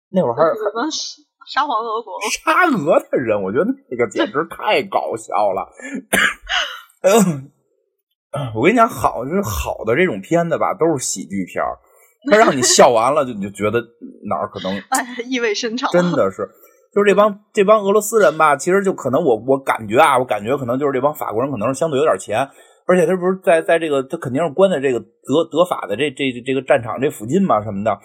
[0.09, 0.43] 那会儿还
[0.91, 1.26] 是。
[1.47, 5.69] 沙皇俄国，沙俄的人，我觉得那个简直太搞笑了。
[8.53, 11.79] 我跟你讲，好就是好的这种片子吧，都是喜剧片儿，
[12.29, 13.79] 他让你笑完了，就你就觉得
[14.27, 15.89] 哪儿可能哎意味深长。
[15.89, 16.49] 真的是，
[16.93, 22.49] 就是这帮这帮俄罗斯人吧，其实就可能我我感觉啊，我感觉可能就是这帮法国人可能是相对有点钱，
[22.85, 27.97] 而且他不是在在这个他肯定是关在这个德德法的这这这个战场这附近嘛什么的，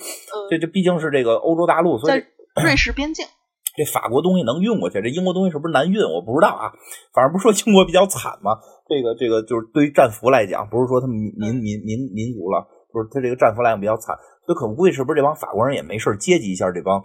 [0.49, 2.23] 这这毕竟是这个欧洲大陆，所以。
[2.61, 3.25] 瑞士边境，
[3.77, 6.03] 这法国东西能运过去，这英国东西是不是难运？
[6.03, 6.73] 我不知道啊。
[7.15, 8.59] 反正不是说英国比较惨吗？
[8.89, 14.17] 这个这个就是对于战俘来讲，不是说他们民民民民民族了，就是他这个战俘来讲比较惨。
[14.45, 17.03] 所以可估计是不是这帮法国人也没事接济一下这帮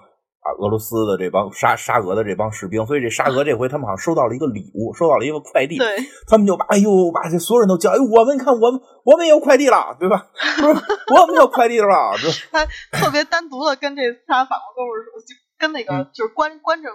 [0.48, 2.86] 啊俄罗斯的这帮沙沙俄的这帮士兵？
[2.86, 5.78] 所以这沙俄这回他们好像收到了一个礼物，收到了一个快递。
[5.78, 10.28] 对，他们就把哎呦把这所有人都叫哎，我们看我们我们有快递了，对吧？
[10.58, 10.70] 不是
[11.14, 11.86] 我们有快递了，
[12.52, 15.38] 他特别单独的跟这仨法国哥们说。
[15.60, 16.90] 跟那个就是关关着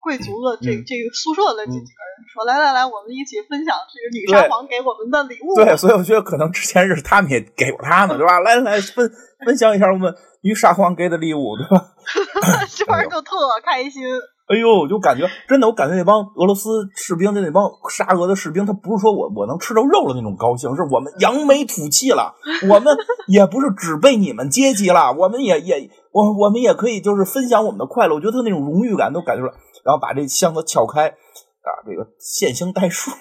[0.00, 5.54] 贵族的这这个宿舍的这几个人说，来来来，我们一起分享这个女沙皇给我们的礼物。
[5.56, 8.40] 对，所以我觉得可能之前是他们也给过他们， 对吧？
[8.40, 9.10] 来来分
[9.44, 11.84] 分享一下我们女沙皇给的礼物，对吧？
[12.74, 14.02] 这帮人就特开心。
[14.48, 22.34] 哎呦，就感觉真的，我感觉那帮俄罗斯士兵的那帮沙俄的士兵，他不是说我我能吃着肉了那种高兴，是我们扬眉吐气了，
[22.70, 22.96] 我们
[23.26, 29.52] 也不是只被你们阶级了，我们也也我我们也可以就是分享我们的快乐，我觉得他那种荣誉感都感觉出来，
[29.88, 33.10] 然后把这箱子撬开啊，这个线性代数，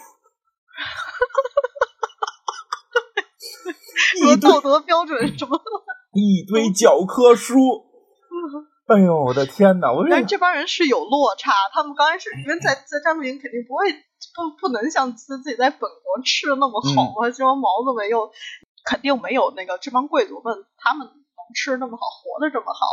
[4.21, 5.57] 说道德标准什么，
[6.11, 7.87] 一堆教科书。
[8.87, 9.93] 哎呦，我的天哪！
[9.93, 13.93] 我但是这帮人是有落差，他们刚开始因为在在战俘营肯定不会
[14.35, 18.29] 不不能像自自己在本国吃的那么好嘛，这帮毛子们又
[18.83, 21.15] 肯定没有那个这帮贵族们他们能
[21.55, 22.85] 吃那么好，活的这么好，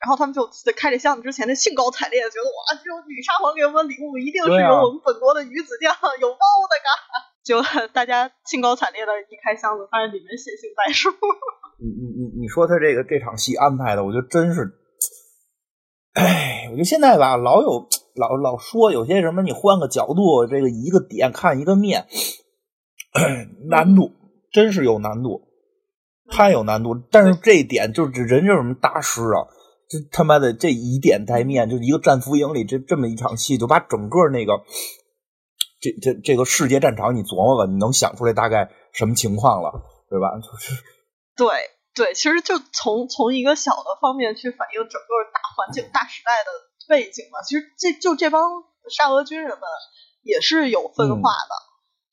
[0.00, 6.38] 然后他们就在开这箱子之前，的兴高采烈的觉得哇，这种女沙皇给我们礼物一定是有我们本国的鱼子酱，有猫
[6.68, 6.88] 的嘎！
[7.42, 7.62] 就
[7.94, 11.08] 大家兴高采烈的一开箱子，发现里面写信代数。
[11.80, 14.74] 你你你你说他这个这场戏安排的，我觉得真是。
[16.12, 22.06] 哎，我觉得现在吧，老有老老说有些什么，你换个角度，这个一个点看一个面，
[23.68, 24.12] 难度
[24.52, 25.48] 真是有难度，
[26.30, 26.96] 太有难度。
[27.10, 29.46] 但是这一点就是人就是什么大师啊，
[29.88, 34.62] 这他妈的这以点带面，就一个战俘营里这这么一场戏，就把整个那个
[35.80, 40.30] 这这这个世界战场你琢磨吧，你能想出来大概什么情况了，对吧？
[40.38, 40.74] 就是
[41.36, 41.48] 对。
[41.94, 46.50] 对，其实就从从一个小的方面去反映整个大环境、大时代的
[46.86, 47.42] 背景嘛。
[47.42, 49.62] 其实这就这帮沙俄军人们
[50.22, 51.52] 也是有分化的，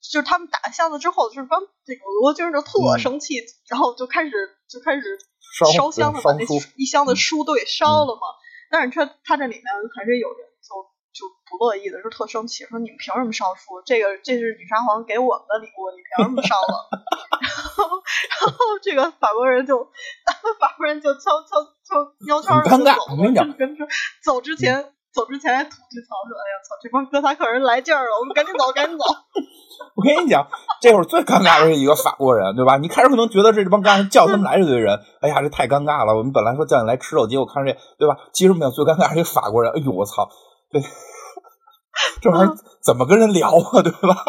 [0.01, 3.35] 就是他们打箱子之后，就是帮这个俄国军人就特生气，
[3.69, 4.31] 然后就开始
[4.67, 5.19] 就开始
[5.53, 6.43] 烧香的，把那
[6.75, 8.21] 一箱子书都给烧了嘛。
[8.69, 9.63] 但是他他这里面
[9.95, 10.75] 还是有人就
[11.13, 13.81] 就不乐意的，就特生气，说你们凭什么烧书？
[13.85, 16.89] 这个这是女沙皇给我们的礼物，你凭什么烧了？
[17.39, 17.85] 然后
[18.41, 19.83] 然后这个法国人就
[20.59, 23.87] 法国人就悄悄悄悄悄的走了，我跟你讲跟着
[24.23, 24.94] 走之前。
[25.15, 26.75] 走之前还吐吐槽说：“哎呀，操！
[26.83, 29.05] 这帮哥萨克人来劲儿了，我们赶紧走，赶紧走。
[29.95, 30.45] 我跟你讲，
[30.81, 32.75] 这会儿最尴尬的是一个法国人，对吧？
[32.77, 36.13] 你开始可能觉得这帮干人叫他们来这堆人，哎呀，这太尴尬了。
[36.15, 38.17] 我们本来说叫你来吃肉，结果看这，对吧？
[38.33, 39.71] 其实没有，最尴尬是一法国人。
[39.71, 40.27] 哎呦，我操，
[40.69, 40.81] 这
[42.21, 42.53] 这玩意儿
[42.83, 44.15] 怎么跟人聊啊，对吧？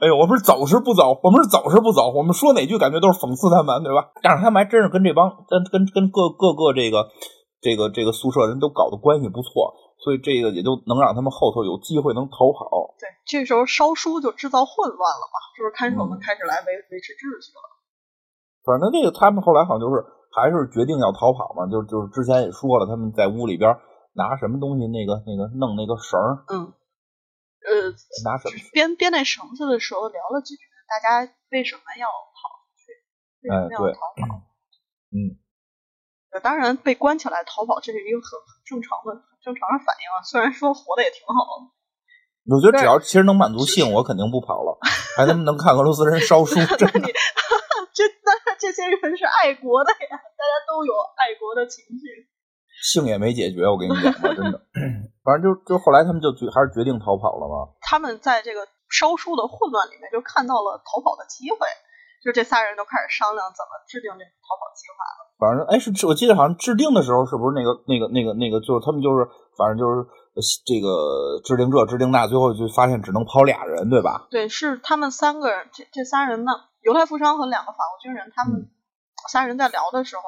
[0.00, 1.20] 哎呦，我们是走是不走？
[1.22, 2.10] 我们是走是不走？
[2.10, 4.10] 我们说哪句感觉都是讽刺他们，对吧？
[4.20, 7.06] 但是他们还真是跟这帮跟跟跟各各个这个
[7.62, 12.92] 这个这个宿舍人都搞得关系不错，所以这个也就能让他们后头有机会能逃跑。
[12.98, 17.62] 对，这时候烧书就制造混乱了嘛，就是看守们嗯开始来维维持秩序了。
[18.66, 20.02] 反正这个他们后来好像就是
[20.34, 23.78] 还是决定要逃跑嘛，就就是之前也说了，他们在屋里边
[24.14, 26.66] 拿什么东西，那个那个弄那个绳儿，嗯，
[27.62, 27.94] 呃，
[28.26, 28.54] 拿什么？
[28.74, 32.90] 编编那绳子的时候聊了几句，大家为什么要跑出去？
[33.46, 34.42] 为什么要哎对逃跑？
[35.14, 35.41] 嗯，呃
[36.40, 40.22] 当然，被关起来逃跑这是一个很很正常的、很正常的反应啊。
[40.24, 41.68] 虽然说活的也挺好，
[42.48, 44.78] 我觉得只要其实能满足性，我肯定不跑了。
[45.16, 47.08] 还他妈能看俄罗斯人烧书，真的。
[47.92, 52.26] 这当然这些人是爱国的呀，大家都有爱国的情绪。
[52.82, 54.58] 性也没解决，我跟你讲吧，真的。
[55.22, 57.76] 反正就就后来他们就决还是决定逃跑了嘛。
[57.82, 61.58] 他们在这个烧书的混乱里面，就看到了逃跑的机会。
[62.22, 65.20] 就这仨人都开始商量怎么制定这个逃跑计划了。
[65.42, 69.26] 反正哎，是我记得好像制定的时候，是不是那个那个那个那个，就是他们就是
[69.58, 74.30] 反正就是呃这个制定这制定那，最后就发现只能跑俩人，对吧？
[74.30, 78.70] 对，是他们三个人，这这仨人呢，犹太富商和两个法国军人，他们嗯
[79.28, 80.22] 仨人在聊的时候，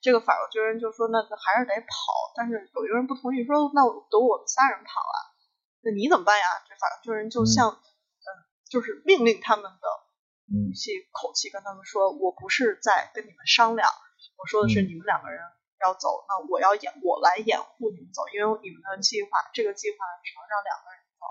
[0.00, 5.16] 这个法国军人就说：“那还是得跑。”但是有一个人不同意，说：“那我等我们仨人跑啊，
[5.84, 8.28] 那你怎么办呀？”这法国军人就嗯像，嗯，
[8.68, 10.09] 就是命令他们的嗯
[10.50, 13.88] 语气口气跟他们说：“我不是在跟你们商量，
[14.36, 15.38] 我说的是嗯你们两个人
[15.86, 19.96] 要走，那我要掩我来掩护你们走，因为你们的计划，这个计划
[20.26, 21.22] 只能让两个人走。”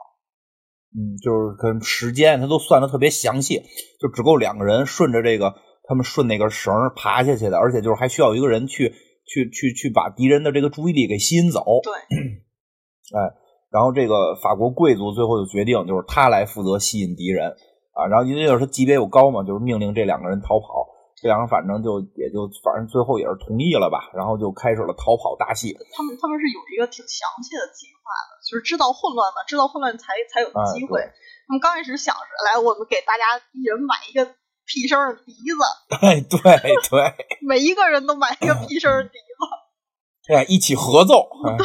[0.96, 3.62] 嗯，就是跟时间他都算的特别详细，
[4.00, 5.54] 就只够两个人顺着这个
[5.84, 8.96] 他们顺那根绳爬下去的，而且就是还需要一个人去
[9.26, 11.64] 去去去把敌人的这个注意力给吸引走。
[11.84, 11.94] 对，
[13.14, 13.22] 哎，
[13.70, 17.56] 然后这个法国贵族最后就决定，就是他来负责吸引敌人
[18.00, 18.08] 啊。
[18.08, 20.88] 然后因为就是他级别又高嘛，就是命令这两个人逃跑。
[21.20, 25.76] 这两个反正就也就反正最后也是同意了吧，然后就开始了逃跑大戏。
[25.92, 31.02] 他们他们是有一个挺详细的计划的，就是制造混乱嘛，制造混乱才才有哎机会。
[31.02, 31.12] 对
[31.46, 34.24] 他们刚开始想着来，我们给大家一人买一个
[34.64, 35.60] 屁声的笛子，
[36.00, 36.40] 哎，对
[36.88, 41.28] 对， 每一个人都买一个屁声的笛子， 哎，一起合奏。
[41.44, 41.58] 哎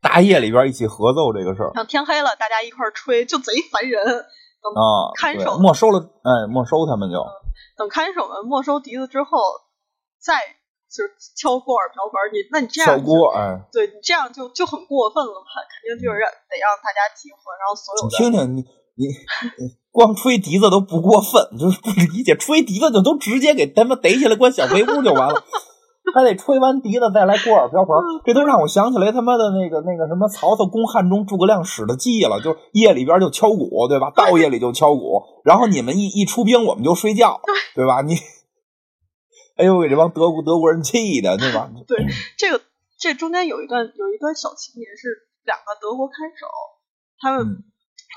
[0.00, 4.00] 大夜里边一起合奏这个事儿等天黑了，大家一块儿吹，就贼烦人。
[4.62, 7.16] 等啊，看守没收了，哎，没收他们就。
[7.76, 9.38] 等看守们没收笛子之后，
[10.20, 10.36] 再
[10.90, 18.60] 就是敲锅碗瓢盆儿，你那你这样就敲锅，哎，对你这样就就很过分了嘛，肯定就是让得让大家集合，然后所有你的听听你
[18.96, 19.06] 你
[19.64, 25.42] 你光吹笛子都不过分，就是不理解，吹笛子就都直接给他们逮起来关小黑屋就完了，
[26.14, 27.94] 还得吹完笛子再来锅碗瓢盆，
[28.24, 34.10] 这都让我想起来他妈的那个那个什么曹操攻汉中诸葛亮使的计了，就是夜里边就敲鼓，对吧？
[34.14, 37.40] 到夜里就敲鼓，然后你们一一出兵，我们就睡觉，
[37.74, 38.02] 对吧？
[38.02, 38.16] 你。
[39.56, 41.70] 哎呦，给这帮德国德国人气的，对吧？
[41.86, 42.06] 对，
[42.38, 42.62] 这个
[42.98, 46.46] 这中间有一段有一段小情节是两个德国看守，
[47.18, 47.64] 他们、嗯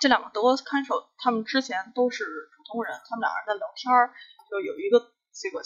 [0.02, 4.10] 这两个德国看守，他们之前都是普通人，他们俩人在聊天儿，
[4.50, 5.00] 就有一个
[5.32, 5.62] 这个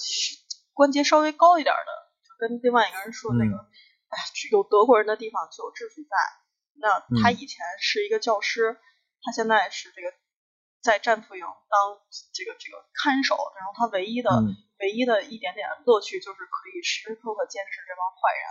[0.74, 2.07] 关节稍微高一点的，就
[2.38, 3.58] 跟另外一个人说那个，
[4.10, 4.18] 哎，
[4.52, 6.16] 有德国人的地方就有秩序在。
[6.80, 8.78] 那他嗯以前是一个教师，
[9.22, 10.14] 他现在是这个
[10.82, 12.00] 在战俘营当
[12.34, 18.46] 这个这个看守，然后他唯一的、嗯唯一的一点点乐趣就是可以时时刻刻监视这帮坏人。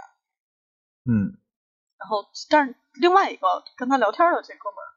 [1.07, 1.39] 嗯
[1.99, 4.91] 然后，但是另外一个跟他聊天的这哥们儿，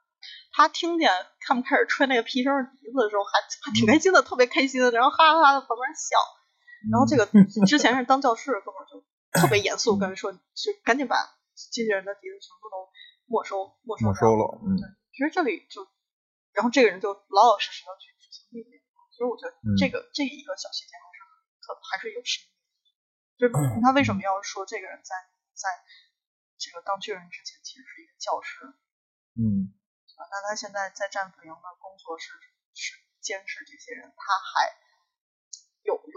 [0.51, 1.11] 他听见
[1.41, 6.17] 他们开始吹那个皮声儿笛子的时候，还还挺开心的，特别开心的，然后哈哈哈的旁边笑。
[6.87, 7.27] 然后这个
[7.67, 11.15] 之前是当教师的哥们儿就特别严肃跟人说，就赶紧把
[11.73, 12.87] 这些人的笛子全部都
[13.27, 14.79] 没收没收没收了，嗯
[15.11, 15.83] 其实这里就，
[16.53, 18.79] 然后这个人就老老实实的去执行命令。
[19.11, 21.19] 所以我觉得嗯这个、这一个小细节还是
[21.59, 22.87] 很还是有深意的。
[23.35, 23.51] 就是
[23.83, 25.11] 他为什么要说这个人在
[25.51, 25.67] 在
[26.55, 28.63] 这个当军人之前其实是一个教师？
[29.35, 29.75] 嗯
[30.15, 32.31] 啊，那他现在在战俘营的工作是
[32.71, 34.71] 是监视这些人，他还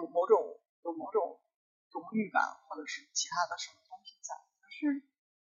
[0.03, 0.35] 有某种
[0.83, 1.39] 有某种
[1.95, 4.35] 荣誉感，或者是其他的什么东西在。
[4.59, 4.99] 可是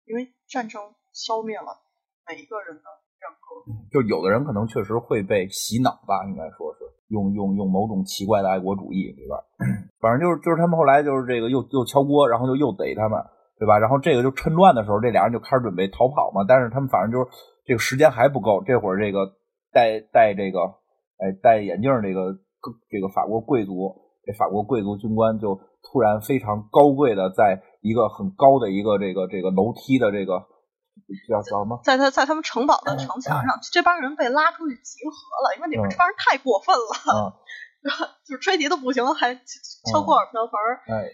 [0.08, 0.80] 因为战争
[1.12, 1.76] 消灭了
[2.24, 2.88] 每一个人的
[3.20, 3.68] 人格。
[3.92, 9.44] 就有的人可能确实会被洗脑吧，应该说是用用用某种奇怪的爱国主义，对吧？
[10.00, 13.20] 反正就是就是他们后来就是这个又又敲锅，然后就又逮他们，
[13.58, 13.76] 对吧？
[13.78, 16.44] 然后这个就趁乱的时候，这俩人就开始准备逃跑嘛。
[16.48, 17.28] 但是他们反正就是
[17.66, 19.36] 这个时间还不够，这会儿这个
[19.72, 20.60] 戴戴这个
[21.18, 22.38] 哎戴眼镜这个
[22.88, 30.42] 这个法国贵族，这法国贵族军官就突然非常高贵的在一个很高的一个这个这个楼梯的这个
[31.28, 31.80] 叫叫什么？
[31.84, 35.14] 在他在他们城堡的城墙上，这帮人被拉出去集合
[35.46, 37.38] 了，因为你们这帮人太过分了，
[38.26, 41.06] 就是吹笛都不行，还敲锅碗瓢盆儿，哎，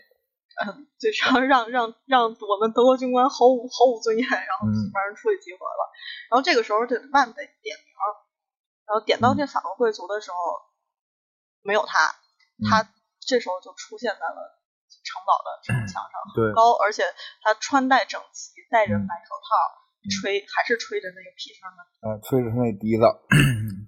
[0.64, 5.82] 嗯，就让让让让我们德国军官毫无毫无尊严，然后这帮人出去集合了，
[6.30, 7.92] 然后这个时候这万得点名，
[8.86, 10.36] 然后点到这法国贵族的时候，
[11.62, 12.14] 没有他，
[12.70, 12.88] 他
[13.26, 14.60] 这时候就出现在了
[15.02, 17.02] 城堡的城墙上，很高，而且
[17.42, 19.82] 他穿戴整齐，戴着白手套。
[20.02, 23.06] 吹还是吹着那个皮声的，嗯，吹着那笛子。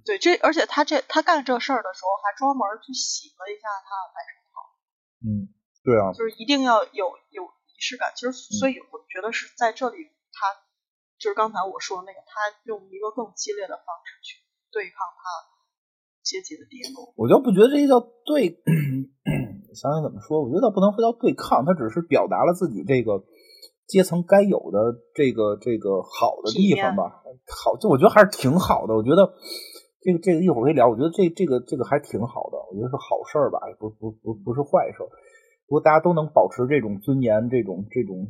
[0.07, 4.63] 对，这而且他这他干这事儿的时候还专门去洗了一下他的白手套。
[5.27, 5.51] 嗯，
[5.83, 8.13] 对啊，就是一定要有有仪式感。
[8.15, 10.55] 其实，所以我觉得是在这里，他
[11.19, 14.39] 就是刚才我说的那个，他用一个更激烈的方式去
[14.71, 15.51] 对抗他
[16.23, 17.13] 阶级的跌落。
[17.19, 18.63] 我就不觉得这叫对，
[19.75, 20.43] 想想怎么说？
[20.43, 23.25] 我觉得不能说叫对抗，他只是表达了自己这个。
[23.87, 28.95] 阶层该有的这个这个好的地方吧，好，就我觉得还是挺好的。
[28.95, 29.29] 我觉得
[30.01, 30.89] 这个这个一会儿可以聊。
[30.89, 35.05] 我觉得这这个这个还挺好的，我觉得是好事儿吧，不不不不是坏事。
[35.69, 38.27] 如果大家都能保持这种尊严，这种这种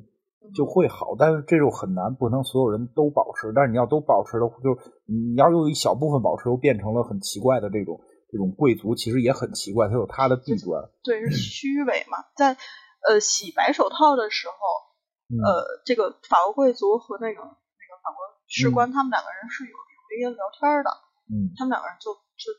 [0.57, 1.15] 就会好。
[1.17, 3.53] 但是这种很难，不能所有人都保持。
[3.55, 4.75] 但是你要都保持的，就
[5.07, 8.01] 你要有一小部分保持，又变成了很奇怪的这种
[8.35, 10.91] 这种贵族，其实也很奇怪，他有他的弊端。
[11.07, 12.19] 对，是虚伪嘛。
[12.35, 12.59] 在
[13.07, 14.55] 呃洗白手套的时候。
[15.25, 20.91] 呃，这个法国贵族和那个那个法国士官，他们两个人是有有一些聊天的。
[21.33, 22.53] 嗯，他们两个人就就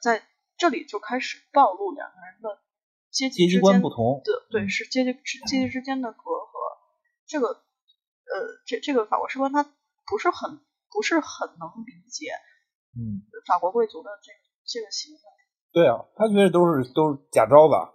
[0.00, 0.22] 在
[0.56, 2.62] 这里就开始暴露两个人的
[3.10, 4.22] 阶级之间不同。
[4.24, 6.54] 对对，是阶级之阶级之间的隔阂。
[7.26, 10.60] 这个呃，这这个法国士官他不是很
[10.92, 12.30] 不是很能理解，
[12.94, 15.20] 嗯，法国贵族的这个这个行为。
[15.72, 17.92] 对啊，他觉得都是都是假招吧。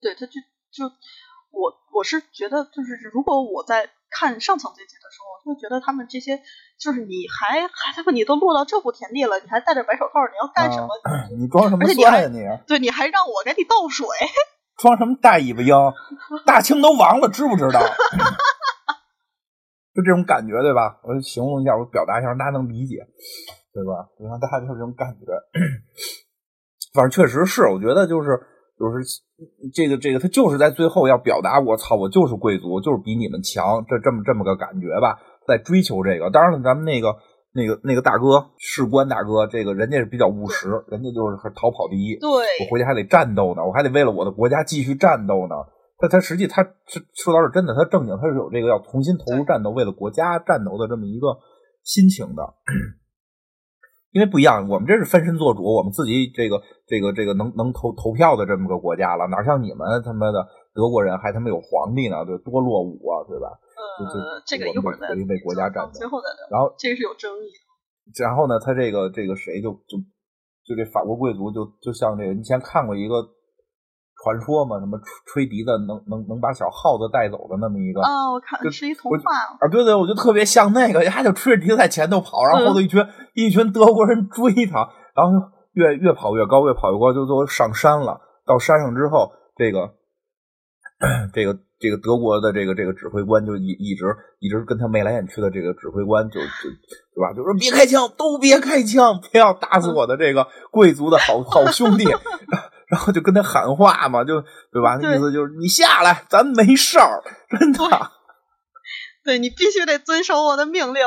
[0.00, 0.32] 对，他就
[0.72, 0.90] 就。
[1.56, 6.42] 我我是觉得，就是如果我在看上层阶级的时候，我会觉得他们这些，
[6.80, 10.88] 就是你还还他们你都落到这步田地了，你还戴着白手套，你要干什么？
[11.38, 12.40] 你装什么蒜呀你？
[12.66, 14.04] 对，你还让我给你倒水？
[14.82, 15.72] 装什么大尾巴鹰？
[16.44, 17.78] 大清都亡了，知不知道？
[19.94, 20.98] 就这种感觉，对吧？
[21.04, 23.06] 我形容一下，我表达一下，大家能理解，
[23.74, 24.06] 对吧？
[24.16, 25.26] 你看，大家就是这种感觉。
[26.94, 28.40] 反正确实是，我觉得就是。
[28.76, 29.06] 就是
[29.72, 35.16] 这个这个，他就是在最后要表达，我操，我就是贵族，就是比你们强，这这么这么个感觉吧，
[35.46, 36.28] 在追求这个。
[36.28, 37.14] 当然了，咱们那个
[37.54, 42.18] 那个那个大哥士官大哥，这个人家是比较务实，人家就是逃跑第一。
[42.18, 45.54] 对，我回去还得战斗呢，我还得为了我的国家继续战斗呢。
[45.98, 51.28] 他他实际他是说到是真的，他正经他是有这个要重新投入战斗，为了国家战斗的这么一个
[51.84, 52.42] 心情的。
[54.14, 63.50] 因为不一样，我们这是分身做主，我们自己这个这个这个能能投投票的这么个国家了，哪像你们他妈的德国人还他妈有皇帝呢，对，多落伍啊，对吧？
[63.98, 66.46] 呃，这个一会儿再为国家战斗，最后再聊。
[66.48, 68.24] 然后这个是有争议的。
[68.24, 69.98] 然后呢，他这个这个谁就就
[70.64, 73.33] 就这法国贵族就就像这个，你以前看过一个。
[74.24, 74.96] 传说嘛，什么
[75.26, 85.32] 吹吹笛子能能能把小耗子带走的那么一个啊，我看是一童话啊，对对，我就特别像那个，他就吹着笛子在前头跑，然后后头一群一群德国人追他，然后
[85.74, 88.18] 越越跑越高，越跑越高，就都上山了。
[88.46, 89.90] 到山上之后，这个
[91.34, 94.04] 这个这个德国的这个这个指挥官就一一直
[94.38, 96.46] 一直跟他眉来眼去的这个指挥官就就
[97.14, 102.06] 对吧，就说别开枪，都别开枪，不要打死我的这个贵族的好好兄弟。
[102.94, 104.40] 然后就跟他喊话嘛，就
[104.70, 104.96] 对吧？
[105.02, 107.80] 那意思就是你下来，咱没事儿，真的。
[109.24, 111.02] 对你必须得遵守我的命令，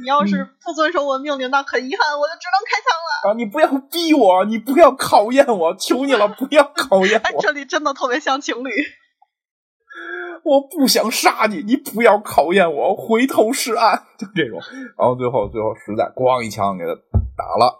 [0.00, 3.32] 你要是不遵守我命令，那很遗憾，我就只能开枪了。
[3.32, 3.34] 啊！
[3.36, 7.42] 你不要逼我，你不要考验我，求你了，不要考验我。
[7.42, 8.70] 这里真的特别像情侣。
[10.44, 14.60] 我不想杀你，你不要考验我，回头是岸， 就这种。
[14.96, 16.94] 然后最后最后实在咣一枪给他
[17.36, 17.74] 打了，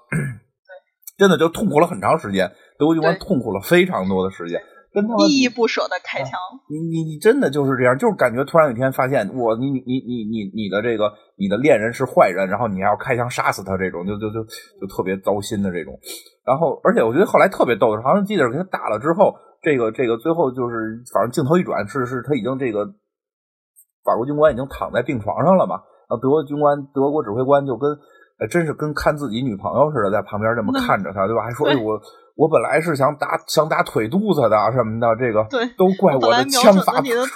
[1.17, 2.51] 真的就痛苦了很长时间。
[2.79, 4.61] 德国军官痛苦了非常多的时间，
[4.93, 6.33] 真他妈依依不舍的开枪。
[6.69, 14.43] 你你你真的就是这样，就是感觉突然有一天发现，我你你你你你你的这个你的恋人是坏人，然后你还要开枪杀死他，这种就就就
[14.81, 15.99] 就特别糟心的这种。
[16.45, 22.85] 然后，而且我觉得后来特别逗的是，好像记得给他打了之后，这个这个最后就是反正镜头一转，是是他已经这个
[24.05, 27.89] 法国军官已经躺在病床上了嘛，然后德国军官、德国指挥官就跟，
[28.39, 31.43] 哎，真是跟看自己女朋友似的，在旁边这么看着他，对吧？
[31.43, 31.99] 还说，哎，我
[32.35, 37.31] 我本来是想打想打腿肚子的什么的，这个对，都怪我的枪法，你的腿，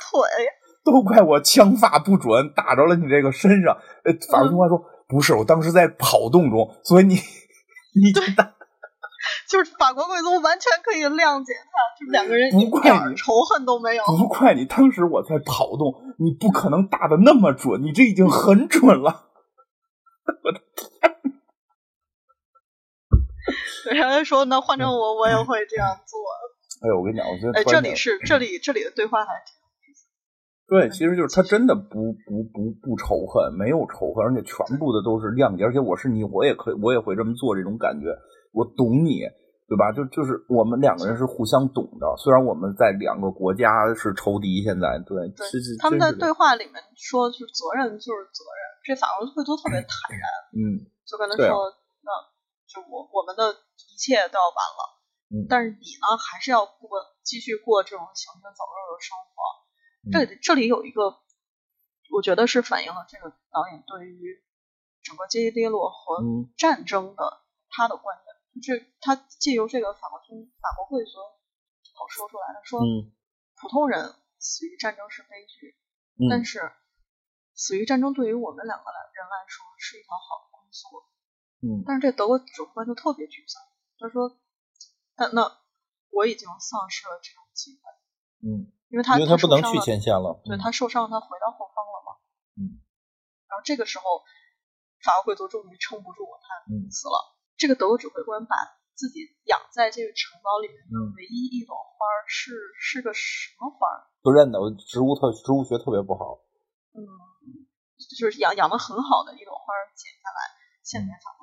[0.84, 3.76] 都怪我枪法不准，打着了你这个身上。
[4.04, 8.54] 呃，法国军官说，不是，我当时在跑动中，所以你你打。
[9.48, 14.04] 就是法国贵族完全可以谅解他，就两个人一点仇恨都没有。
[14.04, 19.24] 不怪你，当时我在跑动，你不可能打的那么准，你这已经很准了。
[20.44, 21.17] 我的天！
[23.94, 26.18] 然后说，那换成我，我也会这样做。
[26.82, 30.06] 哎呦，我跟你讲，我觉得哎，这里是这里这里的对话还挺有意思。
[30.68, 35.64] 对，其实就是他真的不不不不仇恨，没有仇恨，而且全部的都是谅解。
[35.64, 38.06] 而且我是你，我也可以，我也会这么做，这种感觉。
[38.52, 39.20] 我懂你，
[39.68, 39.92] 对吧？
[39.92, 45.44] 就就是我们两个人是互相懂的，虽然我们在两个国家是仇敌，现在对，对，
[45.78, 50.24] 他们在对话里面说，就是责任就是责任，这法国会都特别坦然，
[50.56, 51.68] 嗯，就跟他说，
[52.00, 52.08] 那
[52.68, 53.52] 就我我们的
[53.90, 55.00] 一切都要完了，
[55.32, 56.88] 嗯，但是你呢，还是要过
[57.24, 59.32] 继续过这种行尸走肉的生活。
[60.12, 61.18] 这里这里有一个，
[62.12, 64.44] 我觉得是反映了这个导演对于
[65.02, 66.22] 整个阶级跌落和
[66.56, 68.36] 战争的他的观点。
[68.60, 71.12] 这他借由这个法国军法国贵族
[71.96, 72.80] 口说出来的，说
[73.60, 75.76] 普通人死于战争是悲剧，
[76.28, 76.70] 但是
[77.54, 81.08] 死于战争对于我们两个来人来说是一条好的工作。
[81.60, 83.58] 嗯，但是这德国指挥官就特别沮丧，
[83.98, 84.38] 他说
[85.18, 85.58] ：“那那
[86.10, 87.82] 我已经丧失了这种机会。”
[88.46, 92.10] 嗯，因为他因为他不能去前线了，对他受伤，他回到后方了嘛。
[92.54, 92.78] 嗯，
[93.50, 94.04] 然后这个时候
[95.02, 96.46] 法国贵族终于撑不住，他
[96.94, 97.34] 死了。
[97.58, 98.54] 这个德国指挥官把
[98.94, 104.06] 自己养在这个城堡里面的唯一一朵花是是个什么花？
[104.22, 106.38] 不认得，我植物特植物学特别不好。
[106.94, 107.02] 嗯，
[107.98, 110.38] 就是养养的很好的一朵花剪下来
[110.84, 111.37] 献给法。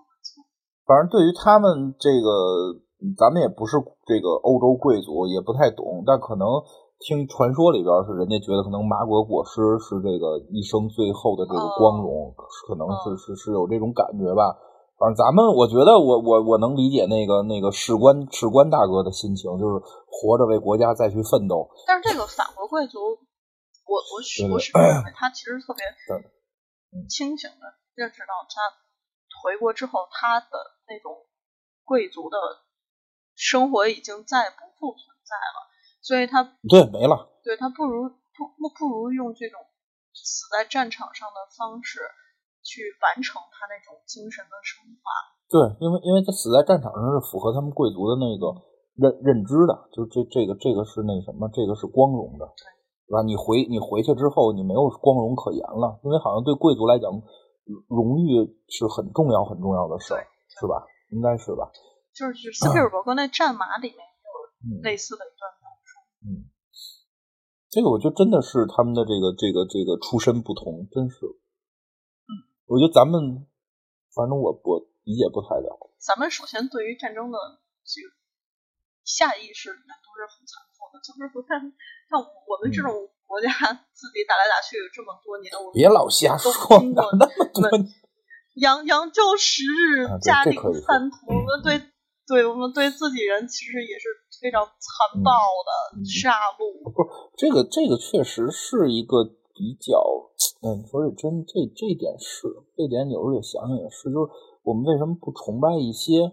[0.85, 2.77] 反正对于他们这个，
[3.17, 6.03] 咱们也不是这个欧洲贵族，也不太懂。
[6.05, 6.47] 但可能
[6.99, 12.33] 听传说里边是人家觉得可能马果果实是这个一生最后的这个光荣，
[12.69, 14.55] 可能是是是有这种感觉吧。
[14.95, 19.75] 反正咱们，我觉得我我我能理解那个那个士官士官大哥的心情，就是
[20.07, 21.67] 活着为国家再去奋斗。
[21.85, 22.99] 但是这个法国贵族，
[23.83, 25.83] 我我许我许认为他其实特别
[27.09, 28.55] 清醒的认识到，他
[29.43, 30.47] 回国之后，他的
[30.87, 31.25] 那种
[31.83, 32.37] 贵族的
[33.35, 35.57] 生活已经再不复存在了，
[36.01, 39.59] 所以他对没了，对他不如不不不如用这种
[40.13, 41.99] 死在战场上的方式。
[42.65, 45.05] 去完成他那种精神的升华。
[45.53, 48.49] 对，因为因为他死在战场上是符合他们贵族的那个
[48.97, 52.45] 认认知的，就这这个这个是那什么，这个是光荣的，
[53.05, 53.21] 对吧？
[53.21, 57.05] 你回你回去之后，你没有光荣可言了，因为好像对贵族来讲，
[57.85, 60.25] 荣誉是很重要很重要的事儿，
[60.59, 60.83] 是吧？
[61.09, 61.71] 应该是吧？
[62.15, 65.99] 就是斯皮尔伯格那战马里面有类似的一段描述。
[66.23, 66.47] 嗯，
[67.69, 71.17] 这个我觉得真的是他们的这个这个这个出身不同，真是。
[72.65, 73.45] 我觉得咱们，
[74.15, 75.75] 反正我我理解不太了。
[75.99, 77.37] 咱们首先对于战争的
[77.83, 78.09] 这个
[79.03, 82.89] 下意识里面都是很残酷的，就是不太像我们这种
[83.27, 83.51] 国家
[83.93, 86.51] 自己打来打去这么多年，我别老瞎说，
[86.81, 87.69] 那
[88.55, 91.81] 么多杨杨就十日，家定三屠，我们对
[92.25, 94.07] 对我们对自己人其实也是
[94.41, 96.83] 非常残暴的杀戮。
[96.83, 99.35] 不是这个这个确实是一个。
[99.57, 99.95] 比较，
[100.67, 102.43] 嗯，你说这真这这点是，
[102.75, 104.31] 这点有时候也想想也是，就是
[104.63, 106.29] 我们为什么不崇拜一些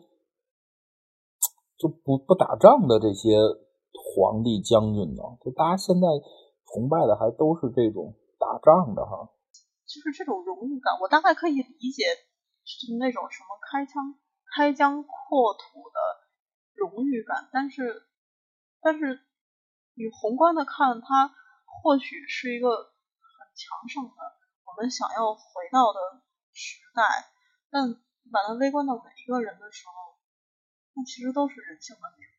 [1.79, 3.39] 就不不打仗的这些
[3.95, 5.23] 皇帝将军呢？
[5.41, 6.09] 就大家现在
[6.67, 9.31] 崇拜的还都是这种打仗的哈，
[9.93, 12.05] 就是这种荣誉感，我大概可以理解，
[12.65, 14.19] 是那种什么开枪
[14.55, 15.61] 开疆扩土
[15.91, 15.99] 的
[16.75, 18.09] 荣誉感，但是
[18.81, 19.21] 但是
[19.95, 21.35] 你宏观的看，它
[21.67, 22.93] 或许是一个很。
[23.55, 24.17] 强盛的，
[24.65, 26.01] 我们想要回到的
[26.55, 27.05] 时代，
[27.71, 27.93] 但
[28.33, 29.93] 把它微观到每一个人的时候，
[30.95, 32.32] 那其实都是人性的那一面。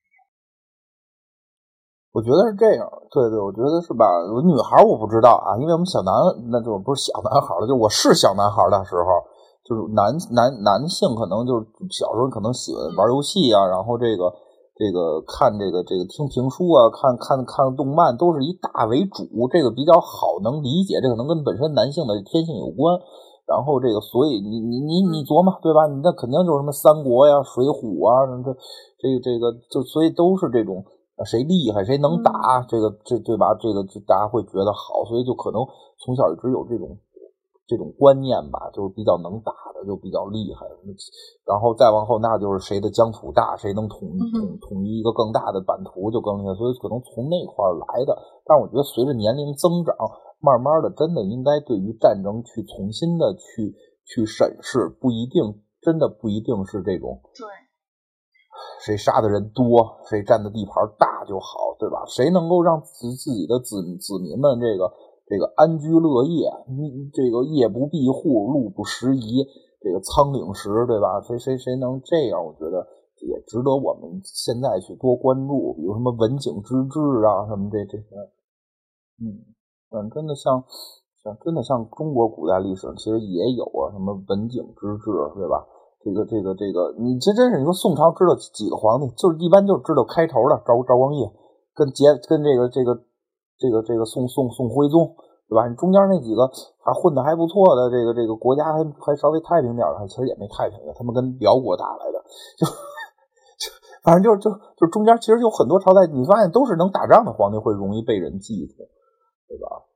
[2.13, 4.05] 我觉得是这样，对对，我觉得是吧？
[4.45, 6.13] 女孩我不知道啊，因为我们小男，
[6.53, 9.19] 那就不是小男孩了，就我是小男孩的时候，
[9.65, 14.31] 就是男男男性可能就是小时候可能喜欢玩游戏啊，然后这个。
[14.75, 19.21] 这个看这个这个听评书啊，看看看动漫，都是以大为主，
[19.53, 22.97] 这个比较好能理解，这可能跟本身男性的天性有关。
[23.45, 25.85] 然后这个，所以你你你你琢磨对吧？
[26.01, 28.49] 那肯定就是什么三国呀、水浒啊，这
[28.97, 30.83] 这个这个就所以都是这种
[31.21, 33.53] 谁厉害谁能打，这个这对吧？
[33.61, 35.61] 这个就大家会觉得好，所以就可能
[36.01, 36.97] 从小一直有这种
[37.67, 40.65] 这种观念吧，就是比较能打的就比较厉害，
[41.45, 48.17] 然后再往后那就是谁的疆土大，谁能统统统一一个更大的版图就更厉害，所以可能从那块来的。
[48.43, 49.95] 但是我觉得随着年龄增长，
[50.41, 53.71] 慢慢的真的应该对于战争去重新的去
[54.03, 57.47] 去审视，不一定真的不一定是这种对。
[58.79, 62.03] 谁杀的人多，谁占的地盘大就好，对吧？
[62.07, 64.91] 谁能够让自自己的子子民们这个
[65.25, 69.45] 这个安居乐业，你这个夜不闭户，路不拾遗，
[69.79, 71.21] 这个仓廪实，对吧？
[71.21, 72.43] 谁谁谁能这样？
[72.43, 72.85] 我觉得
[73.23, 78.15] 也值得我们现在去多关注，比如什么文景之治啊，什么这这些，
[79.23, 79.39] 嗯，
[79.95, 80.63] 嗯，真的像
[81.23, 85.63] 像真的像中国古代历史其实也有啊，什么文景之治，对吧？
[86.03, 91.23] 这个这个这个，你这真是你说宋朝知道几个皇帝，就是一般就知道开头的赵赵光义，
[91.73, 92.91] 跟结跟这个这个
[93.55, 95.15] 这个这个宋宋宋徽宗，
[95.47, 95.63] 对吧？
[95.65, 96.43] 你中间那几个
[96.83, 102.19] 还混的还不错的，这个这个国家还还稍微太平点的，其实也没太平的，他们跟辽国打来的，
[102.59, 103.71] 就就
[104.03, 108.75] 反正就就就中间其实有很多朝代，你发现都是能打仗的皇帝会容易被人记住，
[109.47, 109.87] 对吧？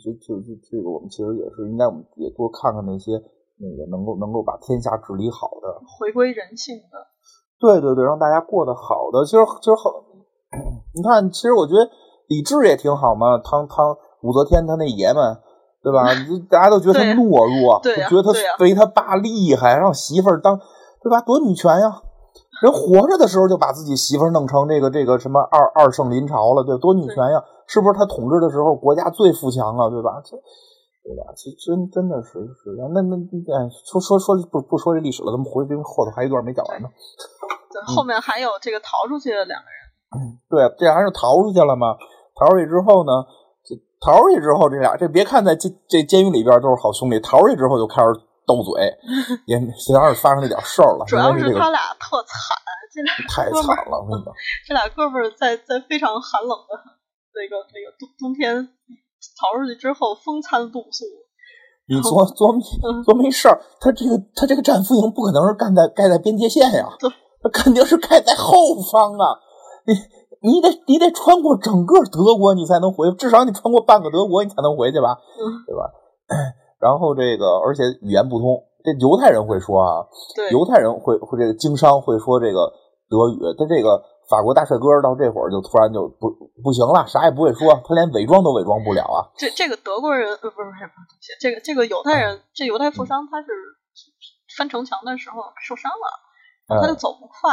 [0.00, 3.20] 就就就这个我们其实也是应该我们也多看看那些。
[3.58, 7.06] 那个能够能够把天下治理好的，回归人性的，
[7.60, 9.24] 对对对，让大家过得好的。
[9.24, 9.92] 其实其实很，
[10.94, 11.88] 你看，其实我觉得
[12.28, 13.38] 李治也挺好嘛。
[13.38, 15.38] 汤汤武则天他那爷们，
[15.82, 16.04] 对吧？
[16.50, 20.58] 大家都觉得他懦弱，就觉得他非他爸厉害，让媳妇儿当，
[21.02, 21.20] 对吧？
[21.20, 22.02] 夺女权呀！
[22.62, 27.42] 人活着的时候就把自己媳妇儿弄成这个这个什么二二圣临朝了，对，夺女权呀！
[27.66, 29.88] 是不是他统治的时候国家最富强啊？
[29.90, 30.20] 对吧？
[30.24, 30.36] 这。
[31.02, 31.34] 对吧？
[31.34, 36.88] 其实真真的是是那那那说说说不不说这历史了，咱们回这后头还一段没讲完呢。
[37.70, 39.78] 对，后面还有这个逃出去的两个人。
[40.14, 41.96] 嗯，对，这俩人逃出去了嘛？
[42.38, 43.12] 逃出去之后呢？
[43.64, 48.08] 这逃出去之后，这俩这别看在监这监狱里边都是好兄弟，逃出去之后就开始
[48.46, 48.94] 斗嘴，
[49.46, 51.04] 也虽然是发生那点事儿了。
[51.08, 52.38] 主要是他俩特惨，
[52.94, 54.30] 这俩 太惨了，我跟你讲，
[54.68, 56.78] 这俩哥们儿在在非常寒冷的
[57.34, 58.68] 那个那个冬冬天。
[59.38, 61.04] 逃出去之后风餐露宿，
[61.86, 62.58] 你琢琢磨
[63.04, 66.88] 琢磨事儿，他这个他这个战俘营不可能是盖在盖在边界线呀，
[67.42, 69.38] 他肯定是盖在后方啊！
[69.86, 69.94] 你
[70.42, 75.18] 你得你得穿过整个德国你才能回，至少你穿过半个德国你才能回去吧，
[75.66, 75.90] 对吧？
[76.78, 80.06] 然后这个而且语言不通，这犹太人会说啊，
[80.50, 82.72] 犹太人会会这个经商会说这个
[83.08, 84.02] 德语，他这个。
[84.32, 86.32] 法国大帅哥到这会儿就突然就不
[86.64, 89.28] 不行了，啥也不会说，他连伪装都伪装不了啊！
[89.36, 90.88] 这这个德国人呃不是不是
[91.38, 93.48] 这个这个犹太人，这犹太富商他是
[94.56, 97.52] 翻城墙的时候受伤了，他就走不快，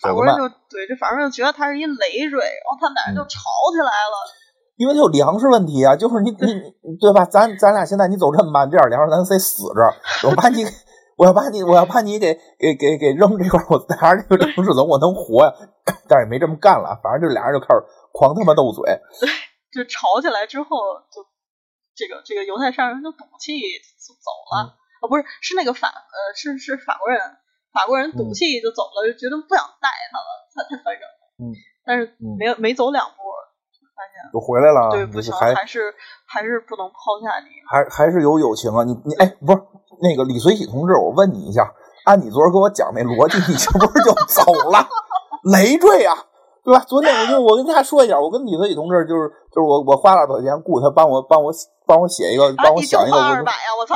[0.00, 3.42] 法国人就对这法国人就觉得他是一累赘，然后他们俩人就吵
[3.74, 4.14] 起来了。
[4.78, 7.24] 因为他有粮食问题啊，就是你你对吧？
[7.24, 10.64] 咱咱俩现在你走这么慢，这点粮食咱得死着，我把你。
[11.16, 15.52] 我要把你，我要把你给给给给扔这块我拿着这个城市走，我能活呀？
[16.08, 17.80] 但是也没这么干了，反正就俩人就开始
[18.12, 18.84] 狂他妈斗嘴，
[19.20, 19.28] 对
[19.70, 20.76] 就吵起来之后，
[21.12, 21.26] 就
[21.94, 24.74] 这个这个犹太商人就赌气就走了。
[25.02, 27.20] 啊，不是是那个法呃是是法国人，
[27.72, 31.22] 法国人赌气就走了，就觉得不想带他了，太太烦人了。
[31.38, 31.52] 嗯，
[31.84, 33.14] 但是没没走两步，
[33.94, 35.94] 发现就回来了，对，不行，还是
[36.26, 39.62] 还是不能抛下你，还还是有友情啊，你你哎，不是。
[40.02, 41.72] 那个李随喜同志，我问你一下，
[42.04, 44.84] 按你昨儿跟我讲那逻辑，你是不是就走了？
[45.46, 46.18] 累赘啊，
[46.64, 46.80] 对吧？
[46.80, 51.52] 昨天我就我跟大家说一下，我跟李随喜同志就是就是我我花了多少钱雇他帮我帮我
[51.86, 53.16] 帮我写一个，帮我想一个。
[53.16, 53.70] 我二百呀！
[53.78, 53.94] 我操！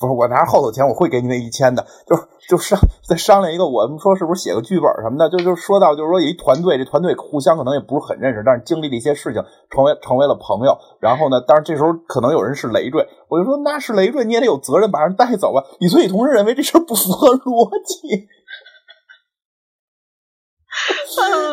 [0.00, 10.78] 不是我拿后头钱，我会给你那一千的，就是就商再商量一个，我们说是不是写个剧本什么的，就就说到就是说有一团队，这团队互相可能也不是很认识，但是经历了一些事情，成为成为了朋友。
[11.00, 15.64] 然后呢，当然这时候可能有人是累赘，我就说那是累赘，你也得有责任把人带走吧。
[15.80, 18.28] 你所以同事认为这事儿不符合逻辑，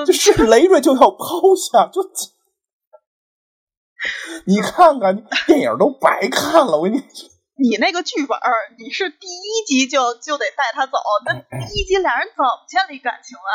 [0.06, 1.18] 就是累赘就要抛
[1.56, 2.02] 下，就
[4.46, 7.02] 你看看电影都白看了，我跟你。
[7.58, 8.38] 你那个剧本，
[8.78, 13.50] 你是第一集就就得带他走，那第一集俩人怎么建立感情啊？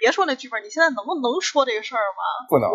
[0.00, 2.48] 别说那剧本，你现在能不能说这个事儿吗？
[2.48, 2.70] 不能。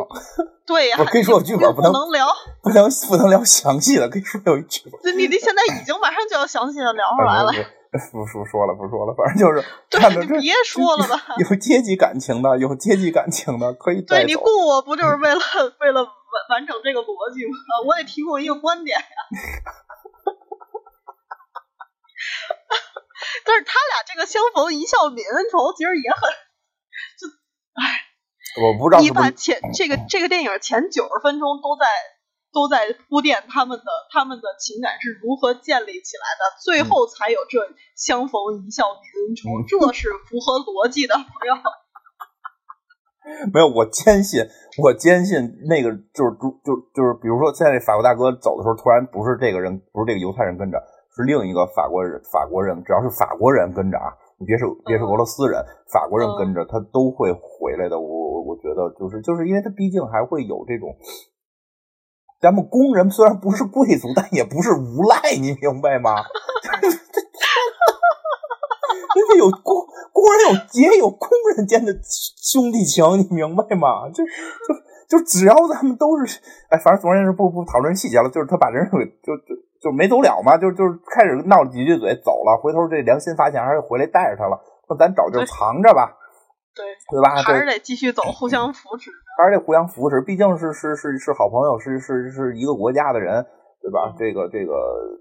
[0.67, 2.27] 对呀，可以说有剧本，不能聊，
[2.61, 5.17] 不能不能聊详细的，可以说有一剧本。
[5.17, 7.51] 你你现在已经马上就要详细的聊出来了。
[8.11, 11.15] 不说说了，不说了，反正就是 看着这别说了吧。
[11.49, 15.39] 有阶级感情的，有阶级感情的，可以对你雇我不就是为了
[15.79, 16.11] 为了完
[16.59, 17.55] 完整这个逻辑吗？
[17.87, 19.05] 我得提供一个观点呀。
[23.45, 26.21] 但是他俩这个相逢一笑泯恩仇，其实也很，
[27.19, 27.27] 就，
[27.75, 27.83] 唉，
[28.61, 31.85] 我不知道你把前这个这个电影前九十分钟都在
[32.53, 37.59] 都在铺垫他们的他们的情感是如何建立起来的，最嗯后才有这
[37.95, 41.55] 相逢一笑泯恩仇，嗯这是符合逻辑的，朋友。
[43.51, 44.45] 没有，我坚信，
[44.83, 50.77] 我坚信那个就是就就就是，比如说现在这法国大哥走的时候，突然不是这个人，不是这个犹太人跟着，
[51.15, 57.97] 是另一个法国人，法国人，只要是法国人跟着啊，你别是别是俄罗斯人，法国人跟着，他都会回来的。
[57.99, 60.91] 我我我觉得就是就是因为他毕竟还会有这种，
[62.41, 66.19] 咱们工人虽然不是贵族，但也不是无赖，你明白吗？
[69.15, 74.09] 人家有工工人有也有工人间的兄弟情，你明白吗？
[74.09, 74.21] 就
[75.07, 79.55] 就就只要咱们都是，哎，反正总而言之不不讨论细节了，就是他把人给就就
[79.85, 84.57] 就没走了嘛，就就是开始闹了几句嘴走了，回头这良心发现还是回来带着他了，
[84.89, 86.17] 那咱找地儿藏着吧，
[86.73, 86.83] 对，
[87.13, 87.37] 对吧？
[87.45, 89.11] 还是，得继续走，互相扶持。
[89.37, 93.45] 还是得互相扶持，毕竟是是是是好朋友，是是是一个国家的人，
[93.79, 94.15] 对吧？
[94.17, 94.73] 这个这个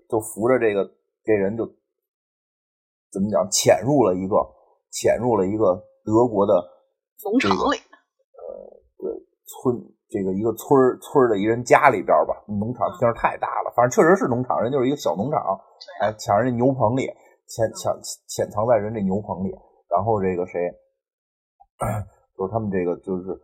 [0.08, 0.88] 就扶着这个
[1.22, 1.66] 这人就
[3.12, 4.40] 怎么讲，潜入了一个
[4.88, 5.76] 潜入了一个
[6.06, 6.54] 德国的
[7.22, 7.76] 农场里，
[8.32, 9.12] 呃对
[9.44, 9.76] 村
[10.14, 15.42] 这个一个村儿村儿的一人家里边儿吧，农场听着太大了，反正确实是农场，人就是一个小农场，
[15.98, 17.10] 哎，抢人家牛棚里，
[17.50, 17.90] 潜抢
[18.30, 19.50] 潜藏在人这牛棚里，
[19.90, 20.70] 然后这个谁，
[22.38, 23.34] 就是他们这个就是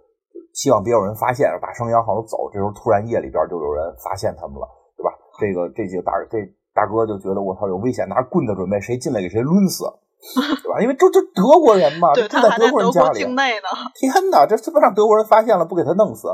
[0.55, 4.63] 希望别有人发现，把声摇好像走，这时候突然夜里边就有人发现他们了，
[4.95, 5.11] 对吧？
[5.43, 6.39] 这个这几个大这
[6.71, 9.91] 大哥就觉得我操有危险，拿棍子准备谁进来给谁抡死，
[10.63, 10.79] 对吧？
[10.79, 13.67] 因为这这德国人嘛，对他在德国国人家里，境内呢。
[13.99, 16.31] 天哪，这这不让德国人发现了，不给他弄死？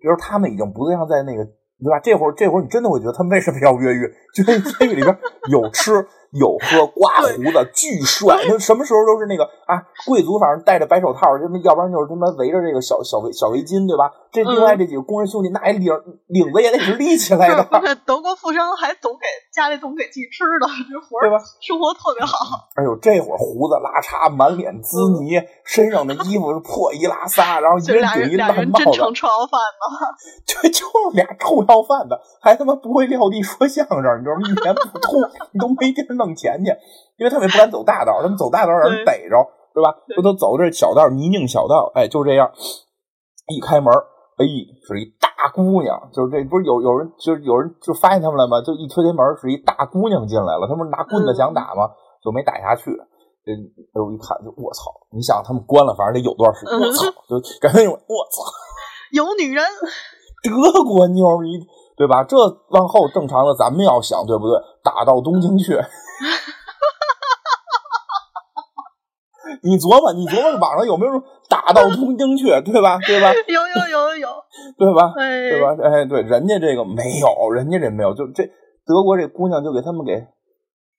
[0.00, 2.00] 比如他们已经不像在那个，对吧？
[2.02, 4.06] 这会儿这会儿你真的会觉得他们为什么要越狱？
[4.34, 5.16] 就那监狱里边
[5.50, 5.92] 有吃
[6.32, 8.44] 有喝，刮胡子，巨帅。
[8.46, 14.12] 就什么时候都是那个啊，贵族反正戴着白手套，他们要不然就是他妈围着这个小小围小围巾，对吧？
[14.30, 15.88] 这另外这几个工人兄弟，那一领
[16.26, 19.26] 领子也得是立起来的，不是德国富商还总给
[19.58, 21.42] 家里总给寄吃的，这活儿对吧？
[21.58, 22.70] 生活特别好。
[22.76, 29.82] 哎呦，这会儿胡子拉碴，满脸滋泥，身上的衣服是破衣拉撒，然后一人顶一烂帽子，真成臭要饭呢。
[30.46, 34.46] 这就是俩臭要饭的，还他妈不会撂地说相声，你知道吗？
[34.46, 35.18] 一言不通，
[35.50, 36.70] 你都没地儿弄钱去，
[37.18, 39.34] 因为他们也不敢走大道，他们走大道让人逮着，
[39.74, 39.92] 对吧？
[40.06, 42.52] 对不都走这小道，泥泞小道，哎，就这样，
[43.48, 43.92] 一开门，
[44.38, 44.46] 哎，
[44.86, 48.62] 是一大姑娘，就是这不是有有人就是有人就发现他们了吗？
[48.62, 51.90] 就一推开门，是一大姑娘进来了，他们拿棍子想打吗？
[52.22, 52.90] 就没打下去。
[53.44, 54.92] 这哎我一看就我操！
[55.10, 57.04] 你想他们关了，反正得有段时间，我操！
[57.28, 58.44] 就感觉那种我操。
[59.12, 59.64] 有女人，
[60.44, 61.58] 德国妞儿，你
[61.96, 62.22] 对吧？
[62.24, 62.36] 这
[62.68, 64.54] 往后正常的，咱们要想对不对？
[64.84, 65.72] 打到东京去，
[69.62, 72.98] 你琢磨，你琢磨网上有没有说打到东京去，对吧？
[73.06, 73.32] 对吧？
[73.48, 74.28] 有有有有，
[74.78, 75.12] 对吧？
[75.16, 75.76] 哎，对吧？
[75.82, 78.44] 哎，对，人家这个没有，人家这没有，就这
[78.86, 80.26] 德国这姑娘就给他们给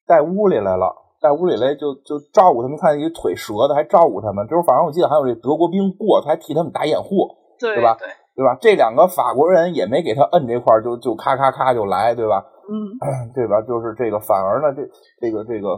[0.08, 4.48] 带屋里来了，带屋里来就就照顾他们，看一腿折的还照顾他们。
[4.48, 7.28] 就是反正我记得还有这德国兵过，还替他们打掩护。
[7.60, 8.08] 对对吧对，
[8.38, 8.58] 对吧？
[8.62, 12.46] 这两个法国人也没给他摁这块儿，就就咔咔咔就来，对吧？
[12.72, 12.96] 嗯，
[13.36, 13.62] 对吧？
[13.68, 14.82] 就是这个，反而呢，这
[15.20, 15.76] 这个这个，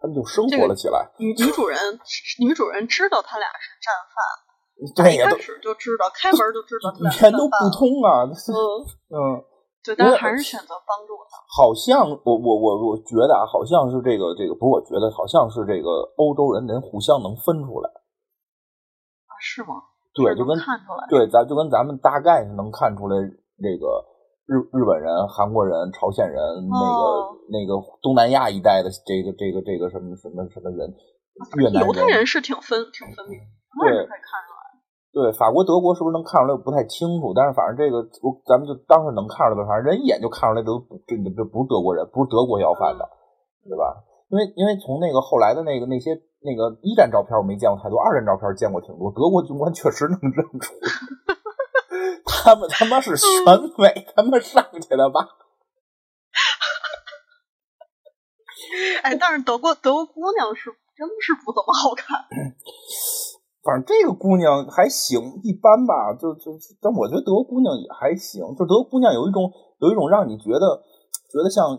[0.00, 1.08] 他们就生活了起来。
[1.18, 1.78] 女女主人
[2.40, 4.16] 女主人知道他俩是战犯，
[4.94, 7.54] 对呀，都一开始就知道，开门就知道他 俩语言都不。
[7.72, 8.24] 通啊。
[8.28, 8.56] 嗯，
[9.16, 9.44] 嗯，
[9.82, 11.36] 对，但还是选择帮助他。
[11.48, 17.88] 好像我我我我觉得啊，好像是这个这个，不是我觉得，好像是这个欧洲人能互相能分出来。
[17.88, 19.80] 啊，是吗？
[20.12, 21.06] 对，就跟看出来。
[21.08, 23.16] 对咱就跟咱们大概是能看出来，
[23.62, 24.04] 这个
[24.46, 26.38] 日日本人、韩国人、朝鲜人，
[26.70, 30.86] 那个哦那个东南亚一带的这个这个这个什么什么什么人，
[31.58, 33.38] 越南犹太人是挺分挺分明，
[33.82, 34.62] 对可以看出来。
[35.10, 36.54] 对法国、德国是不是能看出来？
[36.54, 43.02] 我不太清楚，但是反正这个我咱们就当是能看出来吧，反正人一眼就看出来这都不这这不是德国人，不是德国要饭的，
[43.66, 44.06] 对吧？
[44.30, 51.34] 因为因为从那个后来的那个那些那个一战照片我没见过太多，二战照片见过挺多，德国军官确实能认出来，
[52.24, 53.28] 他们他妈是选
[53.78, 55.20] 美他妈上去的吧？
[59.02, 62.24] 哎，但是德国德国姑娘是真是不怎么好看。
[63.62, 69.50] 反正这个姑娘还行，一般吧，就就但我觉得德国姑娘也还行，就德国姑娘有一种
[69.80, 70.82] 有一种让你觉得
[71.30, 71.78] 觉得像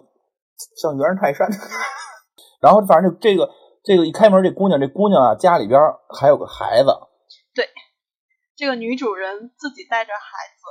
[0.76, 1.48] 像袁世泰山，
[2.62, 3.50] 然后反正这这个
[3.84, 5.80] 这个一开门，这姑娘这姑娘啊，家里边
[6.10, 6.90] 还有个孩子，
[8.58, 10.18] 这个女主人自己带着孩
[10.58, 10.64] 子，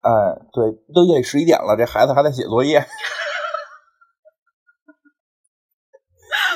[0.00, 0.10] 哎，
[0.52, 2.80] 对，都夜里十一点了，这孩子还在写作业，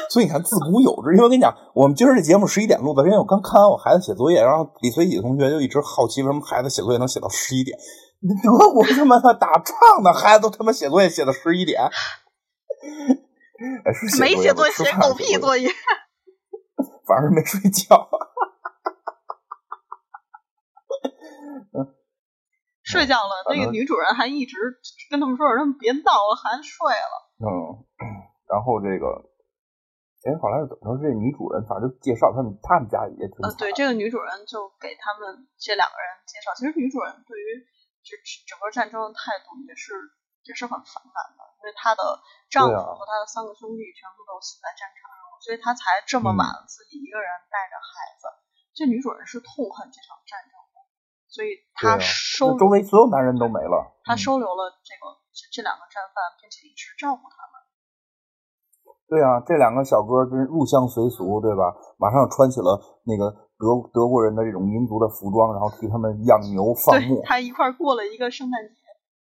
[0.08, 1.10] 所以你看，自古有之。
[1.12, 7.78] 因为我跟你讲，我们今儿这节目十一点录的，因为我刚看完我孩子写作业，然后李随喜同学就一直好奇为什么孩子写作业能写到十一点。
[8.42, 11.82] 德国他妈的打仗呢，孩子都他妈写作业写到十一点。
[11.82, 11.90] 哎，
[13.92, 15.68] 是没写作业，写狗屁作业。
[17.06, 18.08] 反正是没睡觉。
[22.84, 24.56] 睡觉了，那个女主人还一直
[25.08, 27.80] 跟他们说：“让他们别闹了，孩子睡了。”嗯，
[28.44, 29.08] 然后这个，
[30.28, 31.00] 哎，后来怎么着？
[31.00, 33.40] 这女主人反正就介绍他们，他们家也挺……
[33.40, 36.52] 呃，对，这个女主人就给他们这两个人介绍。
[36.60, 37.64] 其实女主人对于
[38.04, 39.96] 这整个战争的态度也是
[40.44, 42.20] 也是很反感的，因为她的
[42.52, 48.28] 丈夫和她的三个兄弟全部都死在战场上，所以她才这么晚自己一个人带着孩子。
[48.76, 50.53] 这女主人是痛恨这场战争。
[51.34, 57.58] 所以他收周围所有男人都没了，他收留了这个这这两个战犯，并且一直照顾他们。
[59.10, 61.74] 对啊，这两个小哥真入乡随俗，对吧？
[61.98, 67.20] 马上穿起了那个德德国人的这种民族的服装，然后替他们养牛 放牧。
[67.26, 68.78] 他一块过了一个圣诞节，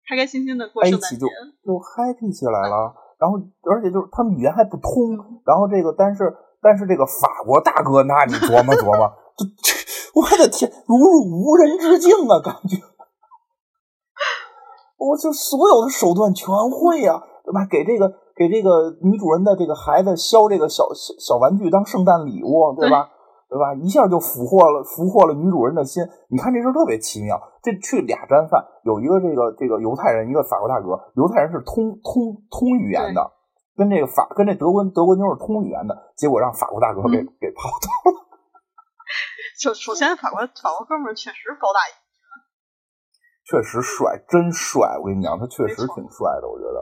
[0.09, 1.27] 开开心心的过圣诞节，就
[1.61, 2.97] 就 happy 起来了。
[3.21, 3.37] 然后
[3.69, 5.13] 而且就是他们语言还不通，
[5.45, 6.33] 然后这个但是
[6.65, 9.05] 但是这个法国大哥，那你琢磨琢磨，
[9.37, 9.45] 就。
[10.13, 12.41] 我的天，如入无人之境啊！
[12.43, 12.77] 感觉，
[14.97, 17.65] 我就所有的手段全会呀，对吧？
[17.69, 23.09] 给这个给这个女主人的这个孩子削这个小小小玩具当圣诞礼物，对吧？
[23.49, 23.73] 对吧？
[23.75, 26.01] 一下就俘获了俘获了女主人的心。
[26.29, 27.41] 你看这事特别奇妙。
[27.61, 30.99] 这去俩战犯，有一个这个这个犹太人，一个法国大哥。
[31.15, 33.31] 犹太人是通通通语言的，
[33.75, 38.30] 跟这个法跟这德国德国妞是通语言的，结果让法国大哥给给跑掉了。
[39.61, 41.79] 首首先，法国法国哥们儿确实高大，
[43.45, 44.97] 确实帅，真帅！
[44.97, 46.81] 我跟你讲，他确实挺帅的，我觉得，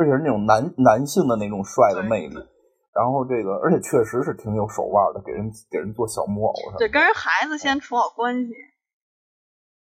[0.00, 2.34] 而且是那种男男性的那种帅的魅力。
[2.96, 6.78] 然后这个，而且确实是挺有手腕的，给人给人做小木偶什么。
[6.78, 8.48] 对，跟人孩子先处好关系。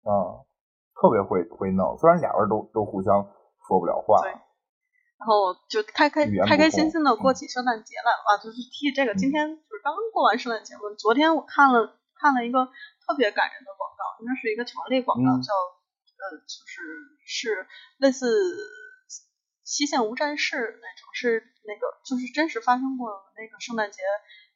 [0.02, 0.42] 啊，
[0.98, 3.30] 特别会会弄，虽然俩人都都互相
[3.68, 4.18] 说不了话。
[4.26, 4.34] 对。
[4.34, 8.42] 然后就开开开开心心的过起圣诞节来了。
[8.42, 10.80] 就是提这个，今天就是刚刚过完圣诞节嘛。
[10.98, 11.94] 昨天我看了。
[12.20, 12.66] 看了一个
[13.06, 16.80] 特别感人的广告，应该是一个巧克力广告，叫呃，就是
[17.26, 17.66] 是
[17.98, 18.30] 类似
[19.62, 24.00] 西线无战事那种，是那个就是真实发生过那个圣诞节，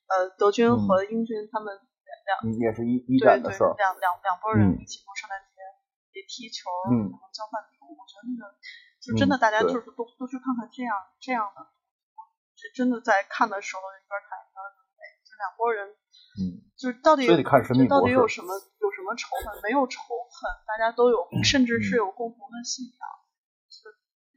[0.07, 5.61] 呃，德军和英军他们两也是一一战的事儿，两两两拨人一起过圣诞节，
[6.17, 7.93] 也踢球，然后交换礼物。
[7.99, 8.57] 我觉得那个
[9.01, 11.61] 就真的大家就是都都去看看这样这样的，
[12.57, 14.57] 就真的在看的时候一边看一边
[14.97, 15.97] 泪，就两拨人。
[16.39, 19.61] 嗯，就是到底得看神秘到底有什么有什么仇恨？
[19.63, 22.95] 没有仇恨，大家都有，甚至是有共同的信仰。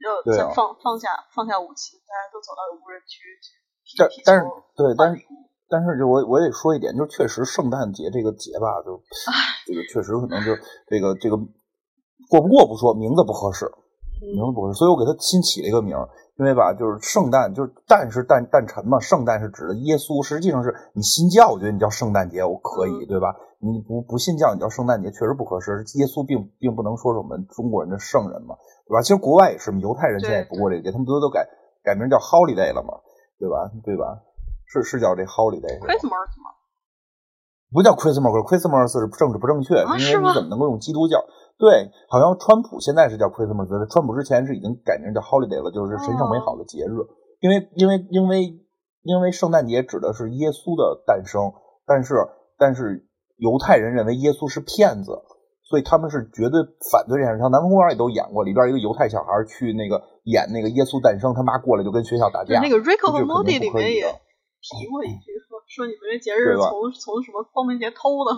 [0.02, 3.94] 就要放放下放下武器，大家都走到无人区去。
[3.96, 5.22] 但但是对，但是
[5.68, 9.00] 但是就我我也说一点，就确实圣诞节这个节吧，就
[9.64, 10.58] 这个确实可能就
[10.88, 11.36] 这个这个
[12.28, 13.70] 过不过不说，名字不合适，
[14.30, 16.08] 名字不合适，所以我给他新起了一个名儿。
[16.38, 18.98] 因为吧，就是圣诞，就是诞是诞诞辰嘛。
[18.98, 23.36] 圣诞是指的耶稣，实际上是你信教，我觉得你叫圣诞节，我可以，对吧？
[23.60, 25.84] 你不不信教，你叫圣诞节，确实不合适。
[26.00, 28.56] 耶稣并并不能说是我们中国人的圣人嘛，
[28.88, 29.02] 对吧？
[29.02, 31.46] 其实国外也是，犹太人现在也不过这个节，他们都都改
[31.84, 32.96] 改名叫 holiday 了嘛，
[33.38, 33.70] 对吧？
[33.84, 34.24] 对吧？
[34.66, 36.48] 是是叫这 holiday，Christmas 吗？
[37.70, 41.22] 不叫 Christmas，Christmas 是政治不正确，因为你怎么能够用基督教？
[41.58, 46.94] 对，好像川普现在是叫 Christmas，川普之前是已经改名叫 Holiday 了，就是神圣美好的节日。
[47.40, 48.58] 因为因为因为
[49.02, 51.52] 因为圣诞节指的是耶稣的诞生，
[51.86, 52.14] 但是
[52.58, 53.06] 但是
[53.36, 55.22] 犹太人认为耶稣是骗子，
[55.62, 57.38] 所以他们是绝对反对这件事。
[57.38, 62.58] 像南方公园也都演过，里边一个犹太小孩去那个演那个耶稣诞生，他妈过来就跟学校打架。
[62.60, 64.02] 那个 Rick 和 Morty 里面也
[64.62, 68.34] 提过一句说说你们这节日从从什么光明节偷的。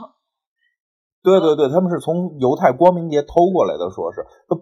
[1.25, 4.21] 对对对，他们是从犹太光明节偷过来的，说是，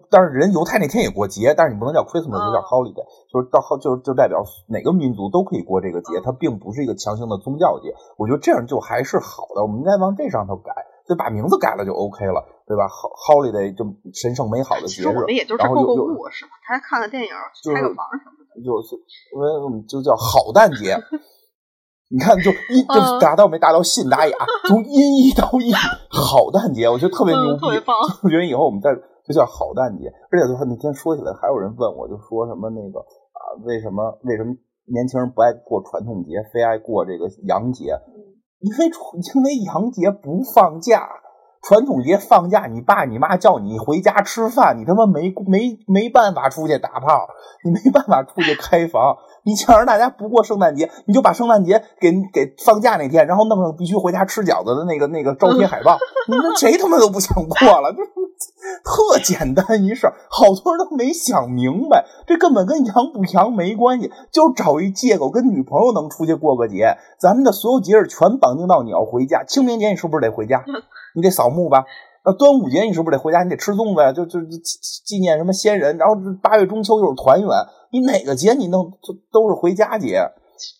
[0.09, 4.39] 但是人犹太那天也过节，但是你不能叫 Christmas，就叫 holiday，就是到就是就代表
[4.71, 7.93] 哪个民族都可以过这个节，它并不是一个强行的宗教节。
[8.15, 10.71] 我觉得这样就还是好的，我们应该往这上头改，
[11.03, 13.83] 就把名字改了就 OK 了，对吧？holiday 就
[14.15, 15.19] 神圣美好的节日，
[15.59, 16.55] 然后购物是吧？
[16.63, 17.35] 还看个电影，
[17.75, 18.95] 开个房什么的，就是
[19.59, 20.95] 我们就叫好蛋节。
[22.13, 24.37] 你看，就一就达到没达到信达雅，
[24.67, 27.65] 从音译到译，好蛋节，我觉得特别牛逼。
[27.65, 28.93] 我觉得以后我们再
[29.25, 30.13] 就叫好蛋节。
[30.29, 34.53] 而且就那天说起来，还有人问我，就说什么那个啊，为什么为什么
[34.85, 37.97] 年轻人不爱过传统节，非爱过这个洋节？
[38.59, 41.09] 因为因为洋节不放假，
[41.63, 47.25] 传统节放假，你爸你妈叫你回家吃饭，你他妈没没没办法出去打炮，
[47.65, 49.17] 你没办法出去开房。
[49.45, 55.97] 你想让大家不过圣诞节，你就把圣诞节给给放假那天，然后弄上必须回家吃饺子的那个那个招贴海报，
[56.27, 57.97] 你说谁他妈都不想过了，就
[58.83, 66.97] 特简单一事儿，好多人都没想明白，这根本跟阳不阳没关系，就找一借口跟女朋友能出去过个节。
[67.19, 70.63] 咱们的所有节日全绑定到你要回家，清明节你是不是得回家？
[71.15, 71.85] 你得扫墓吧？
[72.25, 73.43] 那端午节你是不是得回家？
[73.43, 74.13] 你得吃粽子呀？
[74.13, 75.97] 就就纪纪念什么先人？
[75.97, 77.49] 然后八月中秋又是团圆，
[77.91, 80.31] 你哪个节你弄都都是回家节，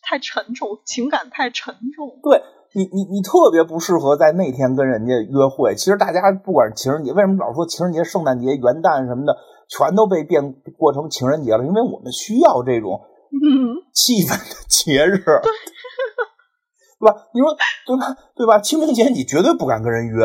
[0.01, 2.17] 太沉重，情感太沉重。
[2.23, 2.41] 对
[2.73, 5.75] 你，你你特别不适合在那天跟人家约会。
[5.75, 9.35] 其实大家不管是情人节，为什么老说情人节、圣诞节、元旦什么的，
[9.67, 11.65] 全都被变过成情人节了？
[11.65, 13.01] 因为我们需要这种
[13.33, 15.17] 嗯，气氛的节日，
[16.99, 17.27] 对吧？
[17.33, 17.53] 你说
[17.85, 18.15] 对吧？
[18.33, 18.59] 对吧？
[18.59, 20.23] 清明节你绝对不敢跟人约。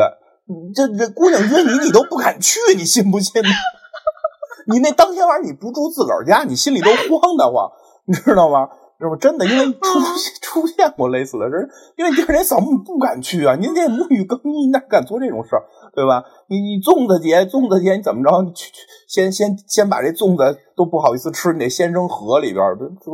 [0.49, 3.49] 你这这姑娘约你，你都不敢去，你信不信呢？
[4.67, 7.71] 你那当天晚上你不住自个儿家，你心里都 慌得慌，
[8.05, 8.67] 你知道吗？
[8.99, 9.45] 是不真的？
[9.45, 9.99] 因为 出
[10.61, 15.63] 出现过类似的事，因为第二天扫墓不敢去啊，您这沐浴更衣，哪敢做这种事儿，
[15.95, 16.23] 对吧？
[16.47, 18.41] 你你粽子节，粽子节你怎么着？
[18.41, 23.11] 你去去先先先把这粽子都不好意思吃，你得先扔河里边儿，这这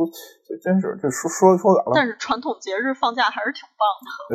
[0.48, 1.92] 这真是这说说说远了。
[1.94, 3.86] 但是传统节日放假还是挺棒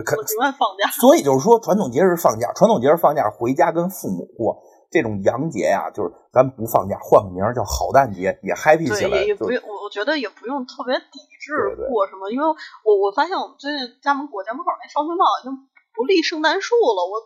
[0.06, 0.90] 的，我宁愿放假。
[0.92, 4.62] 所以就是说，传统节日放假，传统节日放假回家跟父母过。
[4.92, 9.10] 这种洋节呀，就是咱不放假，换个名儿叫好蛋节，也 happy 起，来。
[9.10, 11.56] 就也也不用，我我觉得也不用特别抵制
[11.88, 12.46] 过什么，因为
[12.84, 15.56] 我我发现我们最近家门我家门口那烧水帽已经
[15.96, 17.24] 不立圣诞树了，我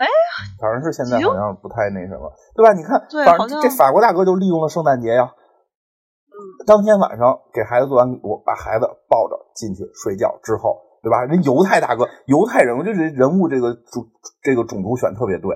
[0.00, 0.08] 哎
[0.60, 2.72] 反正是现在好像不太那什么，对吧？
[2.72, 5.28] 你看，对反正这法国大哥就利用了圣诞节呀，
[6.32, 11.22] 嗯，当天晚上给孩子做完礼物，把孩子抱着进去睡觉之后，对吧？
[11.24, 14.08] 人犹太大哥，犹太人，我这这人物这个种
[14.42, 15.54] 这个种族选特别对，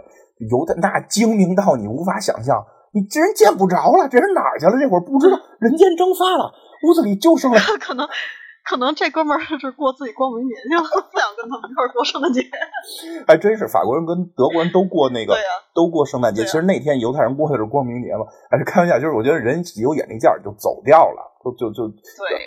[0.51, 2.63] 犹太那精明到你无法想象，
[2.93, 4.79] 你这人见不着了，这人哪儿去了？
[4.79, 6.53] 这会儿不知道，人间蒸发了，
[6.85, 8.07] 屋子里就剩了可能
[8.65, 12.43] 可能这哥们儿是过自己光明节去了，不想跟他们一块儿过圣诞节。
[13.27, 15.35] 还真是法国人跟德国人都过那个，
[15.75, 16.45] 都过圣诞节。
[16.45, 21.91] 其实那天犹太人过的是光明节嘛，还是开玩笑，就是我觉得人有眼力见儿就走掉了，就就就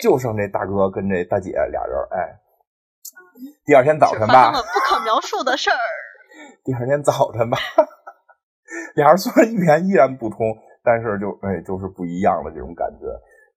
[0.00, 2.38] 就剩这大哥跟这大姐俩人，哎。
[3.64, 5.78] 第二天早晨吧，不可描述的事儿。
[6.64, 7.58] 第二天早晨吧，
[8.96, 10.38] 俩人虽然语言依然不通，
[10.82, 13.06] 但是就哎就是不一样的这种感觉，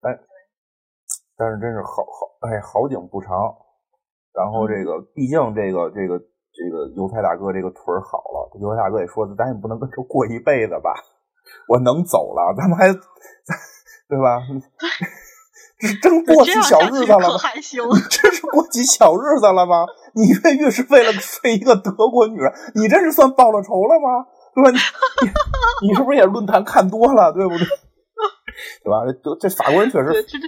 [0.02, 0.18] 但
[1.38, 3.32] 但是真是好好哎好景不长，
[4.34, 6.20] 然后这个毕竟这个这个
[6.54, 10.94] 这个犹太大哥这个腿儿好了，犹太大哥也说咱也不能跟这过一辈子吧，
[11.68, 12.94] 我能走了，咱们还
[14.08, 14.38] 对吧？
[15.86, 17.38] 这真过起小日子了吗？
[17.38, 17.84] 还行。
[18.10, 19.86] 这是过起小日子了吗？
[20.14, 24.26] 你越狱是为了睡一个德国女人，你这是算报了仇了吗？
[24.56, 24.72] 对吧？
[24.72, 24.78] 你
[25.84, 27.68] 你你是不是也论坛看多了，对不对？
[28.84, 29.04] 对吧？
[29.24, 30.48] 这这法国人确，实，这这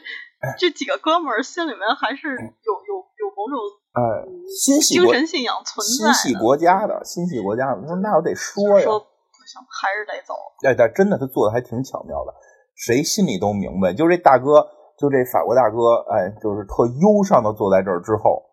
[0.58, 3.60] 这几个哥们儿心里面还是有有有某种
[3.92, 4.02] 哎，
[4.48, 6.34] 心系国精神信仰存心在系。
[6.36, 7.82] 国家的，心系国家的。
[7.86, 9.06] 那那我得说呀，说不
[9.46, 10.34] 行，还是得走。
[10.64, 12.34] 哎，但真的他做的还挺巧妙的，
[12.76, 13.94] 谁心里都明白。
[13.94, 18.44] 就这大哥，就这法国大哥，哎，就是特忧伤的坐在这儿之后，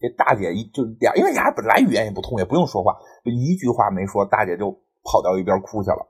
[0.00, 4.70] 这大姐一就俩，因为俩人本来语言也不通，也不用说话，就一句话没说，大姐就
[5.04, 6.06] 跑到一边哭去了。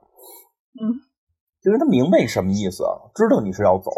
[0.79, 0.95] 嗯，
[1.63, 3.91] 因为他明白你什么意思，知道你是要走，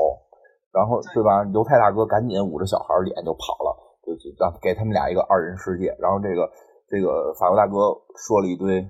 [0.73, 1.45] 然后对对吧？
[1.53, 5.95] 犹太大哥赶紧捂着小孩脸就跑了，就就让给他们俩一个二人世界。
[5.99, 6.49] 然后这个
[6.87, 8.81] 这个法国大哥说了一堆，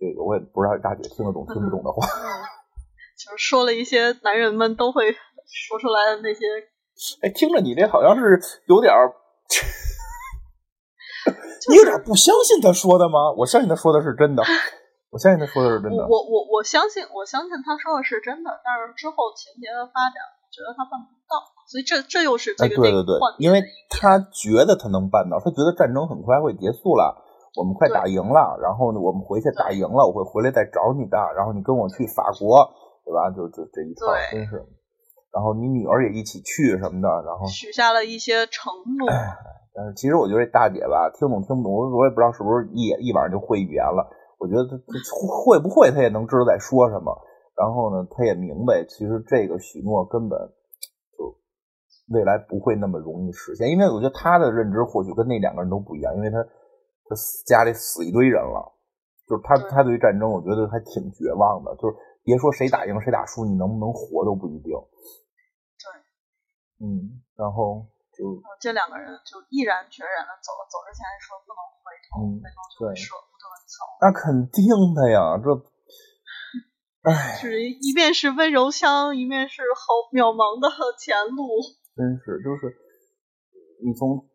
[0.00, 2.02] 这个我也不知道大姐听得懂听不懂的话。
[3.20, 5.14] 就是说了一些男人们都会
[5.68, 6.44] 说出来的那些，
[7.22, 9.12] 哎，听着你这好像是有点儿，
[11.68, 13.32] 你有点不相信他说的吗？
[13.36, 14.42] 我相信他说的是真的，
[15.10, 16.06] 我相信他说的是真的。
[16.06, 27.14] 我我我我相信我相信他说的是真的，但是之后情节的发展，我觉得他办不到，所以这这又是这哎，个对对对因为他觉得他能办到，他觉得战争很快会结束了，
[27.58, 32.70] 我们快打赢了，然后呢，我们回去打赢了，我会回来再找你的，然后你跟我去法国，
[33.04, 33.30] 对吧？
[33.34, 34.64] 就就这一套，真是。
[35.32, 39.08] 然后你女儿也一起去什么的，然后许下了一些承诺。
[39.72, 44.02] 但是其实我觉得这大姐吧，听懂听不懂，我我也不知道是不是一一晚上就会语言了。
[44.38, 44.98] 我觉得她她
[45.46, 47.14] 会不会，她也能知道在说什么。
[47.54, 50.36] 然后呢，她也明白，其实这个许诺根本
[51.16, 51.36] 就
[52.08, 58.72] 未来不会那么容易实现，因为我觉得她的认知或许跟那两个人都不一样，因为她她死家里死一堆人了，
[59.28, 61.94] 就是她她对于战争，我觉得还挺绝望的，就是
[62.30, 64.70] 别说谁打赢谁打输，你能不能活都不一定。
[64.70, 65.90] 对，
[66.78, 73.82] 嗯，然后就这两个人就毅然决然的走了，走之前还说不能回头，嗯回头就会对舍不得走。
[73.98, 75.50] 那肯定的呀，这
[77.10, 81.58] 哎，就，是一面是温柔乡，一面是好渺茫的前路。
[81.96, 82.78] 真是，就是
[83.82, 84.28] 你从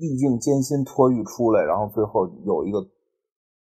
[0.00, 2.80] 历尽艰辛脱狱出来，然后最后有一个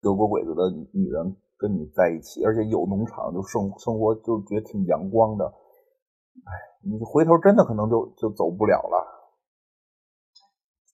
[0.01, 5.45] 德国鬼子的女人跟你在一起，而且有农场，就生生活就觉得挺阳光的。
[5.45, 6.53] 哎，
[6.85, 9.17] 你回头真的可能就就走不了了。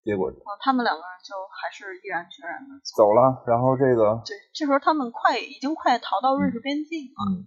[0.03, 3.43] 结果，他们两个人就还是毅然决然的走了。
[3.47, 7.19] 然后这个，对，这时候他们快已经快逃到瑞士边境了。
[7.23, 7.47] 嗯，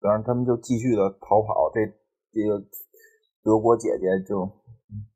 [0.00, 1.68] 然后他们就继续的逃跑。
[1.68, 1.84] 这
[2.32, 2.56] 这个
[3.44, 4.48] 德国姐姐就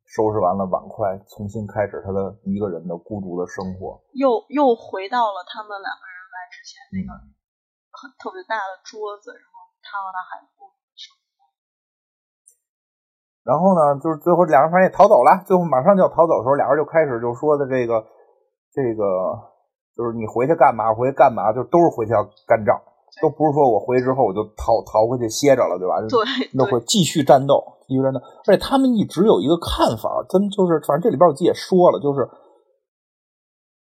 [0.05, 4.05] 收拾完了碗筷，重新开始她的一个人的孤独的生活。
[4.13, 7.17] 又又回到了他们两个人来之前那个
[7.97, 10.53] 很特别大的桌子，然后他和他孩子。
[13.47, 15.31] 然后呢，就是最后两人反正也逃走了。
[15.47, 18.05] 最后马上就要逃走的时候，俩人就开始就说的这个，
[18.75, 19.07] 这个
[19.95, 20.93] 就是你回去干嘛？
[20.93, 21.53] 回去干嘛？
[21.53, 22.75] 就都是回去要干仗，
[23.23, 26.03] 都不是说我回去之后我就逃逃回去歇着了，对吧？
[26.11, 28.19] 对，那会继续战斗，继续战斗。
[28.51, 32.29] 而且他们一直有一个看法，他们就是反正这里边我自己也说了，就是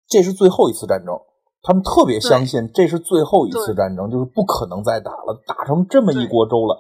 [0.07, 1.19] 这是最后一次战争，
[1.67, 6.79] 他们特别相信这是最后一次战争，就是不可能再打了，打成这么一锅粥了。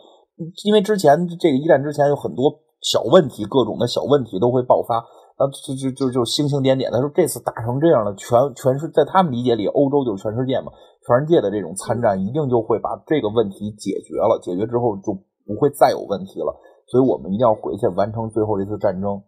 [0.64, 2.62] 因为之前这个一战之前有很多。
[2.82, 6.92] 小问题，各种的小问题都会爆发，啊，就就就就星星点点。
[6.92, 10.70] 他说这次打成这样了，全全是在他们理解里，欧洲就是全世界嘛，
[11.02, 15.18] 全世界的这种参战一定就会把这个问题解决了，解决之后就
[15.48, 16.54] 不会再有问题了。
[16.86, 19.18] 所以我们一定要回去完成最后一次战争。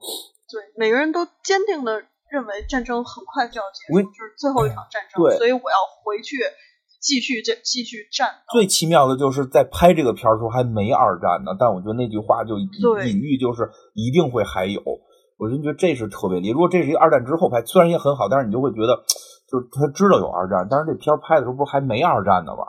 [0.46, 1.98] 对，每个人都坚定的
[2.30, 5.22] 认为战争很快就要结束，就是最后一场战争。
[5.22, 6.36] 对，所以我要回去。
[7.00, 14.82] 继续这继续战，最奇妙的就是在拍这个片儿时候还没二战呢，但我觉得那句话就隐喻就是一定会还有，
[15.38, 16.54] 我就觉得这是特别厉害。
[16.54, 18.98] 如果这是一个二战之后拍，虽然也很好，但是你就会觉得
[19.46, 22.66] 就是他知道有二战，但是这片儿拍的时候不是还没二战呢吗？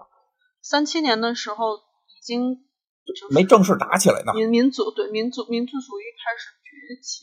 [0.61, 2.61] 三七年的时候已经
[3.31, 6.53] 没正式打起来呢，民民族对民族民族主义开始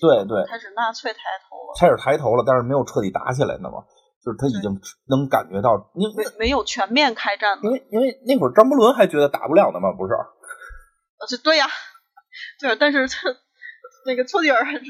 [0.01, 3.85] 对对，开始纳粹抬头了，开始抬头了，但是没有彻底打起来呢嘛。
[4.25, 4.75] 就是他已经
[5.07, 10.15] 能感觉到，因为没有全面开战，因为因为那会儿张伯伦还觉得打不了呢嘛，不是？
[11.23, 11.67] 呃，这对呀，
[12.59, 13.29] 对，但是他
[14.05, 14.83] 那个丘吉尔还是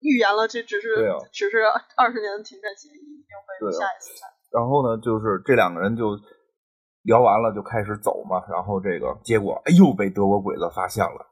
[0.00, 0.96] 预言了，这只是
[1.32, 1.58] 只是
[1.96, 4.30] 二十年的停战协议，一定会下一次战。
[4.50, 6.16] 然后呢，就是这两个人就
[7.02, 8.42] 聊完了，就开始走嘛。
[8.48, 11.26] 然后这个结果，哎呦，被德国鬼子发现了。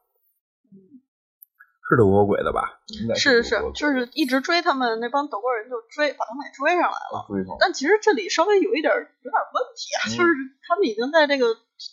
[1.89, 2.81] 是德国鬼子吧？
[3.17, 7.25] 是是是，就是一直追他们那帮德国人，就追把他们给追上来了。
[7.29, 7.57] 追上。
[7.59, 10.29] 但其实这里稍微有一点有点问题啊，就是
[10.69, 11.49] 他们已经在这个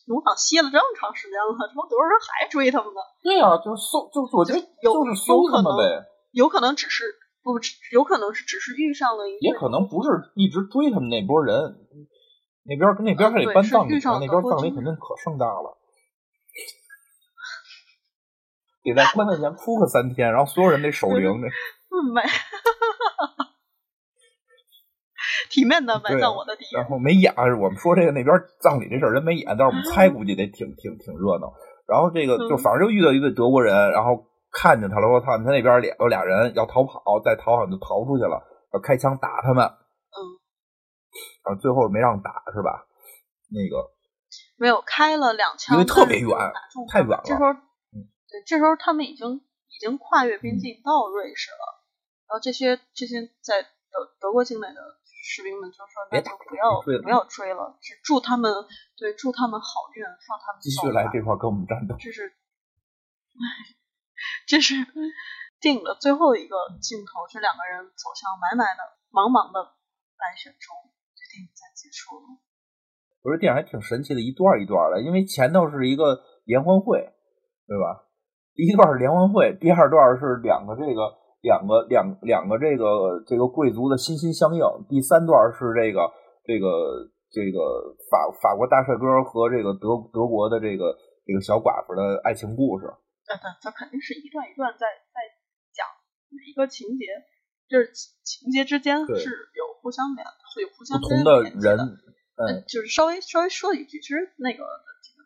[0.07, 2.99] 农场歇了这么长时间了，这帮德国人还追他们呢。
[3.23, 6.03] 对啊，就是搜，就是我觉得就是搜他们呗。
[6.35, 7.05] 有可能只是
[7.41, 7.55] 不，
[7.93, 9.39] 有可能是只是遇上了一。
[9.39, 11.55] 也可能不是一直追他们那波人，
[12.67, 15.77] 那边那边还得搬葬礼，那边葬礼肯定可盛大了。
[18.93, 21.47] 得在棺材前哭个三天，然后所有人得守灵的。
[22.13, 22.21] 没，
[25.49, 26.81] 体面的埋葬我的敌人。
[26.81, 31.53] 然后没演，我们说这个那边葬礼这事儿人没演，但是我们猜估计得挺挺挺热闹。
[31.87, 35.37] 然后这个就反正就遇到一对德国人，然后看见他了，我操！
[35.37, 38.43] 他那边俩有俩人要逃跑，再逃好像就逃出去了，
[38.73, 39.65] 要开枪打他们。
[39.65, 40.19] 嗯。
[41.45, 42.85] 然后最后没让打是吧？
[43.49, 43.89] 那个
[44.57, 46.29] 没有开了两枪，因为特别远，
[46.91, 47.21] 太远了。
[47.23, 47.47] 这时候。
[48.45, 51.83] 这时候他们已经已经跨越边境到瑞士了，
[52.27, 54.75] 然后这些这些在德德国境内的
[55.23, 58.53] 士兵们就说：“那就不要不要追了，只祝他们
[58.97, 62.33] 对祝他们好运，放他们继续来这块跟我们战斗。”这是，
[64.47, 64.75] 这是
[65.59, 69.73] 电影的最后一个镜头，是两个人走向埋埋的茫茫的
[70.17, 70.75] 白雪中，
[71.15, 72.25] 这电影才结束了。
[73.23, 77.11] 我说电影还挺神奇的，一段一段的，因为前头是一个联欢会，
[77.65, 78.04] 对吧？
[78.55, 81.11] 第一段是联欢会，第二段是两个这个
[81.43, 86.07] 两个两两个这个这个贵族的心心相印，第三段是这个
[86.47, 87.59] 这个这个
[88.07, 90.95] 法法国大帅哥和这个德德国的这个
[91.27, 92.87] 这个小寡妇的爱情故事。
[93.27, 95.19] 对对它肯定是一段一段在在
[95.75, 95.83] 讲
[96.31, 97.11] 每一个情节，
[97.67, 97.91] 就是
[98.23, 100.23] 情节之间是有互相连，
[100.55, 101.75] 会有互相不同的人，
[102.39, 104.63] 嗯，就是稍微稍微说一句，其实那个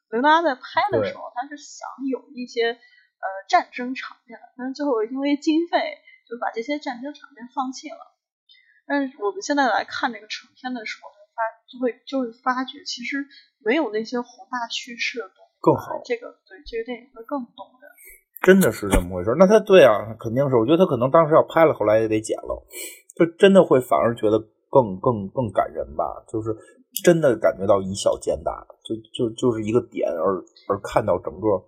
[0.09, 2.79] 刘达在拍的时候，他是想有一些。
[3.19, 8.15] 呃，战争场面，但是最后因为经费，就把这些战争场面放弃了。
[8.87, 13.27] 但是我们现在来看这个成片的时候，发就会就是发觉，其实
[13.63, 16.01] 没有那些宏大叙事的东西更好。
[16.03, 17.91] 这个对这个电影会更动人。
[18.41, 19.35] 真的是这么回事？
[19.37, 20.55] 那他对啊，肯定是。
[20.55, 22.65] 我觉得他可能当时要拍了，后来也得剪了。
[23.15, 24.39] 就真的会反而觉得
[24.69, 26.55] 更更更感人吧，就是
[27.03, 30.39] 真的感觉到以小见大，就就就是一个点，而
[30.69, 31.61] 而看到整个，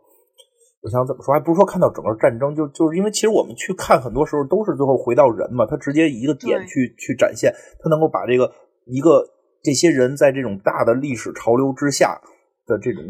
[0.81, 8.51] 我想怎么说，还不是说看到整个战争，就就是因为其实我们去看很多时候都是最后回到人嘛，他直接一个点去去展现，他能够把这个
[8.85, 9.23] 一个
[9.63, 12.19] 这些人在这种大的历史潮流之下
[12.65, 13.03] 的这种。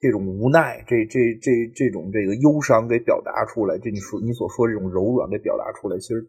[0.00, 6.24] 这种无奈，这这这这种这个忧伤给表达出来，这你说你所说这种柔软给表达出来，其实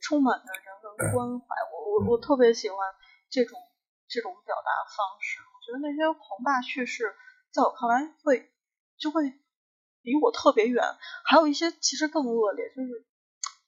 [0.00, 1.46] 充满着人文关怀。
[1.72, 1.74] 我
[2.04, 2.78] 我我特别喜欢
[3.28, 3.58] 这种
[4.06, 5.40] 这种表达方式。
[5.42, 7.10] 我觉得那些宏大叙事，
[7.50, 8.52] 在我看来会
[9.00, 9.24] 就会
[10.06, 10.82] 离我特别远。
[11.26, 13.04] 还有一些其实更恶劣，就是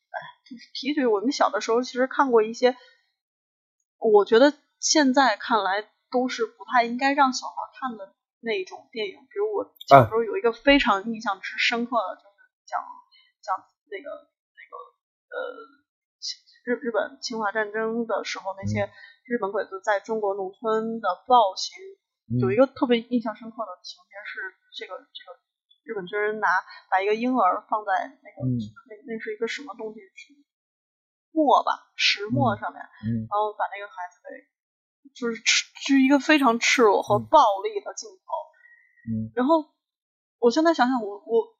[0.09, 0.16] 哎，
[0.48, 2.74] 就是提起我们小的时候其实看过一些，
[3.98, 8.15] 我觉得现在看来都是不太应该让小孩看的。
[8.40, 12.39] 那种电影，比如我小时候有一个非常印象之深刻的，就是
[12.70, 12.78] 讲
[13.43, 13.51] 讲
[13.90, 14.06] 那个
[14.55, 14.74] 那个
[15.35, 15.36] 呃
[16.62, 18.93] 日日本侵华战争的时候，那些
[19.24, 21.74] 日本鬼子在中国农村的暴行，
[22.39, 24.39] 有一个特别印象深刻的情节是，
[24.78, 25.35] 这个这个
[25.89, 26.48] 日本军人拿
[26.93, 30.01] 把一个婴儿放在那个那那是一个什么东西，
[31.32, 32.78] 墨吧，石墨上面，
[33.24, 34.47] 然后把那个孩子给。
[35.15, 38.20] 就是赤，是一个非常赤裸和暴力的镜头。
[39.10, 39.73] 嗯，然后
[40.39, 41.56] 我现在想想，我我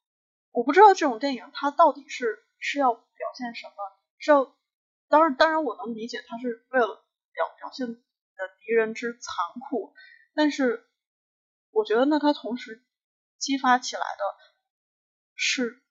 [0.52, 3.72] 我不知道这种电影它到底是是要表现什么，
[4.18, 4.55] 是要
[5.09, 6.86] 当然当然我能理解它是为了
[7.32, 7.94] 表表现的
[8.60, 9.32] 敌人之残
[9.68, 9.94] 酷，
[10.34, 10.86] 但是
[11.70, 12.84] 我觉得那它同时
[13.39, 14.24] 激发起来的
[15.35, 15.82] 是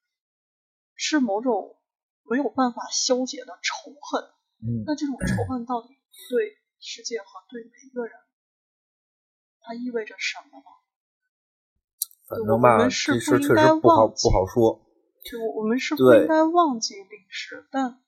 [0.95, 1.77] 是某种
[2.23, 4.23] 没有办法消解的仇恨。
[4.59, 5.89] 嗯，那这种仇恨到底
[6.29, 6.57] 对？
[6.79, 8.13] 世界和对每一个人，
[9.61, 10.65] 它意味着什么呢？
[12.27, 14.85] 反正吧，这事确实不好不好说。
[15.25, 17.99] 就我们是不应该忘记历史，但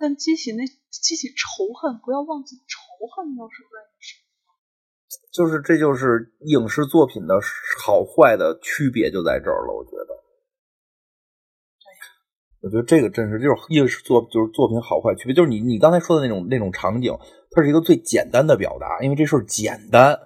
[0.00, 4.19] 但激起那激起仇恨，不要忘记仇恨又是为了什么？
[5.32, 7.40] 就是这就是影视作品的
[7.84, 10.20] 好坏的区别就在这儿了，我觉得。
[12.62, 17.12] 我觉得这个真是就是影视作就是作品好坏区别，就是你你刚才说的那种那种场景。
[17.52, 20.16] 它是一个最简单的表达，因为这事儿简单，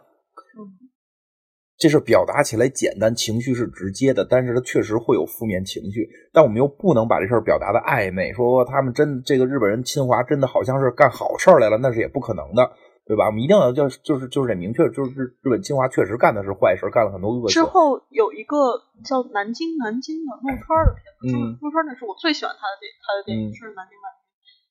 [1.78, 6.06] 这事表达起来简单，情绪是直接的，但是它确实会有负面情绪。
[6.35, 12.70] 但我们又不能把这事儿表达的暧昧，说他们真这个日本人侵华真的好像是干好事来了，那是也不可能的，
[13.05, 13.26] 对吧？
[13.26, 17.55] 我们一定要叫就是就是得明确，就是日本侵华确实干的是坏事，干了很多恶事。
[17.55, 24.22] 之后有一个叫《南京南京》的陆川的片子，陆川那是我最喜欢他的电他的电影是《南京南京》，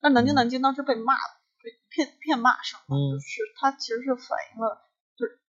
[0.01, 1.41] 但《南京南京》当时被骂了。
[1.93, 5.39] 片片骂声，就是他其实是反映了，就是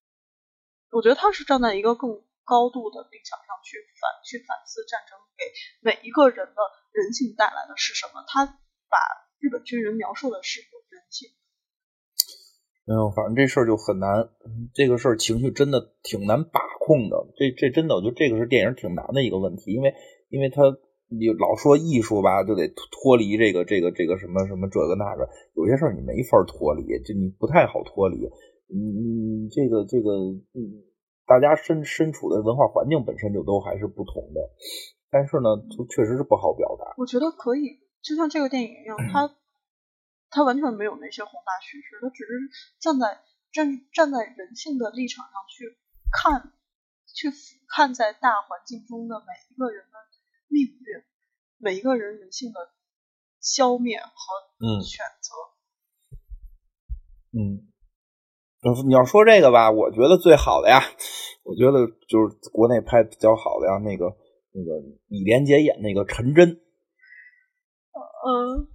[0.93, 5.43] 我觉得他是站在一个更高度的立场上去反去反思战争给
[5.81, 6.61] 每一个人的
[6.93, 8.23] 人性带来的是什么。
[8.28, 8.98] 他把
[9.40, 11.31] 日本军人描述的是有人性。
[12.86, 14.28] 没有，反正这事儿就很难，
[14.74, 17.27] 这个事儿情绪真的挺难把控的。
[17.36, 19.94] 这这真的，我觉得这个是电影挺难的一个问题，因为
[20.28, 20.62] 因为他。
[21.06, 28.24] 你老说艺术吧，就得脱离这个这个这个什么什么这个那个，有些事儿你没法脱离，就你不太好脱离。
[28.73, 30.11] 嗯，这个这个，
[30.56, 30.82] 嗯，
[31.27, 34.40] 大家身身处的文化环境本身就都还是不同的，
[35.11, 36.94] 但是呢，就确实是不好表达。
[36.97, 39.28] 我觉得可以，就像这个电影一样，它
[40.35, 42.31] 它完全没有那些宏大叙事，他只是
[42.81, 45.78] 站在站站在人性的立场上去
[46.11, 46.52] 看，
[47.06, 49.93] 去俯瞰在大环境中的每一个人的。
[50.47, 51.02] 命运，
[51.59, 52.61] 每一个人人性的
[53.40, 54.11] 消灭和
[54.85, 55.35] 选择。
[57.32, 57.66] 嗯，
[58.86, 60.81] 你要说这个吧，我觉得最好的呀，
[61.43, 64.15] 我觉得就是国内拍比较好的呀，那个
[64.52, 66.51] 那个李连杰演那个陈真。
[67.90, 68.69] 嗯，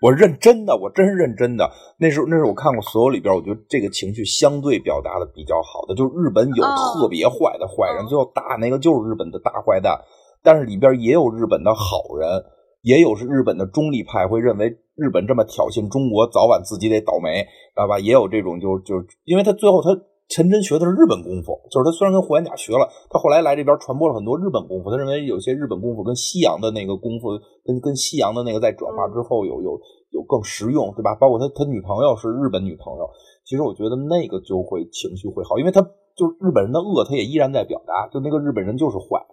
[0.00, 1.68] 我认真的，我真是认真的。
[1.98, 9.98] 那时候那是我看过所有里边，我觉得这个情绪相对表达的比较好的，就是日本有特别坏的坏人，最后打那个就是日本的大坏蛋。
[10.40, 12.44] 但是里边也有日本的好人，
[12.82, 17.98] 也有是日本的中立派，会认为日本这么挑衅中国，早晚自己得倒霉，知道吧？
[17.98, 18.94] 也有这种，就就
[19.24, 19.90] 因为他最后他
[20.28, 27.32] 陈真学的是日本功夫，就是他虽然跟霍元甲学了，他后来来这边传播了很多日本功夫，他认为有些日本功夫跟西洋的那个功夫，
[27.64, 29.80] 跟跟西洋的那个在转化之后有有
[30.12, 31.14] 有更实用，对吧？
[31.16, 33.08] 包括他他女朋友是日本女朋友，
[33.44, 35.80] 其实我觉得那个就会情绪会好，因为他
[36.14, 39.24] 就日本人的恶，他也依然在表达，就那个日本人就是坏。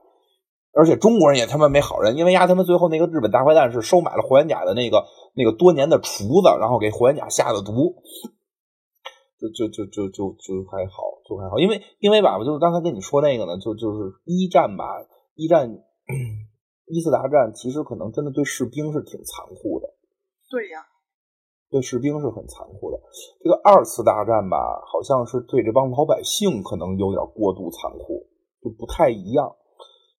[0.78, 5.04] 而且中国人也他妈没好人，因为丫他们最后那个日本大坏蛋是收买了霍元甲的那个
[5.34, 7.96] 那个多年的厨子，然后给霍元甲下的毒，
[9.40, 14.86] 就就就就就就还好，就还好，因为因为吧，我就刚才跟你说那个呢，就就是一战吧，
[15.36, 15.70] 一战
[16.88, 19.90] 一次大战其实可能真的对士兵是挺残酷的，
[20.49, 20.86] 对呀，
[21.70, 22.99] 对士兵是很残酷的。
[23.44, 28.28] 这个二次大战吧，好像是对这帮老百姓可能有点过度残酷，
[28.62, 29.56] 就不太一样。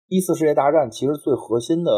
[0.09, 1.90] 一次世界大战其实最核心的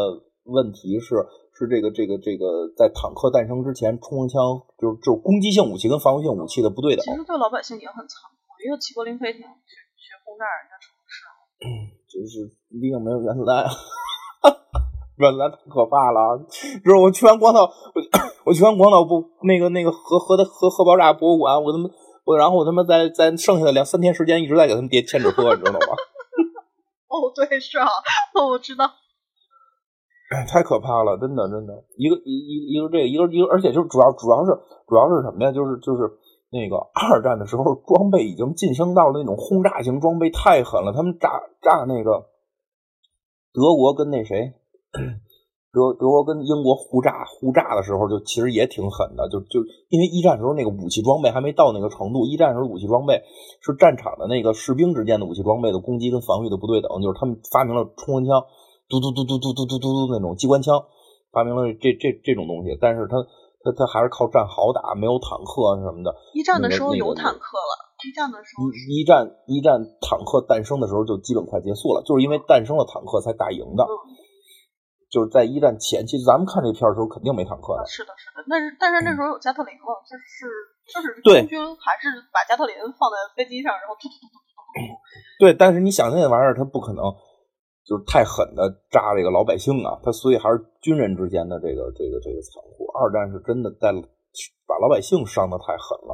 [0.45, 1.15] 问题是
[1.59, 4.39] 是这个这个这个在坦克诞生之前，冲锋枪
[4.79, 7.03] 就是就是攻击性武器跟防御性武器的不对等。
[7.03, 11.19] 其实对老百姓也很残酷，因为齐柏林飞艇去去轰炸人家城市，
[12.07, 12.47] 就是
[12.79, 13.67] 毕竟没有原子弹，
[15.19, 16.39] 原子弹太可怕了。
[16.79, 17.99] 就是我去完广岛，我
[18.45, 21.89] 我去完广岛不那个那个核核的核核爆炸博物馆，我他妈
[22.23, 25.95] 我然后我他妈在在剩下的两三天时间一直在给他们叠千纸鹤，你知道吗？
[27.11, 27.87] 哦，对，是啊，
[28.35, 28.85] 哦，我知道。
[30.47, 34.51] 太可怕了，真的真的，一个一一一个这个一个一个，而且就是主要主要是
[34.85, 35.51] 主要是什么呀？
[35.51, 36.05] 就是就是
[36.51, 40.93] 那个二战的时候，装备已经晋升到了那种轰炸型装备，太狠了。
[40.93, 42.29] 他们炸炸那个
[43.53, 44.53] 德国跟那谁
[45.73, 49.29] 德德国跟英国互炸互炸的时候，就其实也挺狠的。
[49.29, 53.23] 就就因为一战时候那个武器装备还没到那个程度，一战时候武器装备
[53.61, 58.45] 是战场的那个士兵之间的武器装备的攻击跟防御的不对等，就是他们发明了冲锋枪。
[58.89, 60.81] 嘟嘟嘟嘟嘟嘟嘟嘟嘟那种机关枪，
[61.31, 63.21] 发明了这这这种东西，但是他
[63.61, 66.09] 他他还是靠战壕打，没有坦克什么的。
[66.33, 67.71] 一战的时候有坦克了，
[68.01, 73.85] 一战的时候一一战一战坦克诞生的时候就基本快结束了，就是因为诞生了坦克才打赢的。
[75.09, 77.81] 就是在一战前期，咱们看这片的时候肯定没坦克的。
[77.89, 80.45] 是的，是的，但是但是那时候有加特林了，就是
[80.85, 84.85] 就是空军还是把加特林放在飞机上，然后突突突突突突。
[85.41, 87.01] 对，但是你想那玩意儿，它不可能。
[87.89, 92.85] 就是太狠的炸这个老百姓啊，他所以还是军人之间的这个这个这个残酷。
[92.93, 93.89] 二战是真的在
[94.69, 96.13] 把老百姓伤的太狠了，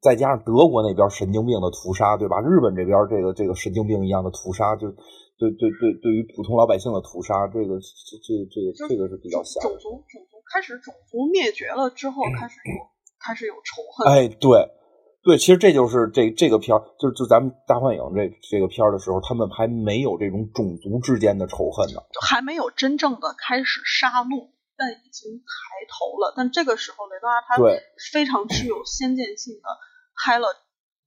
[0.00, 2.40] 再加上德国那边神经病的屠杀，对吧？
[2.40, 4.88] 日本这边这个这个神经病一样的屠杀，就
[5.36, 9.76] 对对对，对于普通老百姓的屠杀，这个这这这个这个是比较吓人。
[9.76, 12.80] 种族种族开始种族灭绝了之后，开始有
[13.20, 14.08] 开始有仇恨。
[14.08, 14.64] 哎，对。
[15.22, 25.46] 对，其实这就是这这个片儿，就是就咱们大幻影这这个片儿的时候，他们还没有这种种族之间的仇恨呢，还没有真正的开始杀戮，但已经抬
[25.86, 26.34] 头了。
[26.36, 27.54] 但这个时候，雷德尔他
[28.10, 29.68] 非常具有先见性的
[30.18, 30.48] 拍了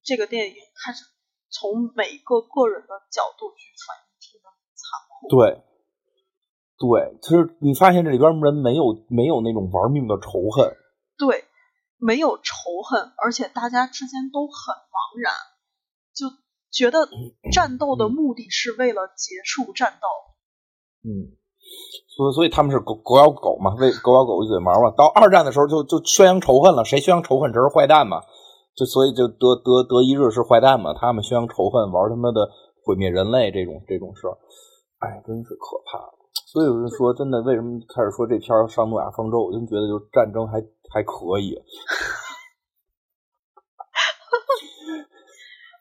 [0.01, 1.03] 这个电影，开始
[1.49, 4.47] 从每个个人的角度去反映这个
[4.79, 5.27] 残酷。
[5.27, 5.59] 对，
[6.79, 10.71] 对，其实你发现这里边人没有没有那种玩命的仇恨。
[11.17, 11.43] 对。
[12.06, 12.53] 没有仇
[12.88, 15.34] 恨，而且大家之间都很茫然，
[16.14, 16.27] 就
[16.72, 17.10] 觉得
[17.52, 20.06] 战斗的目的是为了结束战斗。
[21.10, 21.34] 嗯，
[22.15, 24.91] 所以所以他们是狗狗咬狗嘛，为狗咬狗一嘴毛嘛。
[24.95, 28.22] 到二战的时候就就宣扬仇恨了，谁宣扬仇恨谁是坏蛋嘛。
[28.76, 32.52] 就所以就德德德意日是坏蛋嘛，他们宣扬仇恨，玩他妈的
[32.86, 34.38] 毁灭人类这种这种事儿，
[34.99, 36.14] 哎，真是可怕。
[36.56, 39.44] 所以有人说，真的，为什么开始说这片儿上诺亚方舟？
[39.44, 40.53] 我就觉得就战争还
[40.88, 41.52] 还可以。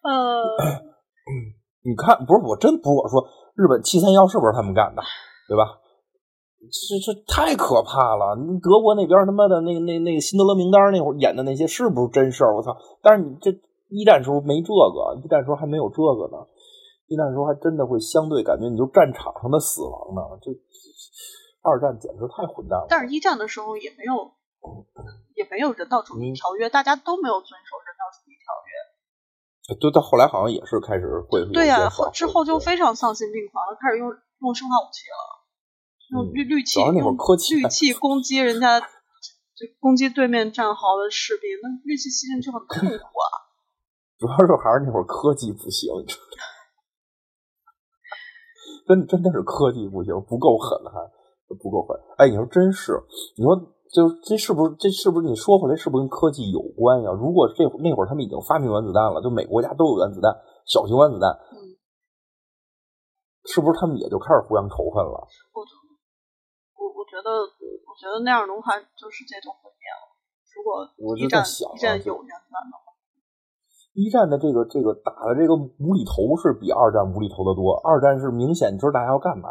[0.03, 0.43] 呃，
[1.85, 3.23] 你看，不是我真不是我说，
[3.55, 5.03] 日本七三幺是不是他们干的？
[5.47, 5.79] 对吧？
[6.59, 8.35] 这这太可怕了！
[8.61, 12.57] 德国那边他妈的那那那个辛德勒名单那会儿演的那些是不是真事儿？
[12.57, 12.77] 我操！
[13.01, 13.53] 但是你这
[13.91, 16.39] 一战时候没这个，一战时候还没有这个呢。
[17.07, 20.51] 一战时候还真的会相对感觉你就战场上的死亡呢，这
[21.63, 22.87] 二战简直太混蛋了。
[22.89, 24.33] 但是，一战的时候也没有，
[25.37, 28.73] 也没有人道主义条约，大家都没有遵守人道主义条约。
[29.81, 34.09] 对，到后来好像也是开始会对呀，之后就非常丧心病狂了，开始用
[34.41, 35.45] 用生化武器了，
[36.13, 43.29] 用氯氯气，用氯气攻击人家，就攻击对面战壕的士兵，那氯气牺牲就很痛苦啊。
[44.21, 46.54] 主要是还是那会儿科技不行，你知道。
[48.87, 51.01] 真真的是科技不行，不够狠，还
[51.61, 51.97] 不够狠。
[52.19, 53.01] 哎，你说真是，
[53.37, 53.57] 你说
[53.93, 57.11] 就这是不是这是不是你说回来是不是跟科技有关呀？
[57.13, 60.35] 如果这那会儿他们已经发明原子弹了，就每个国家都有原子弹，
[60.67, 61.33] 小型原子弹，
[63.47, 65.27] 是不是他们也就开始互相仇恨了？
[65.55, 65.63] 我
[66.77, 70.13] 我我觉得，我觉得那样的话，就世界就毁灭了。
[70.55, 71.43] 如果一战
[71.75, 72.84] 一战有原子弹的话。
[73.95, 77.79] 一战的这个这个打的这个无厘头是比二战无厘头的多。
[77.87, 79.49] 二战是明显知道大家要干嘛。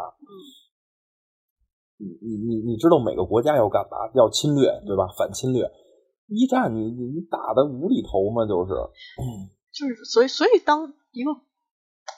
[1.96, 4.12] 你你你你知道每个国家要干嘛？
[4.14, 5.08] 要侵略，对吧？
[5.18, 5.72] 反侵略。
[6.28, 8.76] 一战你你你打的无厘头嘛，就是。
[9.72, 11.32] 就是所以所以当一个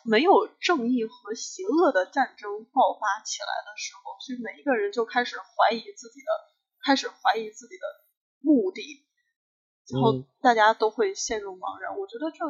[0.03, 6.31] 没有正义和邪恶的战争爆发起来的时候，所以每一个人就开始怀疑自己的，
[6.83, 7.85] 开始怀疑自己的
[8.41, 9.04] 目的。
[9.89, 11.97] 然后大家都会陷入茫然。
[11.97, 12.45] 我觉得这，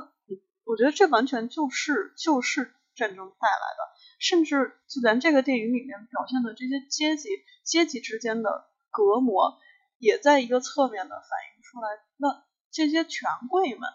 [0.64, 3.96] 我觉得这完全就是就是战争带来的。
[4.18, 7.28] 甚至就咱这个电影里面表现的这些阶级
[7.64, 9.60] 阶级之间的隔膜，
[9.98, 13.90] 也在一个侧面的反映出来，那这些权贵们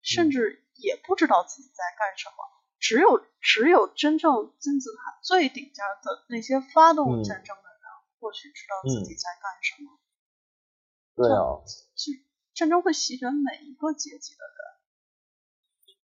[0.00, 2.36] 甚至也不知道自己在干什么，
[2.80, 7.82] 只有只有真正金字塔最顶尖的那些发动战争的人，
[8.18, 9.98] 或许知道自己在干什么。
[11.14, 11.87] 对啊，是
[12.58, 14.58] 战争会席卷每一个阶级的人。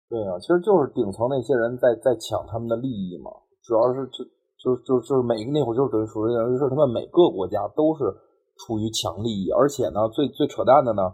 [0.09, 3.29] 对啊，其实就是顶层那些人在在抢他们的利益嘛，
[3.61, 4.25] 主要是就
[4.57, 8.09] 就就就是每个那会儿就是等于属于等于是他们每个国家都是
[8.57, 11.13] 出于抢利益，而且呢，最最扯淡的呢，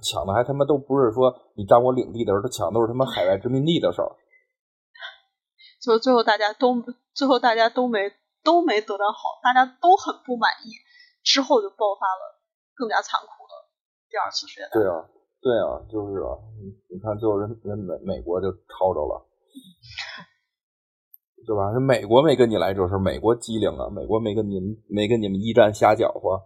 [0.00, 4.08] 抢的还他妈都不是说你占我领地的事儿，他抢都是他妈海外殖民地的事儿。
[5.84, 8.10] 就最后大家都最后大家都没
[8.42, 10.72] 都没得到好，大家都很不满意，
[11.22, 12.40] 之后就爆发了。
[12.74, 13.52] 更加残酷的
[14.16, 14.64] 第二次世。
[14.72, 15.04] 对啊，
[15.44, 16.40] 对啊，就是啊，
[16.88, 19.28] 你看最后人人美美国就抄着了，
[21.44, 21.78] 对吧？
[21.78, 26.40] 美国没跟你来这事，美国机灵啊，美国没跟你们没跟你们一战瞎搅和，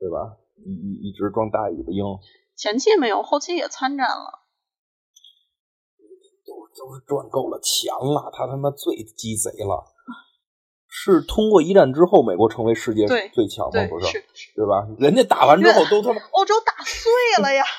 [0.00, 0.36] 对吧？
[0.66, 2.02] 一一一直装大尾巴鹰。
[2.56, 4.42] 前期没有，后期也参战了。
[6.44, 9.91] 都都是赚够了钱了，他他妈最鸡贼了。
[10.94, 13.86] 是通过一战之后，美国成为世界最强吗？
[13.88, 14.22] 不是，
[14.54, 14.86] 对吧？
[14.98, 17.10] 人家打完之后都他妈欧洲打碎
[17.42, 17.64] 了呀！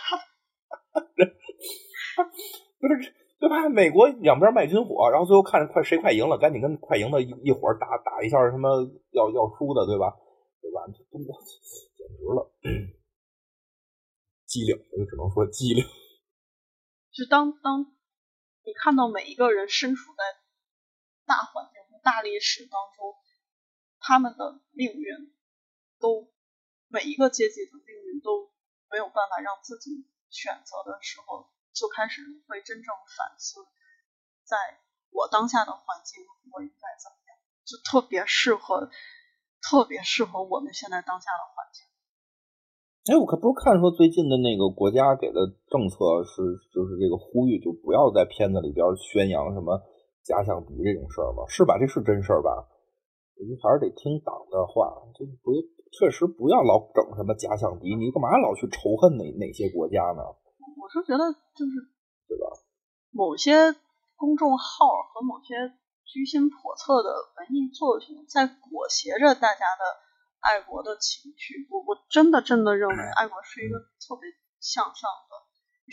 [2.81, 3.69] 不是对吧？
[3.69, 8.67] 美国两边卖军火，然后最后看着快谁快赢了，赶紧跟快赢的一一伙打打一下，什么
[9.11, 10.15] 要要输的，对吧？
[10.59, 10.81] 对吧？
[11.11, 12.49] 中国简直了，
[14.49, 15.85] 机灵，我就只能说机灵。
[17.11, 17.93] 就当当
[18.65, 20.23] 你看到每一个人身处在
[21.27, 21.82] 大环境。
[22.03, 23.15] 大历史当中，
[23.99, 25.33] 他们的命运
[25.99, 26.27] 都
[26.89, 28.51] 每一个阶级的命运都
[28.91, 33.63] 没有办法让自己选择的时候，就开始会真正反思，
[34.43, 34.57] 在
[35.09, 36.21] 我当下的环境，
[36.51, 37.39] 我应该怎么样？
[37.63, 38.91] 就特别适合，
[39.61, 41.87] 特别适合我们现在当下的环境。
[43.13, 45.97] 哎，我可不是看说最近的那个国家给的政策
[46.27, 49.79] 是，就是这个呼吁，就不要在片子里边宣扬什么。
[50.23, 51.43] 假想敌这种事儿吗？
[51.47, 51.77] 是吧？
[51.77, 52.49] 这是真事儿吧？
[53.35, 54.87] 我们还是得听党的话，
[55.17, 55.51] 就不
[55.91, 57.95] 确实不要老整什么假想敌。
[57.95, 60.23] 你干嘛老去仇恨哪哪些国家呢？
[60.79, 61.73] 我是觉得就是
[62.29, 62.45] 对吧？
[63.11, 63.75] 某些
[64.15, 65.75] 公众号和某些
[66.05, 69.83] 居心叵测的文艺作品在裹挟着大家的
[70.39, 71.67] 爱国的情绪。
[71.69, 74.29] 我我真的真的认为爱国是一个特别
[74.61, 75.33] 向上的，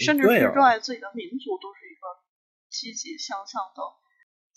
[0.05, 2.05] 甚至是热爱自己的民族都是一个
[2.69, 3.81] 积极向上的。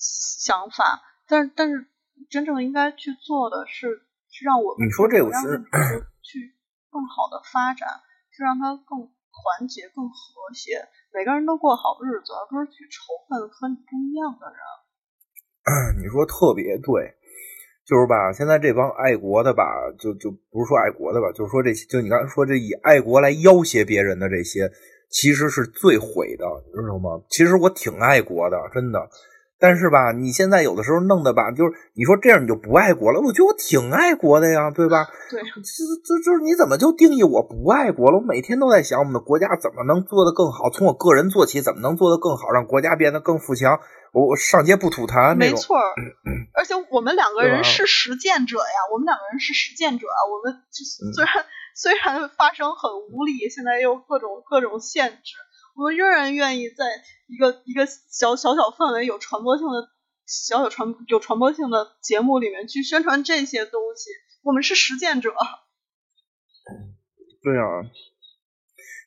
[0.04, 1.88] 想法，但但是
[2.30, 5.64] 真正应该去做的是，是让我们你说这个是
[6.22, 6.52] 去
[6.92, 7.88] 更好的发展，
[8.30, 10.16] 是让它更团结、更和
[10.54, 13.00] 谐，每个人都过好日子，而不是去仇
[13.30, 14.60] 恨和你不一样的人。
[16.04, 17.16] 你说特别对，
[17.88, 18.34] 就是吧？
[18.34, 19.64] 现在这帮爱国的吧，
[19.98, 24.70] 就就不是说爱国的吧，就是说这些，就你刚才说这以爱国来要挟别人的这些，
[25.10, 27.24] 其实是最毁的，你知道吗？
[27.30, 29.00] 其实我挺爱国的，真的。
[29.64, 33.22] 但是吧，你现在有的时候弄的吧，就是你说这样你就不爱国了。
[33.22, 35.08] 我觉得我挺爱国的呀，对吧？
[35.32, 35.72] 对，这
[36.04, 38.18] 这就是你怎么就定义我不爱国了？
[38.20, 40.70] 我每天都在想，我们的国家怎么能做得更好？
[40.70, 43.80] 从我个人做起，怎么能做得更好，让国家变得更富强？
[44.12, 45.78] 我我上街不吐痰，没错。
[46.54, 50.20] 而且我们两个人是实践者呀，我们两个人是实践者啊。
[50.28, 50.60] 我们
[51.16, 51.32] 虽然
[51.74, 55.40] 虽然发声很无力，现在又各种各种限制。
[55.76, 56.86] 我们仍然愿意在
[57.28, 59.90] 一个一个小小小范围有传播性的
[60.26, 64.10] 小小传有传播性的节目里面去宣传这些东西。
[64.44, 65.34] 我们是实践者。
[67.42, 67.66] 对啊，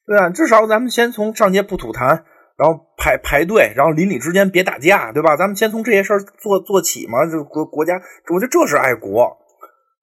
[0.07, 2.25] 对啊，至少咱们先从上街不吐痰，
[2.57, 5.37] 然后排排队，然后邻里之间别打架，对吧？
[5.37, 7.25] 咱们先从这些事儿做做起嘛。
[7.31, 7.95] 就国国家，
[8.35, 9.39] 我觉得这是爱国。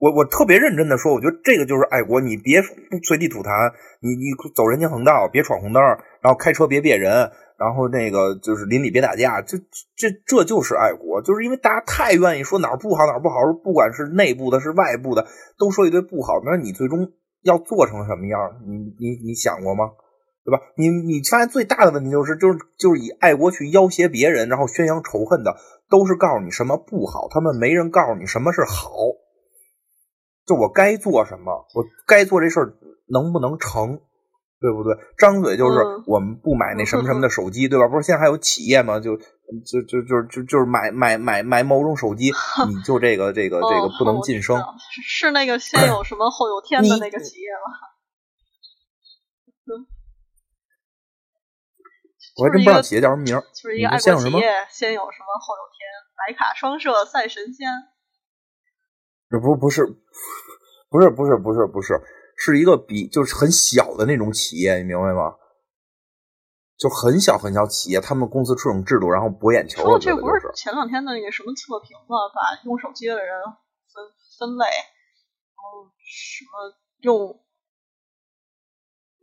[0.04, 2.20] 我我特别认真的说，我觉得这个就是爱国。
[2.20, 2.60] 你别
[3.08, 5.82] 随地吐痰，你你走人行横道，别闯红灯，
[6.20, 9.56] 然后开车别别人，然后那个就是邻里别打架，这
[9.96, 11.22] 这这就是爱国。
[11.22, 15.26] 就是因为大家太愿意说哪儿不好哪儿不好，不管是内部的是外部的，
[15.58, 16.34] 都说一堆不好。
[16.44, 17.08] 那你最终
[17.42, 18.60] 要做成什么样？
[18.68, 19.88] 你你你想过吗？
[20.44, 20.60] 对吧？
[20.76, 25.56] 你你发现最大的问题就是就是就是以爱国去要挟别人，然后宣扬仇恨的，
[25.88, 28.92] 都是告诉你什么不好，他们没人告诉你什么是好。
[30.46, 32.76] 就我该做什么，我该做这事儿
[33.06, 34.00] 能不能成，
[34.60, 34.94] 对不对？
[35.18, 37.88] 张嘴就是我们不买那什么什么的 手机，对吧？
[37.88, 39.00] 不是现在还有企业吗？
[39.00, 42.30] 就就就就就就是买买买买某种手机，
[42.68, 44.62] 你就这个这个这个不能晋升，
[45.06, 47.72] 是那个先有什么后有天的那个企业吗？
[52.36, 55.86] 我还真不知道企业叫什么名儿，就是一个爱国企业，先有什么后有天，
[56.18, 57.68] 白卡双摄赛神仙。
[59.34, 59.84] 这不不是，
[60.88, 62.00] 不是不是不是不是，
[62.36, 65.34] 是一个比就是很小的那种企业，你明白吗？
[66.78, 69.98] 就很小很小企业，他们公司出这种制度，然后博眼球。
[69.98, 72.14] 这不是前两天的那个什么测评吗？
[72.32, 73.26] 把用手机的人
[73.90, 74.06] 分
[74.38, 77.43] 分类，然后什么用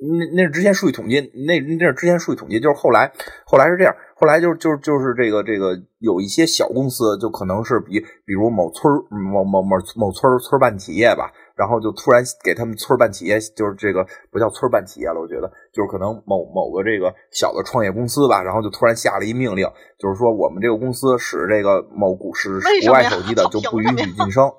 [0.01, 3.13] 那那是之前数据统计，那那是之前数据统计，就是后来
[3.45, 19.69] 后来是这样，后来就是就是就是这个这个有一些小公司，就可能是比比如某村儿某某某某村儿村办企业吧，然后就突然给他们村儿办企业，就是这个不叫村儿办企业了，我觉得就是可能某某个这个小的创业公司吧，然后就突然下了一命令，
[19.99, 24.49] 就是说我们这个公司使这个某股使为什么呀国外手机的 就不允许晋升，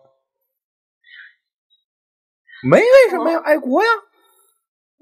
[2.70, 3.89] 没为什么呀，爱国呀。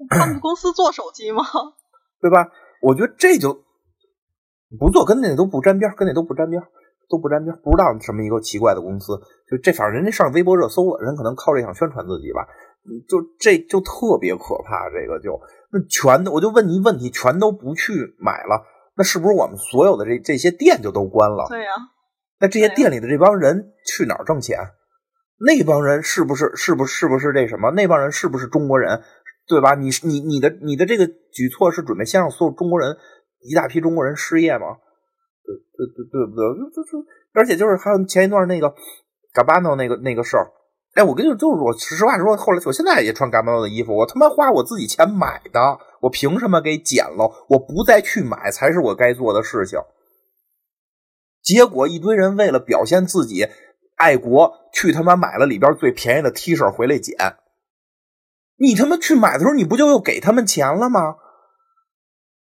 [0.09, 1.43] 他们公司做手机吗？
[2.21, 2.47] 对吧？
[2.81, 3.63] 我觉得这就
[4.79, 6.61] 不做，跟那都不沾边，跟那都不沾边，
[7.09, 9.19] 都不沾边，不知道什么一个奇怪的公司。
[9.49, 12.47] 就这，反正人家上微博热搜了，人可能靠这想宣传自己吧。
[12.83, 15.39] 嗯就这就特别可怕，这个就
[15.71, 18.65] 那全都，我就问你一问题，全都不去买了，
[18.97, 21.45] 那是不是我们所有的这这些店就都关了？
[21.47, 21.69] 对呀、
[22.39, 24.57] 那这些店里的这帮人去哪儿挣钱？
[25.37, 27.69] 那帮人是不是是不是是不是这什么？
[27.71, 29.03] 那帮人是不是中国人？
[29.47, 29.75] 对吧？
[29.75, 32.95] 你你你的你的这个举措是准备先让所有中国人
[33.41, 34.77] 一大批中国人失业吗？
[35.43, 36.71] 对对对对不对？
[36.71, 38.69] 就就而且就是还有前一段那个
[39.33, 40.51] g a b a n o 那个那个事儿，
[40.93, 47.45] 哎，我跟你说就是我实话实说，后来我现在也穿 g a b a n o 的衣服，我他妈花我自己钱买的，我凭什么给剪了？
[47.49, 49.79] 我不再去买才是我该做的事情。
[51.41, 53.47] 结果一堆人为了表现自己
[53.95, 57.17] 爱国，去他妈买了里边最便宜的 T 恤回来剪。
[58.61, 61.15] 你他妈去买的时候，你不就又给他们钱了吗？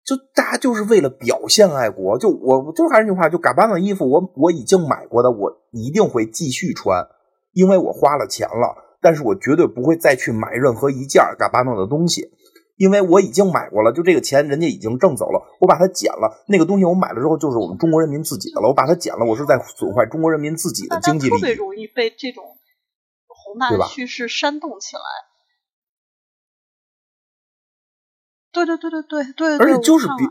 [0.04, 7.04] 就大家就是为了表现爱国，就我就还是那句话，就嘎巴的衣服，我我已经买过的，我一定会继续穿，
[7.52, 8.84] 因为我花了钱了。
[9.02, 12.30] 但是我绝对不会再去买任何一件嘎巴诺的东西，
[12.76, 21.40] 因为我已经买过了，就这个钱人家已经挣走了，我把它捡了，那个东西我买了之后就是我们中国人民自己的了，我把它捡了，我是在损坏中国人民自己的经济利益。
[21.40, 22.44] 特别容易被这种
[23.26, 25.02] 宏大的叙事煽动起来。
[28.64, 30.24] 对对对对对对，而且就是比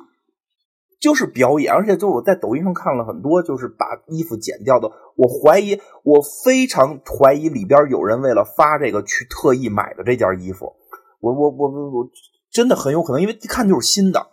[1.00, 4.90] 就是表演，而且就是我在抖音上看了很多，就是把衣服剪掉的。
[5.16, 10.74] 我怀疑，我非常怀疑里边有人为了发这个去特意买的这件衣服。
[11.20, 12.10] 我我我我我
[12.52, 14.26] 真的很有可能，因为一看就是新的，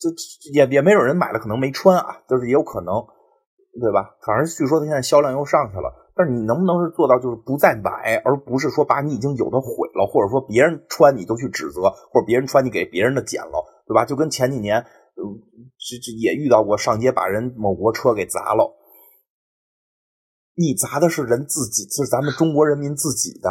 [0.00, 0.08] 就
[0.54, 3.04] 也也没准人买了可能没穿啊，就是也有可能，
[3.80, 4.16] 对吧？
[4.24, 6.07] 反正据说他现在销量又上去了。
[6.18, 14.04] 但是你能不能是做到就是不再买，而不是说把你已经有的毁了，或者说别人穿你都去指责，或者别人穿你给别人的捡了，对吧？
[14.04, 15.22] 就跟前几年，呃，
[15.78, 18.76] 这这也遇到过上街把人某国车给砸了，
[20.56, 23.48] 你砸的是人自己，是咱们中国人民自己的，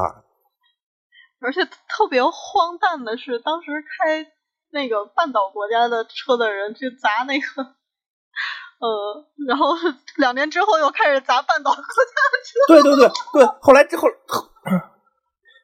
[1.40, 4.28] 而且特别荒诞的是，当时开
[4.72, 7.77] 那个半岛国家的车的人去砸那个，
[8.80, 9.74] 呃，然后
[10.18, 11.86] 两年之后又开始砸半岛国家
[12.32, 12.52] 的车。
[12.68, 14.08] 对对对对，后来之后。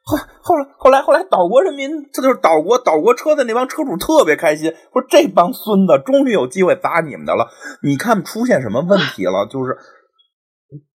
[0.06, 7.48] 后后来后来后来，岛国人民，这就是岛国岛国车的那帮车主特别开心，说这帮孙子终于有机会砸你们的了。
[7.82, 9.46] 你看出现什么问题了？
[9.46, 9.78] 就是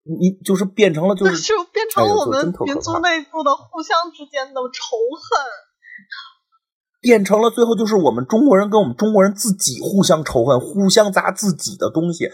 [0.04, 5.42] 你就是变成了就，是就变成我们民族内部的互相之间的仇恨。
[7.02, 12.26] 变成了最后就是我们中国人跟我们中国人自己互相仇恨，互相砸自己的东西，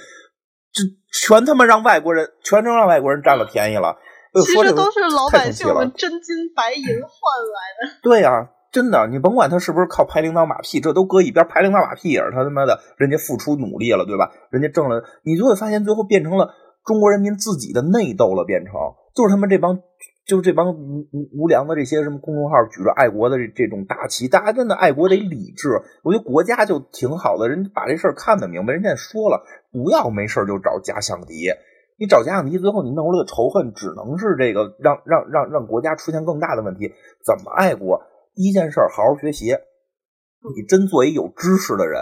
[0.71, 3.95] 这全他妈让外国人，全都让外国人占了便宜了。
[4.43, 7.99] 其实都是老百姓们真金白银换来的。
[8.03, 14.29] 对呀、真的，你甭管他是不是靠拍领导马屁，这都搁一边，拍领导马屁也是他他妈的，人家付出努力了，对吧？
[14.49, 18.73] 人家挣了，你就会发现最后变成了中国人民自己的内斗了，变成
[19.15, 19.79] 就是他们这帮。
[20.25, 25.81] 就是这帮无无无良的这些什么公众号举着爱国的这这种大旗，大家真的爱国得理智。
[26.03, 31.49] 我觉得国家就挺好的，人把这事儿看得明白，人家也说了，不要没事儿就找假想敌。
[31.97, 36.91] 你找假想敌，最后你弄出来的仇恨只能是这个让让让让国家出现更大的问题。
[37.23, 38.01] 怎么爱国？
[38.33, 39.55] 第一件事儿，好好学习。
[40.55, 42.01] 你真做一有知识的人，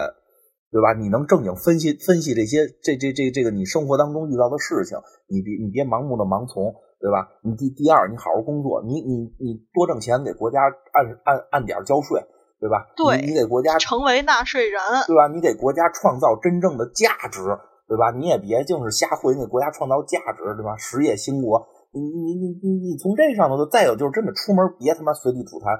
[0.72, 0.92] 对吧？
[0.92, 4.98] 你能正经分析分析这些这这这这个你生活当中遇到的事情，
[5.28, 6.74] 你别你别盲目的盲从，
[7.04, 7.28] 对吧？
[7.44, 10.56] 你第第二，你好好工作，你你你多挣钱，给国家
[10.96, 12.16] 按按按点儿交税，
[12.58, 12.88] 对吧？
[12.96, 15.28] 对你你给国家成为纳税人，对吧？
[15.28, 17.44] 你给国家创造真正的价值，
[17.86, 18.10] 对吧？
[18.16, 20.74] 你也别净是瞎混，你给国家创造价值，对吧？
[20.78, 25.76] 实业兴国，你你你你你从这上头的，再有就是真的出门别他妈随地吐痰，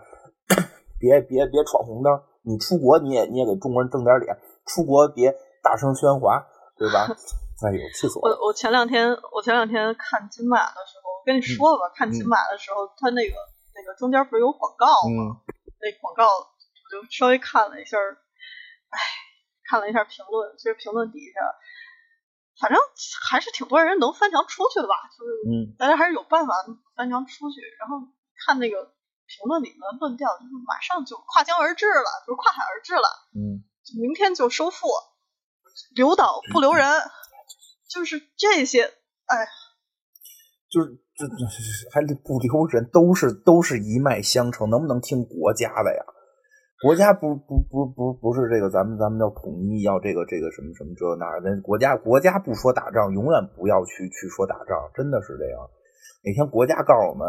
[1.00, 2.12] 别别别闯红灯。
[2.42, 4.36] 你出国你也你也给中国人挣点脸，
[4.66, 6.44] 出国别大声喧哗，
[6.76, 7.08] 对吧？
[7.64, 8.36] 哎呦，气死我了！
[8.36, 13.36] 我我前两天我前两天看金马的时候，我跟你说了吧，看金马的时候，他那个
[13.74, 15.40] 那个中间不是有广告吗？
[15.48, 18.98] 嗯那广告我就稍微看了一下，哎，
[19.68, 21.40] 看了一下评论，其实评论底下，
[22.58, 22.80] 反正
[23.28, 26.54] 还是挺多人能翻墙出去的吧，就是嗯大家还是有办法
[26.96, 27.60] 翻墙出去。
[27.78, 28.08] 然后
[28.46, 28.94] 看那个
[29.26, 33.60] 评论里面的论调，就是马上就跨江而至了，就是跨海而至了，嗯，
[34.00, 34.88] 明天就收复，
[35.94, 36.88] 留岛不留人，
[37.90, 38.84] 就是这些，
[39.26, 39.46] 哎，
[40.74, 41.46] 就是这这
[41.94, 46.02] 还不留人，都是都是一脉相承，能不能听国家的呀？
[46.82, 51.62] 国家不不不不不是这个，咱们咱们要统一，要这个这个什么什么这那的。
[51.62, 55.70] 国家国家不说打仗，永远不要去去说打仗，真的是这样。
[56.24, 57.24] 哪天国家告诉我们，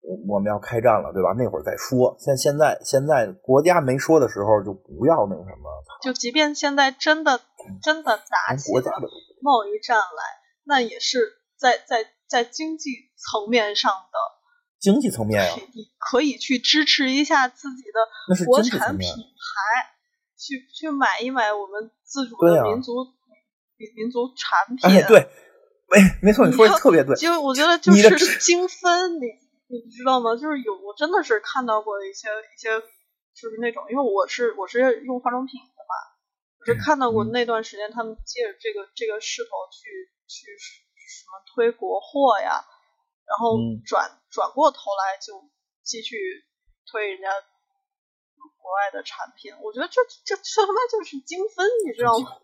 [0.00, 1.34] 我我们要开战了，对吧？
[1.36, 2.16] 那会儿再说。
[2.18, 5.68] 现现在现在国家没说的时候，就不要那什么。
[6.02, 7.40] 就即便现在真的
[7.82, 9.08] 真的打起国家的
[9.42, 10.22] 贸易战来，
[10.64, 11.18] 那也是
[11.58, 14.18] 在在在经济层面上的，
[14.78, 19.08] 经济层面呀、你可以去支持一下自己的国产品。
[19.08, 19.94] 牌，
[20.36, 22.92] 去去买一买我们自主的民族、
[23.76, 24.90] 民民族产品。
[24.90, 25.28] 哎，对，
[25.88, 27.16] 没没错，你说的特别对。
[27.16, 29.26] 就我觉得就是精分，你
[29.68, 30.36] 你知道吗？
[30.36, 32.68] 就是有我真的是看到过一些一些，
[33.34, 35.94] 就是那种，因为我是我是用化妆品的嘛，
[36.60, 39.88] 我是看到过嗯那段时间他们借着这个这个势头去
[40.28, 40.46] 去
[41.06, 42.58] 什么推国货呀，
[43.24, 45.38] 然后嗯转、转过头来就
[45.82, 46.18] 继续
[46.90, 47.30] 推人家
[48.58, 52.36] 国外的产品，我觉得这这这他妈就是精分，你知道吗？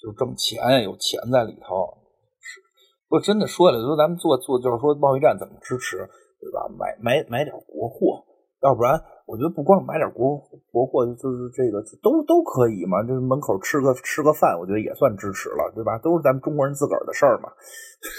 [0.00, 1.92] 就挣钱，有钱在里头。
[2.40, 2.60] 是，
[3.06, 6.08] 不真的说起来，说咱们做做就是说贸易战怎么支持，
[6.40, 6.66] 对吧？
[6.72, 8.24] 买买买点国货，
[8.62, 8.96] 要不然
[9.30, 10.34] 我觉得不光买点国
[10.74, 12.98] 国货，就是这个都都可以嘛。
[13.06, 15.96] 就是门口吃个吃个饭，我觉得也算支持了，对吧？
[16.02, 17.46] 都是咱们中国人自个儿的事儿嘛，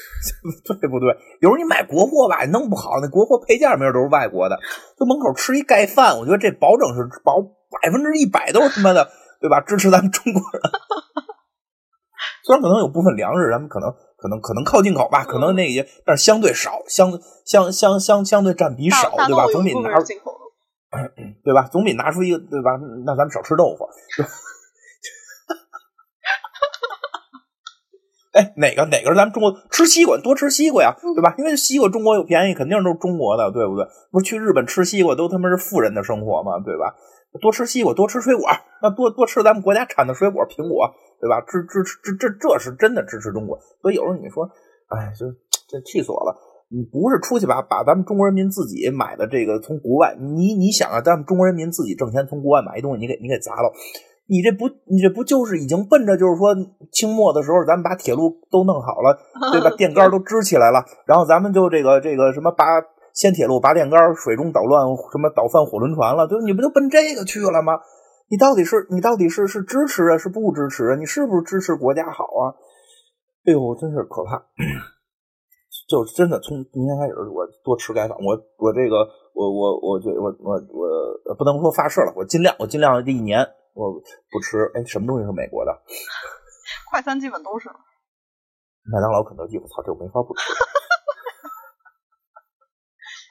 [0.79, 1.11] 对不对？
[1.43, 4.55] 有时候你买国货吧，弄不好那国货配件没准都是外国的，
[4.95, 9.09] 就门口吃一盖饭，我觉得这保证是保百分之一百都是他妈的，
[9.41, 9.59] 对吧？
[9.59, 10.63] 支持咱们中国人。
[12.47, 17.11] 虽然可能有部分粮食，咱们可能可能可能靠进口吧，可能那些，但是相对少，相
[17.45, 19.45] 相相相相对占比少，对吧？
[19.51, 20.40] 总比拿进口的。
[21.43, 21.69] 对吧？
[21.71, 22.71] 总比拿出一个对吧？
[23.05, 23.87] 那咱们少吃豆腐。
[28.33, 31.35] 哎，哪个哪个是咱们中国吃西瓜多吃西瓜呀，对吧？
[31.37, 33.85] 因为西瓜中国又便宜，肯定都是中国的，对不对？
[34.09, 36.95] 不是去日本吃西瓜都他妈是富人的生活嘛，对吧？
[37.41, 38.47] 多吃西瓜，多吃水果，
[38.81, 41.41] 那多多吃咱们国家产的水果，苹果，对吧？
[41.41, 43.59] 支支持这这这是真的支持中国。
[43.81, 44.49] 所以有时候你说，
[44.87, 45.25] 哎，这
[45.67, 46.50] 这气死我了。
[46.71, 53.71] 你不是出去把把咱们中国人民自己买的这个从国外，你你想啊，咱们中国人民自己挣钱从国外买一东西，你给你给砸了，
[54.27, 56.55] 你这不你这不就是已经奔着就是说
[56.91, 59.19] 清末的时候，咱们把铁路都弄好了，
[59.51, 59.69] 对吧？
[59.75, 62.63] 电杆都支起来了，然后咱们就这个这个什么拔
[63.13, 66.45] 掀铁路、拔电杆、水中捣乱，什么倒翻火轮船了，对吧？
[66.45, 67.73] 你不就奔这个去了吗？
[68.29, 70.95] 你到底是你到底是是支持啊，是不支持啊？
[70.95, 72.55] 你是不是支持国家好啊？
[73.43, 74.41] 哎呦，真是可怕！
[75.91, 78.15] 就是真的从明天开始，我多吃盖饭。
[78.23, 79.03] 我我这个
[79.35, 80.55] 我我我觉我我
[81.27, 83.91] 我不能说发誓了，我尽量我尽量这一年我
[84.31, 84.71] 不吃。
[84.73, 85.81] 哎，什么东西是美国的？
[86.89, 87.67] 快餐基本都是。
[88.87, 90.47] 麦当劳、肯德基，我操，这我没法不吃。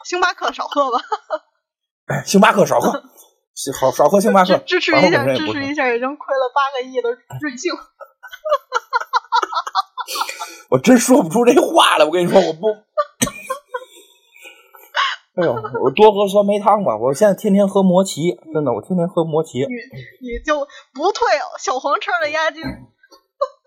[0.04, 0.98] 星巴克少喝吧，
[2.12, 2.92] 哎星巴克少喝，
[3.80, 7.08] 好少喝星巴克，支支持一下，支持一下已经亏了八个亿的
[7.40, 7.72] 瑞幸。
[10.70, 12.68] 我真说不出这话来，我跟你说，我不。
[15.40, 16.98] 哎呦，我多喝酸梅汤吧！
[16.98, 19.58] 我现在天天喝魔奇，真的，我天天喝魔奇。
[19.60, 20.58] 你你就
[20.92, 21.28] 不退
[21.58, 22.62] 小黄车的押金？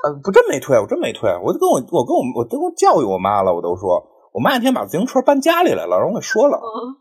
[0.03, 6.99] 呃，不真没退，我真没退，我就跟我我跟我我都教育我妈了，我都说，我妈那天把自行车搬家里来了，然后我给说了，嗯，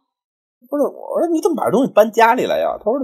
[0.70, 2.78] 不是，我说你怎么把这东西搬家里来呀？
[2.78, 2.94] 她说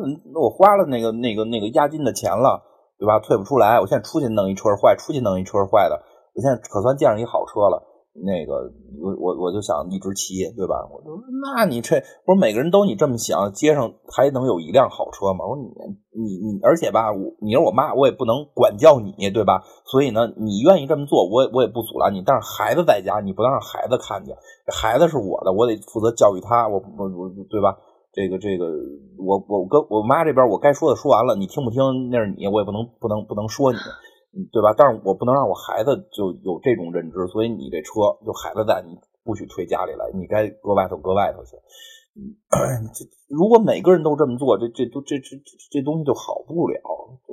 [0.40, 2.62] 我花了那个那个那个押金的钱了，
[2.96, 3.18] 对吧？
[3.18, 6.00] 退不出来，我现在出去弄一车坏，出去弄一车坏的，
[6.38, 7.82] 我现在可算见上一好车了。
[8.14, 8.66] 那个
[8.98, 10.74] 我我我就想一直骑，对吧？
[10.90, 15.46] 我说那你这不是每个人都你这么想，街上还能有一辆好车吗？
[15.46, 15.70] 我说你
[16.14, 19.62] 你你，而且吧，我你是我妈，我也不能管教你，对吧？
[19.84, 22.22] 所以呢，你愿意这么做，我我也不阻拦你。
[22.26, 24.34] 但是孩子在家，你不能让孩子看见，
[24.66, 27.76] 孩子是我的，我得负责教育他，我我我对吧？
[28.12, 28.66] 这个这个，
[29.18, 33.78] 我我跟我妈这边我该说的说完了，你听不听那是你，我也不能不能不能说你。
[34.36, 34.74] 嗯，对吧？
[34.76, 38.92] 但是我不能让我孩子就有这种认知，所以你这车就孩子在，你
[39.24, 41.56] 不许推家里来，你该搁外头搁外头去。
[42.18, 46.80] 嗯，这如果每个人都这么做，这这都这这这这东西就好不了。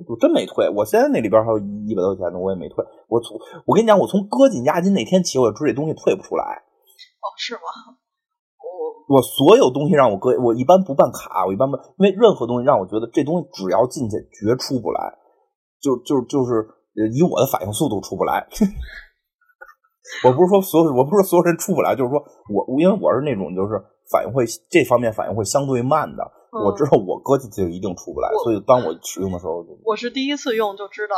[0.08, 2.86] 我真没退，我现在那里边还有一百多块钱呢，我也没退。
[3.10, 3.36] 我从
[3.66, 6.44] 我跟你讲，我从搁进押金那天起，我就知道这东西退不出来。
[6.46, 7.98] 哦，是吗？
[8.62, 15.18] 我我所有东西让我搁，我一般不办卡，我一般不，因为任何东西让我觉得这东西只要进去绝出不来，
[15.82, 18.48] 就就就是以我的反应速度出不来。
[20.24, 23.74] 我不是说所有，我不是说所有人出不来，就是说我，因为我是那种就是
[24.12, 31.16] 反应会这方面反应会相对慢的，我知道我搁进去就一定出不来，所以当我使用的时候，我是第一次用就知道，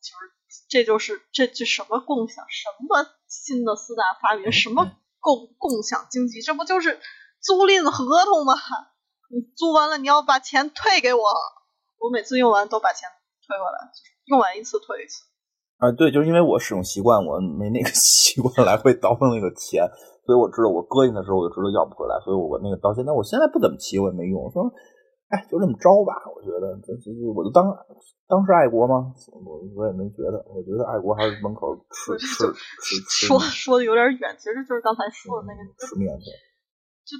[0.00, 4.86] 就是这就是这这什么共享，什么新的四大发明，什么
[5.18, 7.00] 共共享经济，这不就是
[7.42, 8.54] 租赁合同吗？
[9.28, 11.20] 你租完了你要把钱退给我，
[11.98, 13.08] 我每次用完都把钱
[13.46, 13.90] 退回来，
[14.26, 15.24] 用完一次退一次。
[15.80, 19.80] 啊，对，就是因为我使用习惯，我没那个 习惯来回倒腾那个钱，
[20.26, 24.44] 所以我知道我搁进的时候我就知道要不回来，所以我那个到现在，我现在不怎么骑，我也没用。
[24.52, 24.68] 说，
[25.32, 27.64] 哎，就这么着吧，我觉得这这我就当
[28.28, 29.08] 当是爱国吗？
[29.32, 32.44] 我我也没觉得，我觉得爱国还是门口吃吃
[33.08, 33.26] 吃。
[33.26, 36.28] 说说的有点远，其实就是刚才说的那个吃面去。
[37.08, 37.16] 就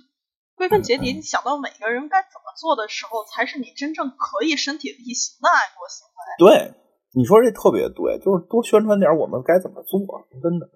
[0.53, 6.21] 归根结底，你想到每个人该怎么做的时候，才是你真正可以身体力行的爱国行为。
[6.45, 6.77] 对。
[7.13, 9.99] 你说这特别对，就是多宣传点我们该怎么做，
[10.43, 10.71] 真的，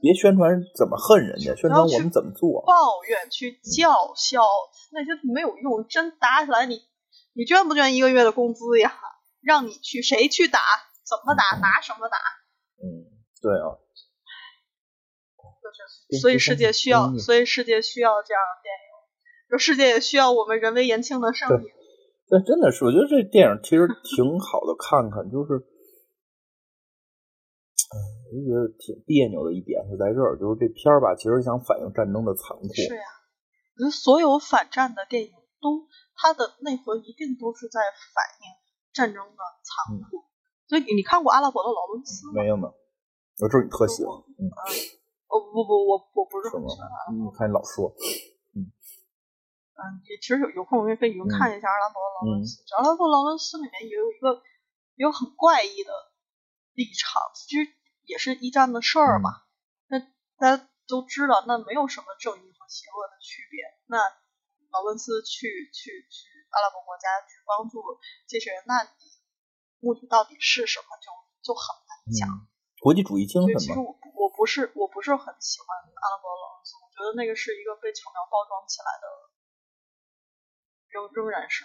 [0.00, 2.62] 别宣传怎么恨人家，宣传我们怎么做。
[2.64, 4.42] 抱怨去叫嚣
[4.92, 6.82] 那些没有用，真打起来你
[7.34, 8.94] 你捐不捐一个月的工资呀？
[9.40, 10.60] 让你去谁去打？
[11.02, 11.58] 怎么打？
[11.58, 12.16] 拿什么打？
[12.82, 13.10] 嗯，
[13.42, 13.78] 对啊。
[16.20, 21.70] 所以世界需要，所以世界需要这样的电影，就世界也需要我们人微言轻的声音。
[22.28, 25.56] 对，真的是，我觉得这电影其实挺好的，看看就是，
[27.88, 27.96] 嗯，
[28.28, 32.68] 我就觉得挺别扭的一点是在这儿，就是这片儿吧，其实想反映战争的残酷。
[32.74, 33.08] 是呀，
[33.80, 37.80] 我觉得所有反战的电影都，它的内核一定都是在
[38.12, 38.52] 反映
[38.92, 40.28] 战争的残酷。
[40.68, 42.68] 所以你看过《阿拉伯的劳伦斯》没有呢？
[43.40, 44.52] 我知道你特喜欢，嗯，
[45.32, 46.84] 哦不不，我我不是很喜欢。
[47.16, 47.88] 你看你老说。
[49.78, 52.62] 嗯，也其实有有空我也可以去看一下《阿拉伯劳伦斯》。
[52.76, 54.42] 《阿拉伯劳伦斯》里面也有一个
[54.98, 55.92] 有很怪异的
[56.74, 57.70] 立场，其实
[58.02, 59.46] 也是一战的事儿嘛。
[59.86, 60.02] 那
[60.34, 63.62] 大家都知道，那没有什么正义和邪恶的区别。
[63.86, 64.02] 那
[64.74, 67.78] 劳伦斯去去去阿拉伯国家去帮助
[68.26, 69.06] 这些人，那你
[69.78, 70.90] 目的到底是什么？
[70.98, 71.06] 就
[71.46, 72.26] 就很难讲。
[72.82, 79.06] 国际主义精神其实我我不是我不是很喜欢阿拉伯劳伦斯，我觉得那个是一个被巧妙包装起来的。
[80.90, 81.64] 仍仍然是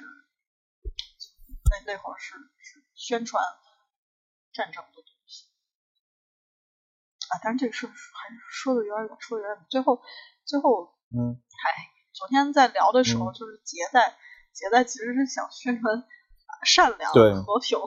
[1.71, 3.43] 那那会儿是是宣传
[4.53, 5.47] 战争的东西
[7.29, 9.65] 啊，但是这个事还是说的有点远，说的有点远。
[9.69, 10.01] 最后
[10.45, 11.71] 最后，嗯，嗨，
[12.13, 14.15] 昨天在聊的时候，就是杰在
[14.53, 16.03] 杰在其实是想宣传
[16.63, 17.79] 善良、和平、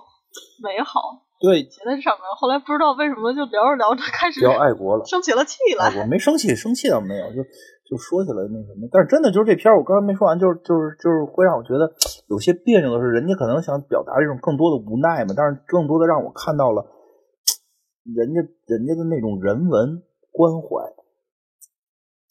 [0.63, 1.23] 美好。
[1.39, 2.25] 对，杰在上面。
[2.39, 5.95] 后来不知道为什么就聊着聊着开始聊爱国了，生起了气来。
[6.01, 7.43] 我没生气，生气倒没有，就。
[7.87, 11.87] 就说起来那什么，但是真的就是这片儿，我刚才没说完，就是就是就是会让我觉得
[12.27, 16.85] 有些别扭的是，人家可能想表达这种更多的无奈嘛，但是更多的让我看到了
[18.03, 20.03] 人家人家的那种人文
[20.33, 20.83] 关怀，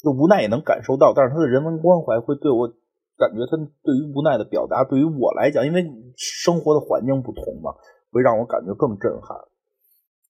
[0.03, 2.67] 就无奈也能感受到，但是他的人文关怀会对我
[3.15, 5.87] 感觉他对于无奈的表达，对于我来讲，因为
[6.17, 7.71] 生活的环境不同嘛，
[8.11, 9.39] 会让我感觉更震撼，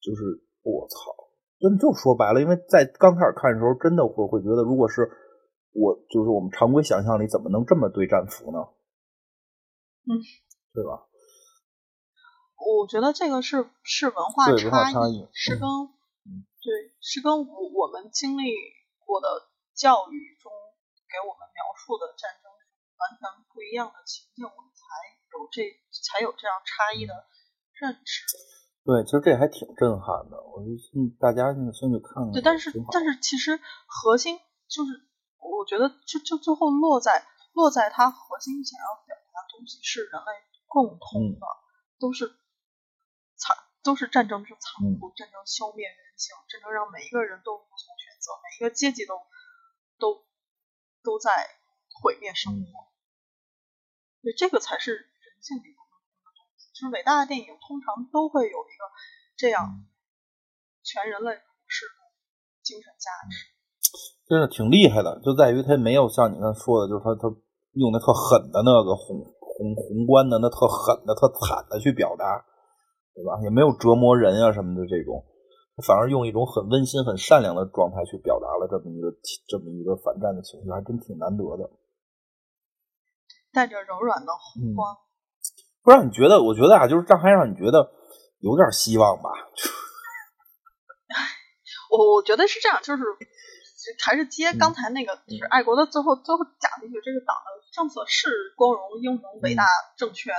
[0.06, 0.22] 就是
[0.62, 1.25] 我操。
[1.60, 5.10] 真就说白了，因为在刚开始看的时候，真的会会觉得，如果是
[5.72, 8.60] 我，就是我们常规想象里，怎么能这么对战俘呢？
[10.08, 10.20] 嗯，
[10.74, 11.08] 对吧？
[12.56, 15.68] 我觉得这个是是文化差异，是跟
[16.60, 18.54] 对是跟我我们经历
[19.06, 19.28] 过的
[19.76, 20.52] 教育中
[21.06, 22.50] 给我们描述的战争
[22.98, 23.22] 完全
[23.54, 24.84] 不一样的情境，我们才
[25.38, 25.62] 有这
[25.92, 27.14] 才有这样差异的
[27.80, 28.24] 认知。
[28.86, 30.78] 对，其实这还挺震撼的，我觉得
[31.18, 32.32] 大家现在先去看看。
[32.32, 33.60] 对，但是但是其实
[33.90, 34.38] 核心
[34.70, 35.10] 就是，
[35.42, 40.38] 我觉得就就最后落在落在它核心想要表达的东西是人类
[40.70, 41.48] 共同的，
[41.98, 42.30] 都是
[43.34, 49.18] 残都是战争之残酷，战争消灭人性，战争让每一个人都无从选择，每一个阶级都
[49.98, 50.22] 都
[51.02, 51.32] 都在
[52.04, 52.94] 毁灭生活。
[54.22, 55.75] 对，这个才是人性里。
[56.76, 58.84] 就是伟大的电影通常都会有一个
[59.38, 59.64] 这样
[60.84, 61.32] 全人类
[61.66, 61.86] 是
[62.62, 63.48] 精神价值，
[64.28, 65.22] 真是挺厉害的。
[65.24, 67.32] 就在于他没有像你刚才说的，就是他他
[67.80, 72.44] 用的特狠的那个宏宏宏观的那特狠的特惨的去表达，
[73.16, 73.40] 对吧？
[73.44, 75.24] 也没有折磨人啊什么的这种，
[75.88, 79.08] 反而用一种很温馨、很善良的状态去表达了这么一个
[79.48, 81.72] 这么一个反战的情绪，还真挺难得的。
[83.54, 85.05] 带着柔软的红光。
[85.86, 87.94] 不让你觉得，我觉得啊，就是这还让你觉得
[88.40, 89.30] 有点希望吧。
[91.94, 93.04] 我我觉得是这样，就是
[94.04, 99.64] 还是接刚才那个，就是爱国的最后最后讲了一句，这个党的政策是光荣、英勇、伟大、
[99.96, 100.38] 正确的。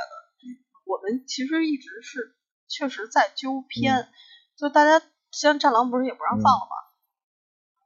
[0.85, 2.35] 我们其实一直是
[2.69, 4.09] 确实在纠偏，
[4.57, 4.99] 就大家
[5.31, 6.75] 现在战狼不是也不让放了吗？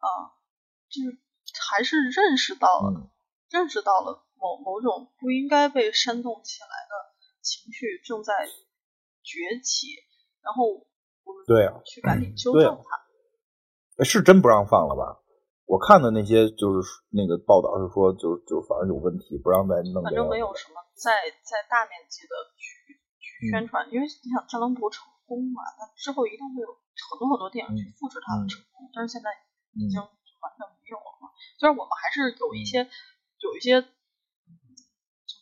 [0.01, 0.33] 啊，
[0.89, 1.19] 就是
[1.71, 3.11] 还是认识到了，
[3.51, 7.10] 认识到了某某种不应该被煽动起来的
[7.51, 8.47] 情绪正在
[9.27, 9.91] 崛起，
[10.39, 10.71] 然后
[11.27, 14.05] 我们对啊，去赶紧纠正它。
[14.07, 15.19] 是真不让放了吧？
[15.67, 20.03] 我看的那些就是那个报道是说，就就反正有问题，不让再弄。
[20.03, 21.11] 反正没有什么在
[21.43, 29.31] 在大面积的去去宣传，因为你想《战狼》不成功嘛，他之后一定会有很多很多电影去复制它的成功，但是现在
[29.75, 31.31] 已经完全没有了嘛。
[31.61, 32.89] 虽然我们还是有一些
[33.45, 33.85] 有一些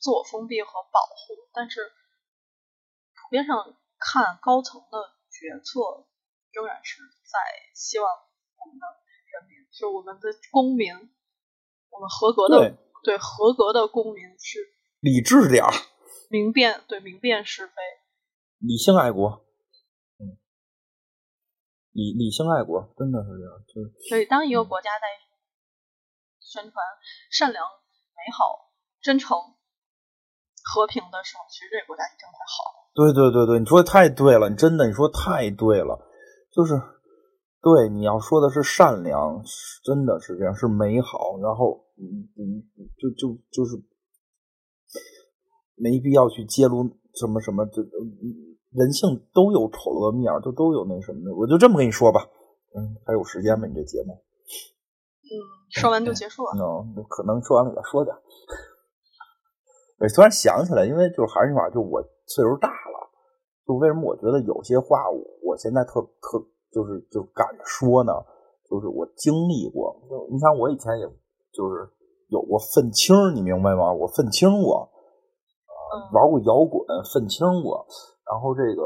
[0.00, 1.80] 自我封闭和保护，但是
[3.14, 4.98] 普遍上看，高层的
[5.30, 6.06] 决策
[6.52, 7.38] 仍然是在
[7.74, 8.08] 希望
[8.56, 8.86] 我们的
[9.32, 9.68] 人民。
[9.70, 10.94] 就我们的公民，
[11.90, 14.58] 我们合格的对合格的公民是
[15.00, 15.70] 理智点儿，
[16.30, 17.74] 明辨对明辨是非，
[18.58, 19.44] 理性爱国，
[20.18, 20.38] 嗯，
[21.92, 25.06] 理理性爱国真的是这样，就所以当一个国家在
[26.40, 26.74] 宣传
[27.30, 29.36] 善良、美好、真诚、
[30.68, 32.56] 和平的时候，其实这个国家一定会好。
[32.92, 35.96] 对对对对，你说的太对了，你真的你说太对了，
[36.52, 36.76] 就是。
[37.60, 39.42] 对，你要说的是善良，
[39.82, 41.36] 真的是这样，是美好。
[41.42, 42.62] 然后，嗯嗯，
[42.96, 43.74] 就就就是
[45.74, 47.82] 没必要去揭露什么什么，就
[48.70, 51.34] 人性都有丑恶面儿，就都有那什么的。
[51.34, 52.24] 我就这么跟你说吧，
[52.76, 53.66] 嗯，还有时间吗？
[53.66, 54.14] 你这节目？
[54.14, 55.34] 嗯，
[55.70, 56.52] 说完就结束了。
[56.54, 58.14] 嗯，可能说完了再说点。
[60.00, 62.98] 我突然想起来，因为就是还是那句话，就我岁数大了，
[63.66, 65.04] 就为什么我觉得有些话，
[65.42, 66.42] 我现在特特。
[66.70, 68.12] 就是就敢说呢，
[68.68, 71.06] 就是我经历过，就你想我以前也
[71.50, 71.88] 就是
[72.28, 73.90] 有过愤青，你明白吗？
[73.90, 74.84] 我愤青过，
[75.64, 77.86] 啊玩过摇滚，愤青过，
[78.28, 78.84] 然后这个，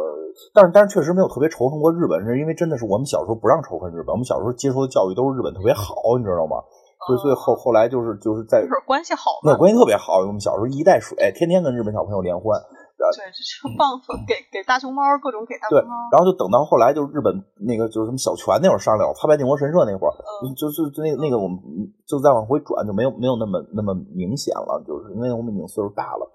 [0.55, 6.62] 但是但是确实没有特别仇恨过日本，是因为真的是我们小时候不让仇恨日本，我们小时候接受的教育都是日本特别好，你知道吗？
[7.07, 12.61] 所以所以后后来就是就是在关系好，那关系特别好，我们小时候一袋水，天天跟日本小朋友联欢。
[13.03, 13.99] 对，就放
[14.31, 16.07] 给给大熊猫，各种给大熊猫。
[16.15, 20.15] 然后就等到后来，就日本那个就是什么小泉那会儿上来了，擦白靖国神社那会儿，
[20.55, 21.59] 就就就那那个我们
[22.07, 26.31] 就再往回转，就没有没有那么那么明显了，就是因为我们已经岁数大了，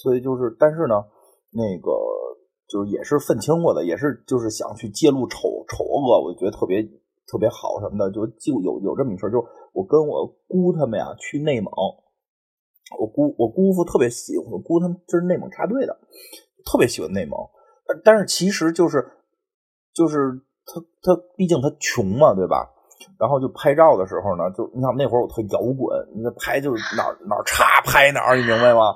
[0.00, 1.04] 所以就是但是呢，
[1.52, 1.92] 那个
[2.64, 6.80] 就是也是愤青过的，也是就是想去揭露丑丑恶，我觉得特别
[7.28, 9.44] 特别好什么的，就就有有这么一事，就是
[9.76, 11.70] 我跟我姑他们呀去内蒙。
[12.98, 15.92] 我姑我姑父特别喜欢，我姑他们就是内蒙插队的，
[16.64, 17.36] 特别喜欢内蒙。
[17.84, 19.04] 但但是其实就是
[19.92, 22.72] 就是他他毕竟他穷嘛，对吧？
[23.18, 28.94] 然后就拍照的时候呢，就你想那会儿我特摇滚，你拍就是哪哪插拍哪儿，你明白吗？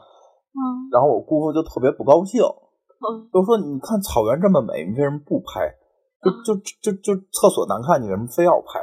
[0.54, 0.88] 嗯。
[0.90, 5.68] 然后我姑父就特别不高兴，嗯，就说你看草原这么美，你为什么不拍？
[6.22, 8.80] 就就就就厕所难看，你为什么非要拍？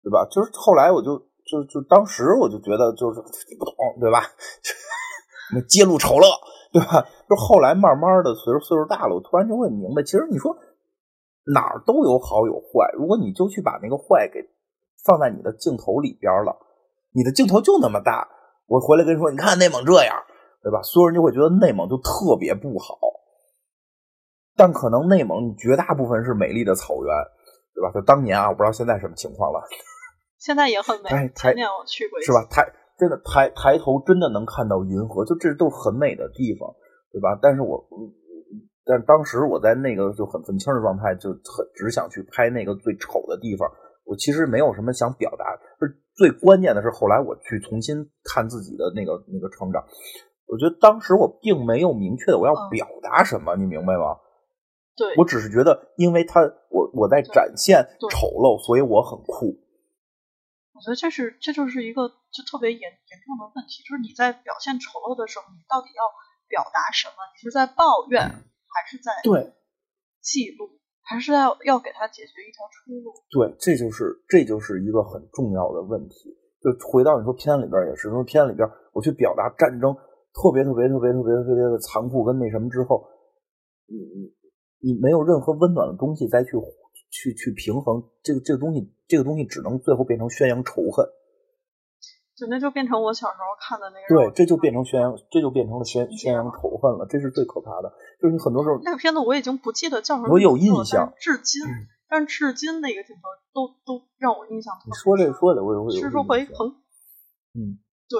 [0.00, 0.24] 对吧？
[0.30, 1.20] 就是后来我就。
[1.44, 4.20] 就就当时我就觉得就是你不懂对吧？
[5.68, 6.22] 揭露丑恶
[6.72, 7.06] 对吧？
[7.28, 10.56] 就后来慢慢的随着岁数大了，我突然就会明白，其实你说
[11.52, 12.90] 哪儿都有好有坏。
[12.96, 14.40] 如果你就去把那个坏给
[15.04, 16.56] 放在你的镜头里边了，
[17.12, 18.26] 你的镜头就那么大，
[18.66, 20.16] 我回来跟你说，你看内蒙这样，
[20.62, 20.82] 对吧？
[20.82, 22.98] 所有人就会觉得内蒙就特别不好。
[24.56, 27.14] 但可能内蒙绝大部分是美丽的草原，
[27.74, 27.92] 对吧？
[27.92, 29.60] 就当年啊，我不知道现在什么情况了。
[30.44, 32.44] 现在也很美，前年我去过，是吧？
[32.50, 32.60] 抬
[32.98, 36.68] 真的抬抬头，真的能看到银河，就这都是很美的地方，
[37.10, 37.38] 对吧？
[37.40, 37.82] 但是我，
[38.84, 43.66] 但当时我在那个就很愤青的状态，就很只想去拍那个最丑的地方。
[44.04, 45.46] 我其实没有什么想表达，
[45.80, 49.82] 是最关键的是后来我去重新看自己的那个那个成长，
[50.46, 54.20] 我觉得当时我并没有明确的我要表达什么，你明白吗？
[54.94, 59.63] 对，我只是觉得，因为他我我在展现丑陋，所以我很酷。
[60.84, 66.04] 我觉得这是这就是一个就特别严严重的问题，就是你在表现丑陋的时候，你到底要
[66.44, 67.24] 表达什么？
[67.32, 69.56] 你是在抱怨，还是在对
[70.20, 73.16] 记录，还是要要给他解决一条出路？
[73.32, 76.36] 对，这就是这就是一个很重要的问题。
[76.60, 79.96] 就回到你说片里边也是，说片里边我去表达战争
[80.36, 83.08] 特别特别特别特别特别的残酷跟那什么之后，
[83.88, 86.60] 你你你没有任何温暖的东西再去。
[87.14, 91.06] 去去平衡这个这个东西，这个东西只能最后变成宣扬仇恨，
[92.34, 94.08] 就那就变成我小时候看的那个。
[94.10, 97.94] 对，这就变成宣扬，这就变成了宣宣扬仇恨了，这是最可怕的。
[98.20, 101.62] 就是你很多时候那个片子我已经不记得叫什么，我有印象，至今。
[102.10, 103.22] 但是至今那个镜头
[103.54, 106.68] 都都让我印象特别你说这深说的，我也会有是说回印象横
[107.54, 107.78] 嗯，
[108.10, 108.18] 对，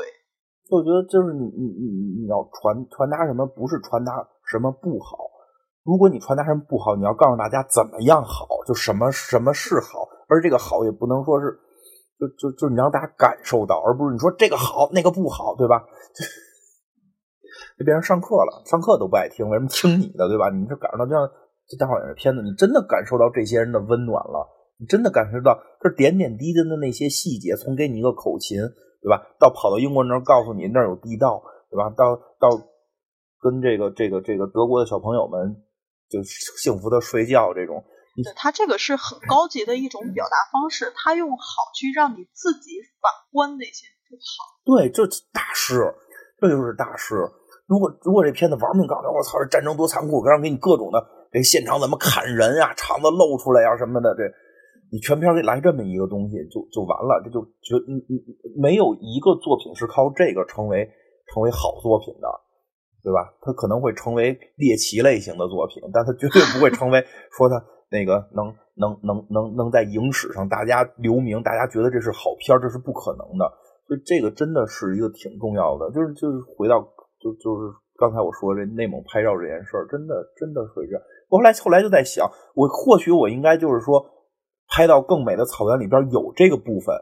[0.70, 5.33] 就我觉得就是你你你你你要传传达什么，不是传达什么不好。
[5.84, 11.58] 如果你传达什么不好，你要告诉大家怎么样好，就什么什么是好，而这个好也不能说是，
[12.18, 15.84] 就就就你让大家感受到，而不是你说这个好那个不好，对吧？
[17.78, 20.48] 就变成上课了，上课都不爱听，为什么听你的，对吧？
[20.48, 21.28] 你这感受到这样
[21.68, 24.48] 这大好演的片子，你真的感受到这些人的温暖了，
[24.78, 28.58] 你真的感受到这点点滴滴的那些细节，从给你一个口琴，
[29.02, 29.20] 对吧？
[29.38, 31.90] 到跑到英国那儿告诉你那儿有地道，对吧？
[31.90, 32.56] 到到
[33.40, 35.62] 跟这个这个这个德国的小朋友们
[36.08, 37.82] 就幸福的睡觉这种，
[38.22, 41.44] 对他这个是很高级的一种表达方式，他用好
[41.74, 42.70] 去让你自己
[43.00, 44.54] 反观那些不好。
[44.64, 45.82] 对，这大师，
[46.40, 47.14] 这就是大师。
[47.66, 51.00] 如果如果这片子玩命告诉你，我操，这战争多残酷，让给你各种的
[51.32, 54.22] 这现场怎么砍人啊、肠子露出来呀、什么的，这
[54.92, 58.22] 你全片给来这么一个东西，就就完了，这就就你你
[58.60, 60.86] 没有一个作品是靠这个成为
[61.32, 62.28] 成为好作品的，
[63.04, 63.28] 对吧？
[63.42, 67.04] 它可能会成为猎奇类型的作品，但它绝对不会成为
[67.36, 73.44] 说它那个能能能能能在影史上大家留名，大家觉得这是好片儿，这是不可能的。
[73.86, 76.80] 所以这个真的是一个挺重要的，就是就是回到
[77.20, 77.68] 就就是
[78.00, 81.02] 刚才我说这内蒙拍照这件事儿，真的真的会这样。
[81.28, 84.00] 我后来后来就在想，我或许我应该就是说，
[84.68, 86.96] 拍到更美的草原里边有这个部分，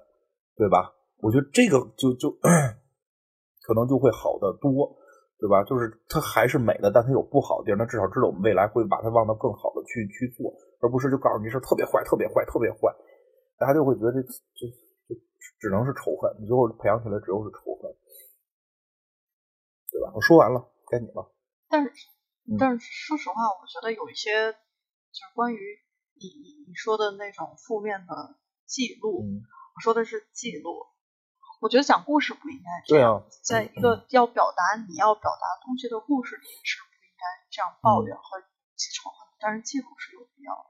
[0.57, 0.93] 对吧？
[1.23, 2.29] 我觉得这个就就
[3.63, 4.91] 可能就会好得多，
[5.43, 5.65] 对吧？
[5.67, 12.95] 就是它还是美的，但它有不好的地儿，那至少知道我们未来会把它往到更好的去去做，而不是就告诉你是特别坏、特别坏、特别坏，
[13.59, 14.71] 大家就会觉得这这
[15.11, 15.19] 就
[15.59, 17.91] 只能是仇恨，你最后培养起来只有是仇恨，
[19.91, 20.13] 对吧？
[20.15, 21.27] 我说完了，该你了。
[21.69, 21.91] 但是
[22.47, 25.59] 嗯但是说实话，我觉得有一些就是关于
[26.15, 29.43] 你你你说的那种负面的记录，嗯，
[29.75, 30.87] 我说的是记录。
[31.63, 37.23] 我觉得讲故事不应该这对样，啊，在一个要表达你要表达东西的故事里是不应该
[37.55, 38.43] 这样抱嗯怨和
[38.75, 40.67] 起仇恨，但是记录是有必要的，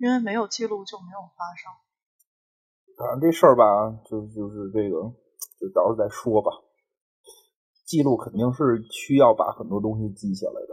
[0.00, 1.68] 因为没有记录就没有发生。
[2.96, 5.12] 反正这事儿吧，就就是这个，
[5.60, 6.56] 就到时候再说吧。
[7.84, 10.72] 记录肯定是需要把很多东西记下来的，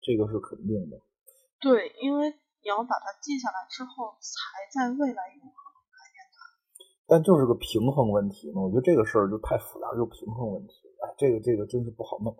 [0.00, 0.96] 这个是肯定的。
[1.60, 2.30] 对，因为
[2.64, 5.69] 你要把它记下来之后，才在未来有可能。
[7.10, 10.74] 但就是个平衡问题嘛，我觉得这个事儿就太复杂，就平衡问题。
[11.02, 12.36] 哎，这个这个真是不好弄。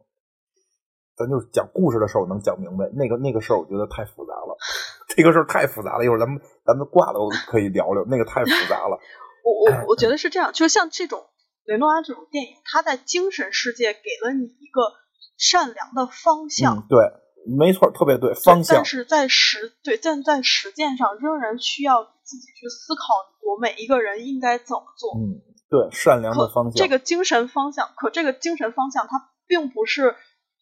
[1.17, 4.57] 咱就是讲故事的时候能讲明白，那个那个事儿我觉得太复杂了，
[5.11, 6.05] 这个事儿太复杂了。
[6.05, 8.97] 一会儿咱们咱们挂了可以聊聊，那个太复杂了。
[9.45, 11.27] 我我 我觉得是这样，就像这种
[11.65, 14.81] 雷诺阿这种电影，它在精神世界给了你一个
[15.37, 16.99] 善良的方向，嗯，对，
[17.59, 18.85] 没错，特别对，方向但。
[18.85, 23.03] 是在实对，但在实践上仍然需要你自己去思考，
[23.43, 25.19] 我每一个人应该怎么做。
[25.19, 26.75] 嗯，对，善良的方向。
[26.77, 30.15] 这个精神方向，可这个精神方向它并不是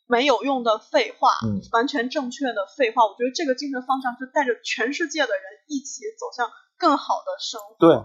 [0.07, 3.05] 没有用的废话，嗯完全正确的废话。
[3.05, 6.49] 我觉得这个精神方向是带着全世界的人一起走向
[6.79, 7.77] 更好的生活。
[7.79, 8.01] 对，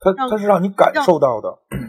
[0.00, 1.64] 它让它是让你感受到的。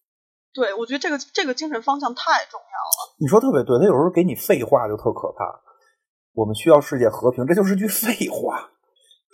[0.56, 3.14] 对，我觉得这个这个精神方向太重要了。
[3.20, 5.60] 你说特别对，他有时候给你废话就特可怕。
[6.34, 8.70] 我们需要世界和平，这就是句废话，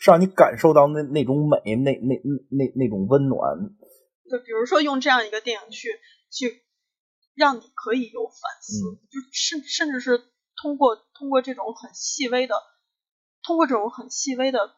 [0.05, 3.41] 是让你感受到那那种美，那那那那种温暖。
[4.29, 5.89] 就比如说用这样一个电影去
[6.29, 6.63] 去
[7.35, 10.21] 让你可以有反思，嗯就甚甚至是
[10.61, 12.55] 通过通过这种很细微的，
[13.43, 14.75] 通过这种很细微的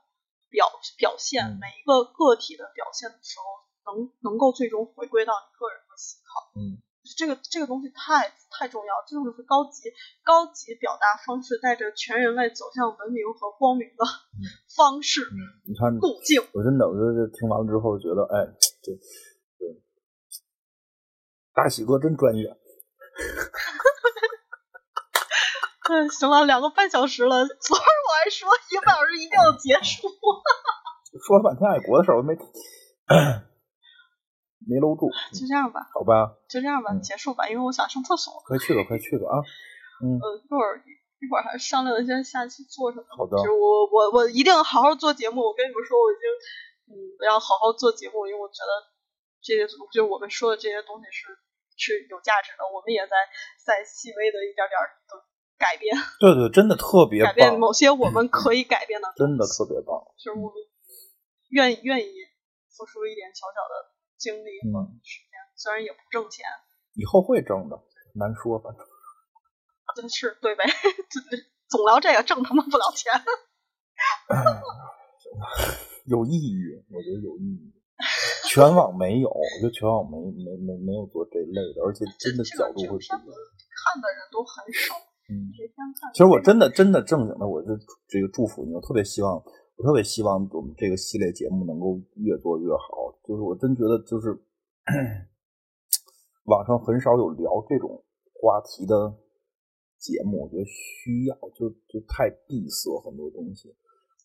[0.48, 6.60] 表表现，嗯每一个个体的表现的时候，能能够最终回归到你个人的思考。
[6.60, 6.78] 嗯，
[7.16, 9.92] 这个这个东西太太重要，这就是高级
[10.24, 14.04] 高级表达方式，带着全人类走向文明和光明的
[14.74, 15.28] 方式、
[15.64, 16.42] 你看，路径。
[16.52, 18.46] 我真的，我这听完了之后觉得，哎，
[18.82, 18.96] 对
[19.58, 19.82] 对，
[21.54, 22.48] 大喜哥真专业。
[25.88, 27.46] 嗯，行了，两个半小时了。
[27.46, 30.08] 昨儿我还说一个半小时一定要结束。
[31.24, 32.34] 说了半天爱国的事儿，我没
[34.66, 36.34] 没搂住，就这样吧，好吧？
[36.50, 38.42] 就这样吧，嗯结束吧，因为我想上厕所。
[38.44, 39.38] 快去吧，快去吧啊！
[40.02, 43.06] 嗯，呃，一会儿一会儿还商量一下下期做什么。
[43.16, 45.40] 好的就是我我我一定好好做节目。
[45.40, 46.26] 我跟你们说，我已经
[46.92, 48.72] 嗯要好好做节目，因为我觉得
[49.40, 51.32] 这些就是我们说的这些东西是
[51.78, 52.66] 是有价值的。
[52.68, 53.14] 我们也在
[53.64, 54.76] 在细微的一点点
[55.08, 55.24] 的
[55.56, 59.08] 改变，对对，真的特别改变，某些我们可以改变的。
[59.16, 59.96] 真的特别棒。
[60.18, 60.54] 就是我们
[61.48, 62.12] 愿意愿意
[62.76, 66.44] 付出一点小小的精力和嗯时间，虽然也不挣钱，
[66.94, 67.78] 以后会挣的，
[68.14, 68.84] 难说，反正。
[69.94, 70.64] 真是对呗？
[71.68, 73.10] 总聊这个挣他妈不了钱。
[76.04, 77.72] 有意义，我觉得有意义。
[78.48, 83.18] 全网没有，我觉得全网没没没没有做这类的，而且真的角度会不一样。
[83.18, 84.94] 看的人都很少。
[86.12, 87.68] 其实我真的真的正经的，我就
[88.06, 89.42] 这个祝福你，我特别希望，
[89.76, 93.12] 我特别希望我们这个系列节目能够越做越好。
[93.24, 94.30] 就是我真觉得，就是
[96.44, 98.04] 网上很少有聊这种
[98.40, 99.18] 话题的
[99.98, 103.74] 节目，我觉得需要，就就太闭塞很多东西。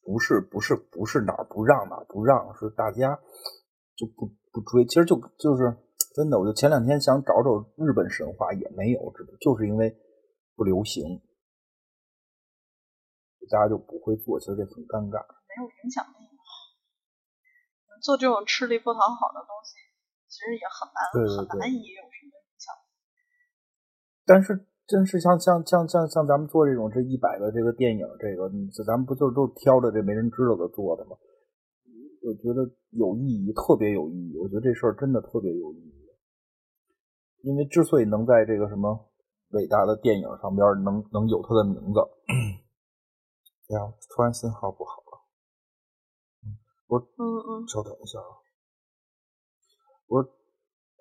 [0.03, 3.19] 不是不是不是哪儿不让哪儿不让，是大家
[3.95, 4.85] 就不不追。
[4.85, 5.75] 其实就就是
[6.15, 9.95] 真的，我就前两天想找找日本神话也没有，就是因为
[10.55, 11.21] 不流行，
[13.49, 14.39] 大家就不会做。
[14.39, 16.23] 其实这很尴尬，没有影响力。
[18.01, 19.75] 做这种吃力不讨好的东西，
[20.31, 22.73] 其实也很难对对很难以有什么影响。
[24.25, 24.67] 但是。
[24.87, 31.15] 真是像像像像像咱们做这种这一百个这个电影，这个这咱们不就都挑着这没人知道的做的吗？
[32.27, 34.37] 我觉得有意义，特别有意义。
[34.37, 36.11] 我觉得这事儿真的特别有意义，
[37.47, 39.09] 因为之所以能在这个什么
[39.51, 42.01] 伟大的电影上边能能有他的名字，
[43.71, 45.00] 哎呀，突然信号不好了，
[46.91, 48.35] 我嗯嗯，稍等一下啊，
[50.07, 50.19] 我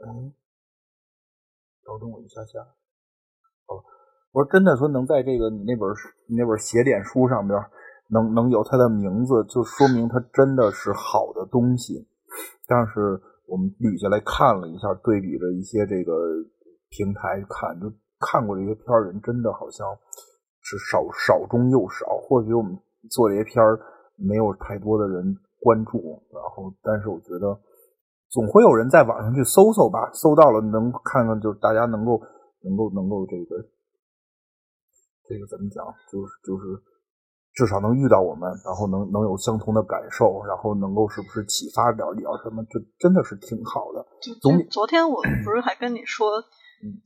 [0.07, 0.33] 嗯，
[1.85, 2.61] 稍等我一下下。
[4.31, 5.91] 我说真的，说能在这个你那本
[6.29, 7.59] 你那本写点书上边
[8.07, 12.07] 能能有他的名字，就说明他真的是好的东西。
[12.69, 16.15] 但是我们捋下来看了一下，对比着一些这个
[16.91, 19.85] 平台看，就看过这些片儿人真的好像
[20.63, 22.07] 是少少中又少。
[22.23, 22.79] 或许我们
[23.11, 23.75] 做这些片儿
[24.15, 27.61] 没有太多的人关注，然后但是我觉得
[28.29, 32.21] 总会有人在网上去搜搜吧，搜到了能看看，就是大家能够。
[32.63, 33.57] 能够能够这个
[35.25, 35.81] 这个怎么讲？
[36.13, 36.77] 就是就是
[37.57, 42.63] 至少能遇到我们，然后能能有相同的感受，然后能够是不是启发点点什么？
[42.69, 44.05] 这真的是挺好的。
[44.21, 46.45] 就总昨天我不是还跟你说，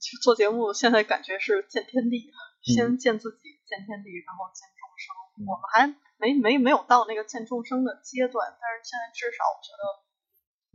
[0.01, 2.27] 其实做节目现在感觉是见天地，
[2.67, 5.07] 先见自己，见天地，然后见众生。
[5.47, 5.87] 我们还
[6.17, 9.83] 没没没有到那个见众生的阶段，但是现在至少我觉得，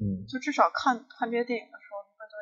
[0.04, 2.36] 嗯，就至少看看这些电影的时候，你会对。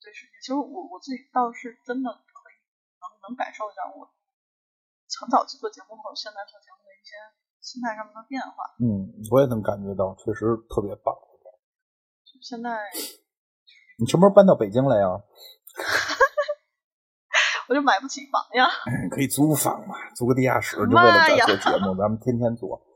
[0.00, 2.56] 对世界，其实我我自己倒是真的可以
[3.02, 4.06] 能能感受一下我
[5.20, 7.18] 很早期做节目和现在做节目的一些
[7.60, 8.62] 心态上面的变化。
[8.78, 11.12] 嗯，我也能感觉到，确实特别棒。
[12.24, 12.88] 就现在，
[13.98, 15.08] 你什么时候搬到北京来呀？
[17.68, 18.68] 我就买不起房呀。
[19.10, 22.80] 可以租房嘛，租个地下室，就为了咱做节目，咱们天天做。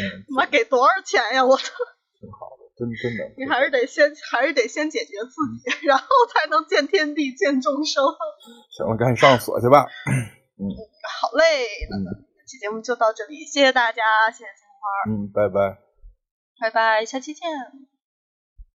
[0.00, 1.44] 嗯，妈给多少钱呀？
[1.44, 1.72] 我操！
[2.20, 2.68] 挺好的。
[2.78, 5.34] 真真的，你还是得先，还是得先解决自
[5.80, 8.04] 己，然后才能见天地，见众生。
[8.70, 9.84] 行了，赶紧上锁去吧。
[10.06, 10.62] 嗯，
[11.20, 15.10] 好嘞，那本期节目就到这里，谢谢大家，谢谢金花。
[15.10, 15.78] 嗯，拜拜，
[16.60, 17.48] 拜拜，下期见。